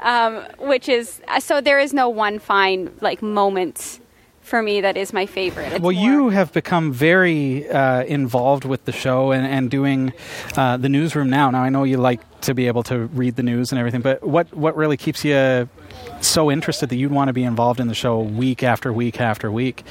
Um, 0.00 0.42
which 0.58 0.88
is 0.88 1.20
so 1.38 1.60
there 1.60 1.78
is 1.78 1.94
no 1.94 2.08
one 2.08 2.40
fine 2.40 2.90
like 3.00 3.22
moment 3.22 4.00
for 4.42 4.62
me 4.62 4.80
that 4.80 4.96
is 4.96 5.12
my 5.12 5.26
favorite. 5.26 5.72
It's 5.72 5.80
well, 5.80 5.92
you 5.92 6.28
have 6.28 6.52
become 6.52 6.92
very 6.92 7.68
uh, 7.68 8.02
involved 8.04 8.64
with 8.64 8.84
the 8.84 8.92
show 8.92 9.32
and, 9.32 9.46
and 9.46 9.70
doing 9.70 10.12
uh, 10.56 10.76
the 10.76 10.88
newsroom 10.88 11.30
now. 11.30 11.50
Now, 11.50 11.62
I 11.62 11.68
know 11.68 11.84
you 11.84 11.96
like 11.96 12.20
to 12.42 12.54
be 12.54 12.66
able 12.66 12.82
to 12.84 13.06
read 13.06 13.36
the 13.36 13.42
news 13.42 13.72
and 13.72 13.78
everything, 13.78 14.02
but 14.02 14.22
what, 14.22 14.52
what 14.54 14.76
really 14.76 14.96
keeps 14.96 15.24
you 15.24 15.68
so 16.20 16.50
interested 16.50 16.88
that 16.88 16.96
you'd 16.96 17.12
want 17.12 17.28
to 17.28 17.32
be 17.32 17.44
involved 17.44 17.80
in 17.80 17.88
the 17.88 17.94
show 17.94 18.20
week 18.20 18.62
after 18.62 18.92
week 18.92 19.20
after 19.20 19.50
week? 19.50 19.84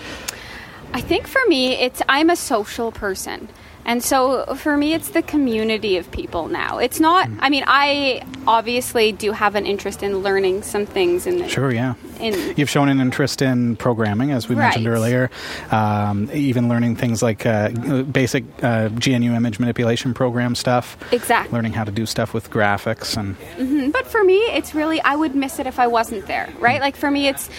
I 0.93 1.01
think 1.01 1.27
for 1.27 1.41
me, 1.47 1.73
it's 1.73 2.01
I'm 2.09 2.29
a 2.29 2.35
social 2.35 2.91
person. 2.91 3.47
And 3.85 4.03
so 4.03 4.45
for 4.55 4.77
me, 4.77 4.93
it's 4.93 5.09
the 5.09 5.21
community 5.21 5.97
of 5.97 6.09
people 6.11 6.47
now. 6.47 6.77
It's 6.77 6.99
not, 6.99 7.27
Mm. 7.27 7.37
I 7.41 7.49
mean, 7.49 7.63
I 7.67 8.23
obviously 8.47 9.11
do 9.11 9.31
have 9.31 9.55
an 9.55 9.65
interest 9.65 10.03
in 10.03 10.19
learning 10.19 10.63
some 10.63 10.85
things 10.85 11.25
in 11.27 11.39
the, 11.39 11.47
Sure, 11.49 11.71
yeah. 11.71 11.93
in 12.19 12.53
You've 12.57 12.69
shown 12.69 12.89
an 12.89 12.99
interest 13.01 13.41
in 13.41 13.75
programming, 13.75 14.31
as 14.31 14.47
we 14.47 14.55
mentioned 14.55 14.87
earlier, 14.87 15.29
um, 15.71 16.29
even 16.33 16.69
learning 16.69 16.95
things 16.95 17.21
like 17.21 17.45
uh, 17.45 17.69
basic 18.03 18.43
uh, 18.63 18.89
GNU 18.89 19.33
image 19.33 19.59
manipulation 19.59 20.13
program 20.13 20.55
stuff. 20.55 20.97
Exactly. 21.11 21.53
Learning 21.55 21.73
how 21.73 21.83
to 21.83 21.91
do 21.91 22.05
stuff 22.05 22.33
with 22.33 22.49
graphics 22.49 23.17
and 23.17 23.35
Mhm. 23.57 23.91
But 23.91 24.07
for 24.07 24.23
me, 24.23 24.37
it's 24.37 24.73
really, 24.75 25.01
I 25.01 25.15
would 25.15 25.35
miss 25.35 25.59
it 25.59 25.67
if 25.67 25.79
I 25.79 25.87
wasn't 25.87 26.27
there, 26.27 26.49
right? 26.59 26.81
Like 26.81 26.95
for 26.95 27.09
me, 27.11 27.27
it's 27.27 27.49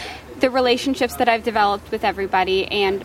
the 0.40 0.50
relationships 0.50 1.16
that 1.16 1.28
I've 1.28 1.44
developed 1.44 1.90
with 1.92 2.04
everybody 2.04 2.66
and 2.66 3.04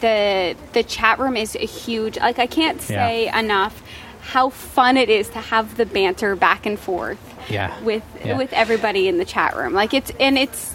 the 0.00 0.56
the 0.72 0.82
chat 0.82 1.18
room 1.18 1.36
is 1.36 1.54
a 1.56 1.66
huge 1.66 2.16
like 2.18 2.38
I 2.38 2.46
can't 2.46 2.80
say 2.80 3.28
enough 3.38 3.82
how 4.20 4.50
fun 4.50 4.96
it 4.96 5.08
is 5.08 5.28
to 5.30 5.38
have 5.40 5.76
the 5.76 5.86
banter 5.86 6.36
back 6.36 6.66
and 6.66 6.78
forth 6.78 7.18
Yeah. 7.48 7.78
with 7.82 8.02
Yeah. 8.24 8.36
with 8.36 8.52
everybody 8.52 9.08
in 9.08 9.18
the 9.18 9.24
chat 9.24 9.56
room. 9.56 9.72
Like 9.72 9.94
it's 9.94 10.12
and 10.20 10.36
it's 10.38 10.74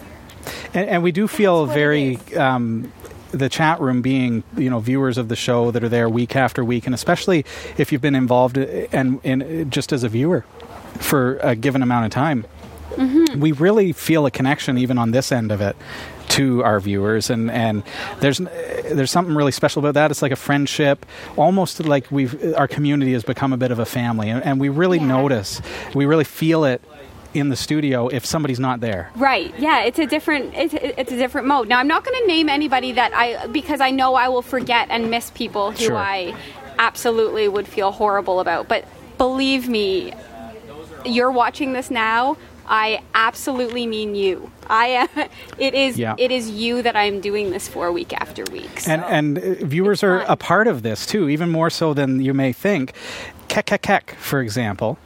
And, 0.73 0.89
and 0.89 1.03
we 1.03 1.11
do 1.11 1.27
feel 1.27 1.65
very 1.65 2.19
um, 2.37 2.91
the 3.31 3.49
chat 3.49 3.79
room 3.81 4.01
being 4.01 4.43
you 4.57 4.69
know 4.69 4.79
viewers 4.79 5.17
of 5.17 5.27
the 5.27 5.35
show 5.35 5.71
that 5.71 5.83
are 5.83 5.89
there 5.89 6.09
week 6.09 6.35
after 6.35 6.63
week, 6.63 6.85
and 6.85 6.93
especially 6.95 7.45
if 7.77 7.91
you've 7.91 8.01
been 8.01 8.15
involved 8.15 8.57
and 8.57 9.19
in 9.23 9.69
just 9.69 9.91
as 9.93 10.03
a 10.03 10.09
viewer 10.09 10.43
for 10.99 11.37
a 11.37 11.55
given 11.55 11.81
amount 11.81 12.05
of 12.05 12.11
time. 12.11 12.45
Mm-hmm. 12.95 13.39
We 13.41 13.51
really 13.51 13.91
feel 13.91 14.25
a 14.25 14.31
connection 14.31 14.77
even 14.77 14.97
on 14.97 15.11
this 15.11 15.31
end 15.31 15.51
of 15.51 15.59
it 15.61 15.75
to 16.35 16.63
our 16.63 16.79
viewers 16.79 17.29
and 17.29 17.49
and 17.51 17.83
there's 18.19 18.39
there's 18.97 19.11
something 19.11 19.35
really 19.35 19.51
special 19.51 19.79
about 19.79 19.93
that 19.93 20.11
it's 20.11 20.21
like 20.21 20.31
a 20.31 20.35
friendship 20.49 21.05
almost 21.37 21.83
like 21.85 22.09
we've 22.11 22.33
our 22.55 22.67
community 22.67 23.13
has 23.13 23.23
become 23.23 23.53
a 23.53 23.57
bit 23.57 23.71
of 23.71 23.79
a 23.79 23.85
family 23.85 24.29
and, 24.29 24.43
and 24.43 24.59
we 24.59 24.69
really 24.69 24.97
Yeah. 24.97 25.05
notice 25.17 25.61
we 25.93 26.05
really 26.05 26.23
feel 26.23 26.63
it 26.65 26.81
in 27.33 27.49
the 27.49 27.55
studio 27.55 28.07
if 28.07 28.25
somebody's 28.25 28.59
not 28.59 28.79
there 28.79 29.11
Right. 29.15 29.53
Yeah, 29.59 29.83
it's 29.83 29.99
a 29.99 30.05
different 30.07 30.53
it's, 30.55 30.73
it's 30.73 31.11
a 31.11 31.17
different 31.17 31.47
mode. 31.47 31.67
Now 31.67 31.79
I'm 31.79 31.87
not 31.87 32.03
going 32.05 32.17
to 32.21 32.27
name 32.27 32.47
anybody 32.49 32.93
that 32.93 33.11
I 33.13 33.47
because 33.47 33.81
I 33.81 33.91
know 33.91 34.15
I 34.15 34.29
will 34.29 34.41
forget 34.41 34.87
and 34.89 35.11
miss 35.11 35.31
people 35.31 35.71
who 35.71 35.77
Sure. 35.85 35.97
I 35.97 36.33
absolutely 36.79 37.47
would 37.47 37.67
feel 37.67 37.91
horrible 37.91 38.39
about. 38.39 38.67
But 38.67 38.85
believe 39.17 39.67
me, 39.69 40.13
you're 41.05 41.31
watching 41.31 41.73
this 41.73 41.91
now. 41.91 42.37
I 42.67 43.01
absolutely 43.13 43.85
mean 43.85 44.15
you. 44.15 44.49
I 44.67 44.85
am. 44.87 45.09
It 45.57 45.73
is. 45.73 45.97
Yeah. 45.97 46.15
It 46.17 46.31
is 46.31 46.49
you 46.49 46.81
that 46.81 46.95
I'm 46.95 47.21
doing 47.21 47.51
this 47.51 47.67
for 47.67 47.91
week 47.91 48.13
after 48.13 48.43
week. 48.51 48.81
So. 48.81 48.91
And 48.91 49.03
and 49.05 49.37
uh, 49.37 49.65
viewers 49.65 50.03
are 50.03 50.19
fun. 50.19 50.29
a 50.29 50.35
part 50.35 50.67
of 50.67 50.83
this 50.83 51.05
too, 51.05 51.29
even 51.29 51.49
more 51.49 51.69
so 51.69 51.93
than 51.93 52.21
you 52.21 52.33
may 52.33 52.51
think. 52.51 52.93
Kek 53.47 53.67
Kek 53.67 53.81
Kek, 53.81 54.15
for 54.19 54.41
example, 54.41 54.97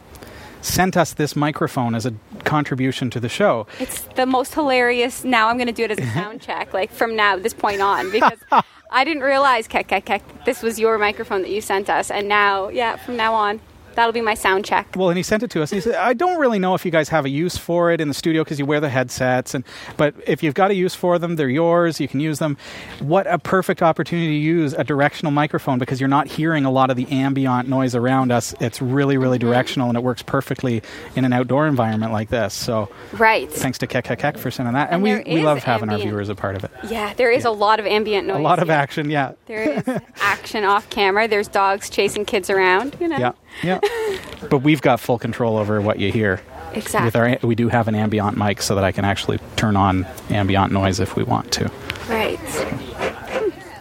sent 0.61 0.97
us 0.97 1.13
this 1.13 1.35
microphone 1.35 1.95
as 1.95 2.05
a 2.05 2.13
contribution 2.43 3.09
to 3.11 3.19
the 3.19 3.29
show. 3.29 3.67
It's 3.79 4.01
the 4.15 4.25
most 4.25 4.53
hilarious. 4.53 5.23
Now 5.23 5.49
I'm 5.49 5.57
going 5.57 5.67
to 5.67 5.73
do 5.73 5.83
it 5.83 5.91
as 5.91 5.99
a 5.99 6.11
sound 6.13 6.41
check, 6.41 6.73
like 6.73 6.91
from 6.91 7.15
now 7.15 7.37
this 7.37 7.53
point 7.53 7.81
on, 7.81 8.11
because 8.11 8.39
I 8.91 9.03
didn't 9.03 9.23
realize, 9.23 9.67
kek, 9.67 9.87
kek, 9.87 10.05
kek, 10.05 10.45
this 10.45 10.61
was 10.63 10.79
your 10.79 10.97
microphone 10.97 11.41
that 11.43 11.51
you 11.51 11.61
sent 11.61 11.89
us, 11.89 12.09
and 12.09 12.27
now, 12.27 12.69
yeah, 12.69 12.95
from 12.95 13.15
now 13.17 13.33
on, 13.33 13.61
that'll 13.95 14.13
be 14.13 14.21
my 14.21 14.33
sound 14.33 14.65
check. 14.65 14.93
Well, 14.95 15.09
and 15.09 15.17
he 15.17 15.23
sent 15.23 15.43
it 15.43 15.49
to 15.51 15.61
us, 15.63 15.69
he 15.71 15.81
said, 15.81 15.95
"I 15.95 16.13
don't 16.13 16.39
really 16.39 16.59
know 16.59 16.75
if 16.75 16.85
you 16.85 16.91
guys 16.91 17.09
have 17.09 17.25
a 17.25 17.29
use 17.29 17.57
for 17.57 17.91
it 17.91 17.99
in 18.01 18.07
the 18.07 18.13
studio 18.13 18.43
because 18.43 18.59
you 18.59 18.65
wear 18.65 18.79
the 18.79 18.89
headsets, 18.89 19.53
and 19.53 19.63
but 19.97 20.13
if 20.27 20.43
you've 20.43 20.53
got 20.53 20.71
a 20.71 20.75
use 20.75 20.95
for 20.95 21.19
them, 21.19 21.35
they're 21.35 21.49
yours. 21.49 21.99
You 21.99 22.07
can 22.07 22.19
use 22.19 22.39
them. 22.39 22.57
What 22.99 23.27
a 23.27 23.37
perfect 23.39 23.81
opportunity 23.81 24.27
to 24.27 24.33
use 24.45 24.73
a 24.73 24.83
directional 24.83 25.31
microphone 25.31 25.79
because 25.79 25.99
you're 25.99 26.09
not 26.09 26.27
hearing 26.27 26.65
a 26.65 26.71
lot 26.71 26.89
of 26.89 26.97
the 26.97 27.07
ambient 27.11 27.67
noise 27.69 27.95
around 27.95 28.31
us. 28.31 28.53
It's 28.59 28.81
really, 28.81 29.17
really 29.17 29.37
Mm-hmm. 29.39 29.47
directional, 29.47 29.87
and 29.89 29.97
it 29.97 30.01
works 30.03 30.21
perfectly 30.21 30.81
in 31.15 31.23
an 31.25 31.31
outdoor 31.33 31.67
environment 31.67 32.11
like 32.11 32.29
this. 32.29 32.53
So, 32.53 32.89
Right. 33.13 33.49
thanks 33.51 33.77
to 33.79 33.87
Kek 33.87 34.05
Kek 34.05 34.19
Kek 34.19 34.37
for 34.37 34.51
sending 34.51 34.73
that, 34.73 34.89
and, 34.91 34.95
And 34.95 35.25
we 35.25 35.35
we 35.35 35.43
love 35.43 35.63
having 35.63 35.89
our 35.89 35.97
viewers 35.97 36.29
a 36.29 36.35
part 36.35 36.55
of 36.55 36.63
it. 36.63 36.71
Yeah, 36.89 37.13
there 37.15 37.31
is 37.31 37.45
a 37.45 37.51
lot 37.51 37.79
of 37.79 37.85
ambient 37.85 38.27
noise. 38.27 38.37
a 38.37 38.41
lot 38.41 38.59
of 38.59 38.69
action, 38.69 39.09
yeah. 39.09 39.31
There 39.45 39.61
is 39.61 39.83
action 40.21 40.63
off 40.63 40.89
camera. 40.89 41.27
There's 41.27 41.47
dogs 41.47 41.89
chasing 41.89 42.25
kids 42.25 42.49
around. 42.49 42.95
You 42.99 43.07
know. 43.07 43.17
Yeah, 43.17 43.31
yeah. 43.63 43.79
Yeah. 43.83 44.17
but 44.49 44.59
we've 44.59 44.81
got 44.81 44.99
full 44.99 45.19
control 45.19 45.57
over 45.57 45.81
what 45.81 45.99
you 45.99 46.11
hear. 46.11 46.41
Exactly. 46.73 47.05
With 47.07 47.15
our, 47.15 47.37
we 47.47 47.55
do 47.55 47.67
have 47.69 47.87
an 47.87 47.95
ambient 47.95 48.37
mic 48.37 48.61
so 48.61 48.75
that 48.75 48.83
I 48.83 48.91
can 48.91 49.03
actually 49.05 49.39
turn 49.55 49.75
on 49.75 50.05
ambient 50.29 50.71
noise 50.71 50.99
if 50.99 51.15
we 51.15 51.23
want 51.23 51.51
to. 51.53 51.71
Right. 52.07 52.39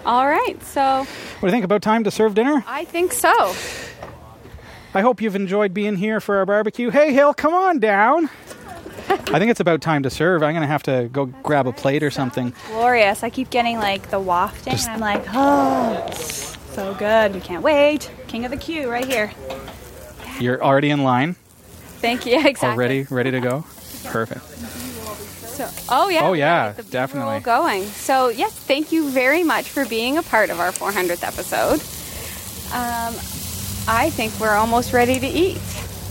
All 0.06 0.26
right. 0.26 0.56
So 0.64 1.00
What 1.00 1.40
do 1.40 1.46
you 1.46 1.52
think 1.52 1.64
about 1.64 1.82
time 1.82 2.04
to 2.04 2.10
serve 2.10 2.34
dinner? 2.34 2.64
I 2.66 2.84
think 2.84 3.12
so. 3.12 3.54
I 4.94 5.02
hope 5.02 5.20
you've 5.20 5.36
enjoyed 5.36 5.74
being 5.74 5.96
here 5.96 6.18
for 6.18 6.38
our 6.38 6.46
barbecue. 6.46 6.88
Hey, 6.90 7.12
Hill, 7.12 7.34
come 7.34 7.52
on 7.52 7.78
down. 7.78 8.30
I 9.10 9.38
think 9.38 9.50
it's 9.50 9.60
about 9.60 9.82
time 9.82 10.02
to 10.04 10.10
serve. 10.10 10.42
I'm 10.42 10.52
going 10.54 10.62
to 10.62 10.66
have 10.66 10.82
to 10.84 11.08
go 11.12 11.26
grab 11.26 11.66
a 11.66 11.72
plate 11.72 12.02
or 12.02 12.10
something. 12.10 12.54
Glorious. 12.68 13.22
I 13.22 13.28
keep 13.30 13.50
getting 13.50 13.76
like 13.76 14.10
the 14.10 14.18
wafting, 14.20 14.74
and 14.74 14.86
I'm 14.88 15.00
like, 15.00 15.24
oh, 15.34 16.06
so 16.78 16.94
good. 16.94 17.34
We 17.34 17.40
can't 17.40 17.64
wait. 17.64 18.08
King 18.28 18.44
of 18.44 18.52
the 18.52 18.56
queue 18.56 18.88
right 18.88 19.04
here. 19.04 19.32
You're 20.38 20.62
already 20.62 20.90
in 20.90 21.02
line, 21.02 21.34
Thank 22.00 22.24
you. 22.24 22.38
Exactly. 22.46 22.68
already 22.68 23.02
ready 23.10 23.32
to 23.32 23.40
go. 23.40 23.64
Perfect. 24.04 24.44
So, 24.44 25.68
oh 25.88 26.08
yeah. 26.08 26.20
Oh, 26.22 26.34
yeah, 26.34 26.70
the 26.70 26.84
definitely. 26.84 27.40
Going. 27.40 27.82
So 27.82 28.28
yes, 28.28 28.52
thank 28.52 28.92
you 28.92 29.10
very 29.10 29.42
much 29.42 29.68
for 29.68 29.86
being 29.86 30.18
a 30.18 30.22
part 30.22 30.50
of 30.50 30.60
our 30.60 30.70
400th 30.70 31.24
episode. 31.26 31.80
Um, 32.72 33.14
I 33.88 34.10
think 34.10 34.38
we're 34.38 34.54
almost 34.54 34.92
ready 34.92 35.18
to 35.18 35.26
eat. 35.26 35.58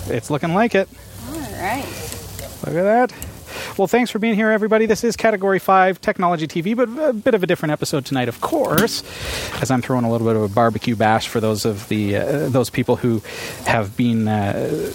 It's 0.08 0.30
looking 0.30 0.54
like 0.54 0.76
it. 0.76 0.90
All 1.30 1.40
right. 1.40 1.86
Look 2.66 2.76
at 2.76 2.84
that. 2.84 3.27
Well, 3.78 3.88
thanks 3.88 4.12
for 4.12 4.20
being 4.20 4.36
here, 4.36 4.52
everybody. 4.52 4.86
This 4.86 5.04
is 5.04 5.16
Category 5.16 5.60
5 5.60 6.02
Technology 6.02 6.48
TV, 6.48 6.76
but 6.76 6.90
a 7.10 7.14
bit 7.14 7.34
of 7.34 7.44
a 7.44 7.48
different 7.48 7.72
episode 7.72 8.06
tonight, 8.06 8.30
of 8.30 8.42
course, 8.42 9.04
as 9.62 9.72
I'm 9.72 9.82
throwing 9.82 10.06
a 10.06 10.12
little 10.12 10.28
bit 10.28 10.36
of 10.36 10.44
a 10.44 10.48
barbecue 10.48 10.96
bash 10.96 11.28
for 11.28 11.40
those 11.40 11.66
of 11.66 11.88
the 11.90 12.18
uh, 12.18 12.50
those 12.50 12.70
people 12.70 12.96
who 12.98 13.22
have 13.66 13.96
been 13.98 14.28
uh, 14.28 14.92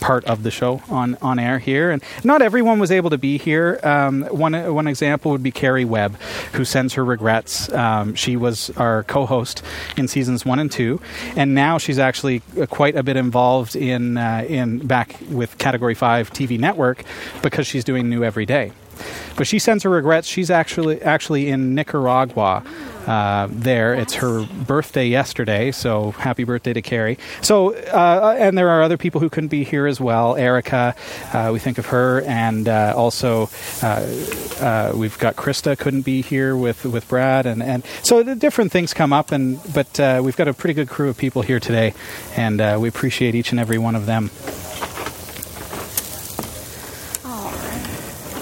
part 0.00 0.24
of 0.24 0.42
the 0.42 0.50
show 0.50 0.82
on, 0.88 1.16
on 1.22 1.38
air 1.38 1.58
here. 1.58 1.90
And 1.90 2.02
not 2.24 2.42
everyone 2.42 2.78
was 2.78 2.90
able 2.90 3.10
to 3.10 3.18
be 3.18 3.38
here. 3.38 3.80
Um, 3.82 4.22
one, 4.24 4.74
one 4.74 4.86
example 4.86 5.32
would 5.32 5.42
be 5.42 5.50
Carrie 5.50 5.84
Webb, 5.84 6.20
who 6.52 6.64
sends 6.64 6.94
her 6.94 7.04
regrets. 7.04 7.72
Um, 7.72 8.14
she 8.14 8.36
was 8.36 8.70
our 8.76 9.04
co 9.04 9.26
host 9.26 9.62
in 9.96 10.08
seasons 10.08 10.44
one 10.44 10.58
and 10.58 10.70
two, 10.70 11.00
and 11.36 11.54
now 11.54 11.78
she's 11.78 11.98
actually 11.98 12.42
uh, 12.60 12.66
quite 12.66 12.96
a 12.96 13.02
bit 13.02 13.16
involved 13.16 13.76
in, 13.76 14.16
uh, 14.16 14.44
in 14.48 14.86
back 14.86 15.16
with 15.30 15.58
Category 15.58 15.94
5 15.94 16.32
TV 16.32 16.58
Network 16.58 17.04
because 17.42 17.66
she's 17.66 17.84
doing 17.84 18.08
new 18.08 18.24
every 18.24 18.46
day. 18.46 18.72
But 19.36 19.46
she 19.46 19.58
sends 19.58 19.84
her 19.84 19.90
regrets. 19.90 20.28
She's 20.28 20.50
actually 20.50 21.00
actually 21.02 21.48
in 21.48 21.74
Nicaragua. 21.74 22.62
Uh, 23.08 23.48
there, 23.50 23.94
it's 23.94 24.12
her 24.12 24.46
birthday 24.66 25.06
yesterday, 25.06 25.72
so 25.72 26.10
happy 26.10 26.44
birthday 26.44 26.74
to 26.74 26.82
Carrie. 26.82 27.16
So, 27.40 27.74
uh, 27.74 28.36
and 28.38 28.58
there 28.58 28.68
are 28.68 28.82
other 28.82 28.98
people 28.98 29.22
who 29.22 29.30
couldn't 29.30 29.48
be 29.48 29.64
here 29.64 29.86
as 29.86 29.98
well. 29.98 30.36
Erica, 30.36 30.94
uh, 31.32 31.48
we 31.50 31.58
think 31.58 31.78
of 31.78 31.86
her, 31.86 32.20
and 32.26 32.68
uh, 32.68 32.92
also 32.94 33.48
uh, 33.82 34.04
uh, 34.60 34.92
we've 34.94 35.18
got 35.18 35.36
Krista 35.36 35.78
couldn't 35.78 36.02
be 36.02 36.20
here 36.20 36.54
with, 36.54 36.84
with 36.84 37.08
Brad, 37.08 37.46
and, 37.46 37.62
and 37.62 37.82
so 38.02 38.22
the 38.22 38.34
different 38.34 38.72
things 38.72 38.92
come 38.92 39.14
up. 39.14 39.32
And 39.32 39.58
but 39.72 40.22
we've 40.22 40.36
got 40.36 40.48
a 40.48 40.52
pretty 40.52 40.74
good 40.74 40.90
crew 40.90 41.08
of 41.08 41.16
people 41.16 41.40
here 41.40 41.60
today, 41.60 41.94
and 42.36 42.60
we 42.78 42.88
appreciate 42.88 43.34
each 43.34 43.52
and 43.52 43.58
every 43.58 43.78
one 43.78 43.96
of 43.96 44.04
them. 44.04 44.30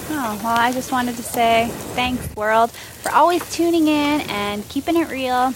Oh, 0.09 0.26
well, 0.43 0.57
I 0.57 0.71
just 0.71 0.91
wanted 0.91 1.15
to 1.15 1.23
say 1.23 1.67
thanks, 1.95 2.35
world, 2.35 2.71
for 2.71 3.11
always 3.11 3.47
tuning 3.51 3.87
in 3.87 4.21
and 4.29 4.67
keeping 4.69 4.95
it 4.95 5.09
real 5.09 5.53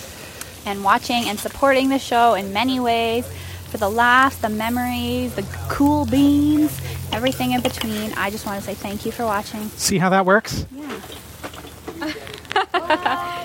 and 0.65 0.83
watching 0.83 1.27
and 1.29 1.39
supporting 1.39 1.89
the 1.89 1.99
show 1.99 2.33
in 2.33 2.53
many 2.53 2.79
ways. 2.79 3.27
For 3.69 3.77
the 3.77 3.89
laughs, 3.89 4.37
the 4.37 4.49
memories, 4.49 5.33
the 5.35 5.43
cool 5.69 6.05
beans, 6.05 6.79
everything 7.13 7.51
in 7.51 7.61
between. 7.61 8.11
I 8.13 8.29
just 8.29 8.45
want 8.45 8.59
to 8.59 8.65
say 8.65 8.73
thank 8.73 9.05
you 9.05 9.11
for 9.11 9.23
watching. 9.25 9.69
See 9.69 9.97
how 9.97 10.09
that 10.09 10.25
works? 10.25 10.65
Yeah. 10.75 10.99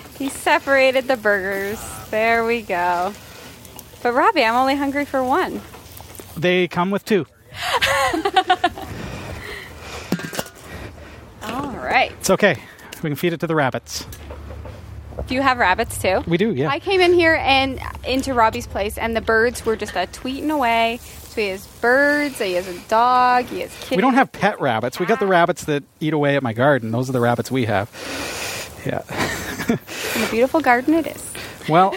he 0.18 0.28
separated 0.28 1.06
the 1.06 1.16
burgers. 1.16 1.80
There 2.10 2.44
we 2.44 2.62
go. 2.62 3.12
But 4.02 4.12
Robbie, 4.12 4.44
I'm 4.44 4.56
only 4.56 4.74
hungry 4.74 5.04
for 5.04 5.22
one. 5.22 5.60
They 6.36 6.66
come 6.66 6.90
with 6.90 7.04
two. 7.04 7.26
All 11.56 11.70
right. 11.70 12.12
It's 12.12 12.28
okay. 12.30 12.62
We 13.02 13.10
can 13.10 13.16
feed 13.16 13.32
it 13.32 13.40
to 13.40 13.46
the 13.46 13.54
rabbits. 13.54 14.06
Do 15.26 15.34
you 15.34 15.40
have 15.40 15.56
rabbits 15.56 15.96
too? 16.00 16.22
We 16.26 16.36
do, 16.36 16.52
yeah. 16.52 16.68
I 16.68 16.78
came 16.78 17.00
in 17.00 17.14
here 17.14 17.34
and 17.34 17.80
into 18.06 18.34
Robbie's 18.34 18.66
place, 18.66 18.98
and 18.98 19.16
the 19.16 19.22
birds 19.22 19.64
were 19.64 19.74
just 19.74 19.94
a 19.94 20.06
tweeting 20.06 20.50
away. 20.50 21.00
So 21.02 21.40
he 21.40 21.48
has 21.48 21.66
birds, 21.66 22.38
he 22.38 22.52
has 22.52 22.68
a 22.68 22.78
dog, 22.88 23.46
he 23.46 23.60
has 23.60 23.74
kitties. 23.80 23.96
We 23.96 24.02
don't 24.02 24.14
have 24.14 24.30
pet 24.32 24.60
rabbits. 24.60 25.00
We 25.00 25.06
got 25.06 25.18
the 25.18 25.26
rabbits 25.26 25.64
that 25.64 25.82
eat 26.00 26.12
away 26.12 26.36
at 26.36 26.42
my 26.42 26.52
garden. 26.52 26.90
Those 26.90 27.08
are 27.08 27.12
the 27.12 27.20
rabbits 27.20 27.50
we 27.50 27.64
have. 27.64 27.90
Yeah. 28.84 29.02
And 29.68 30.24
a 30.24 30.30
beautiful 30.30 30.60
garden 30.60 30.94
it 30.94 31.08
is. 31.08 31.32
Well, 31.68 31.96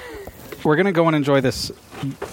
we're 0.63 0.75
going 0.75 0.87
to 0.87 0.91
go 0.91 1.05
and 1.05 1.15
enjoy 1.15 1.39
this 1.39 1.71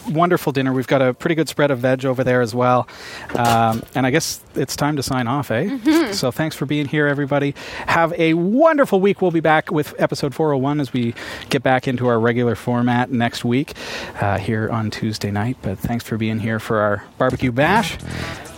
wonderful 0.09 0.53
dinner. 0.53 0.73
We've 0.73 0.87
got 0.87 1.03
a 1.03 1.14
pretty 1.14 1.35
good 1.35 1.49
spread 1.49 1.71
of 1.71 1.79
veg 1.81 2.05
over 2.05 2.23
there 2.25 2.41
as 2.41 2.55
well. 2.55 2.89
Um, 3.35 3.83
and 3.95 4.07
I 4.07 4.11
guess 4.11 4.41
it's 4.55 4.77
time 4.77 4.97
to 4.97 5.03
sign 5.03 5.27
off, 5.27 5.51
eh? 5.51 5.64
Mhm. 5.64 6.14
So 6.14 6.31
thanks 6.31 6.55
for 6.57 6.67
being 6.67 6.87
here, 6.87 7.07
everybody. 7.07 7.55
Have 7.87 8.12
a 8.19 8.35
wonderful 8.35 9.01
week. 9.01 9.21
We'll 9.23 9.31
be 9.31 9.41
back 9.41 9.71
with 9.71 9.95
episode 9.99 10.35
401 10.35 10.81
as 10.81 10.93
we 10.93 11.14
get 11.51 11.62
back 11.62 11.87
into 11.89 12.07
our 12.09 12.19
regular 12.19 12.55
format 12.55 13.11
next 13.11 13.45
week 13.45 13.75
uh, 14.21 14.39
here 14.39 14.69
on 14.71 14.91
Tuesday 14.91 15.31
night. 15.31 15.57
But 15.62 15.79
thanks 15.79 16.05
for 16.05 16.17
being 16.17 16.41
here 16.41 16.59
for 16.59 16.79
our 16.81 17.05
barbecue 17.19 17.53
bash. 17.53 17.97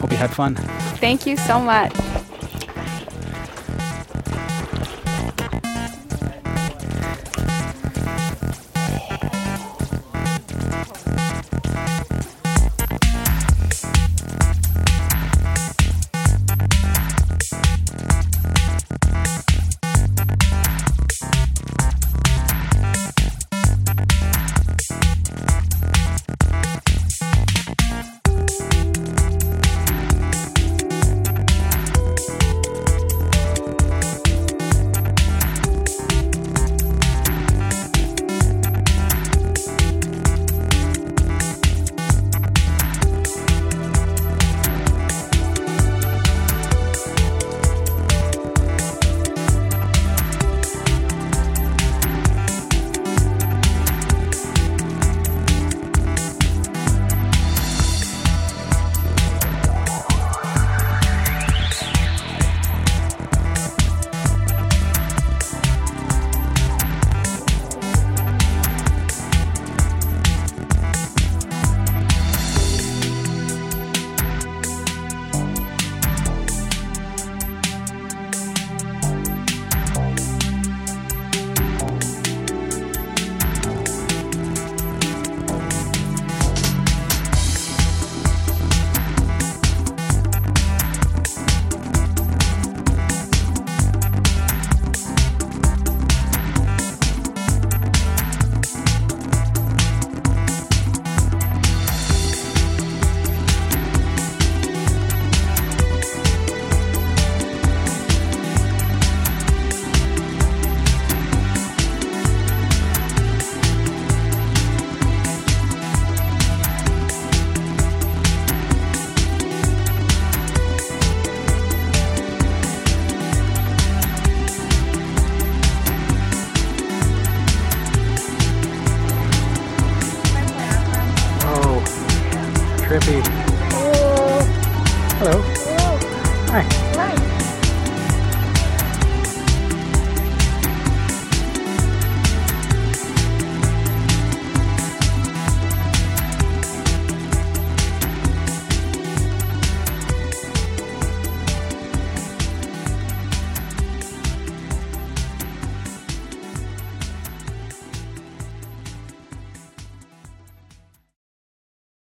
Hope 0.01 0.11
you 0.13 0.17
had 0.17 0.31
fun. 0.31 0.55
Thank 1.01 1.27
you 1.27 1.37
so 1.37 1.61
much. 1.61 1.93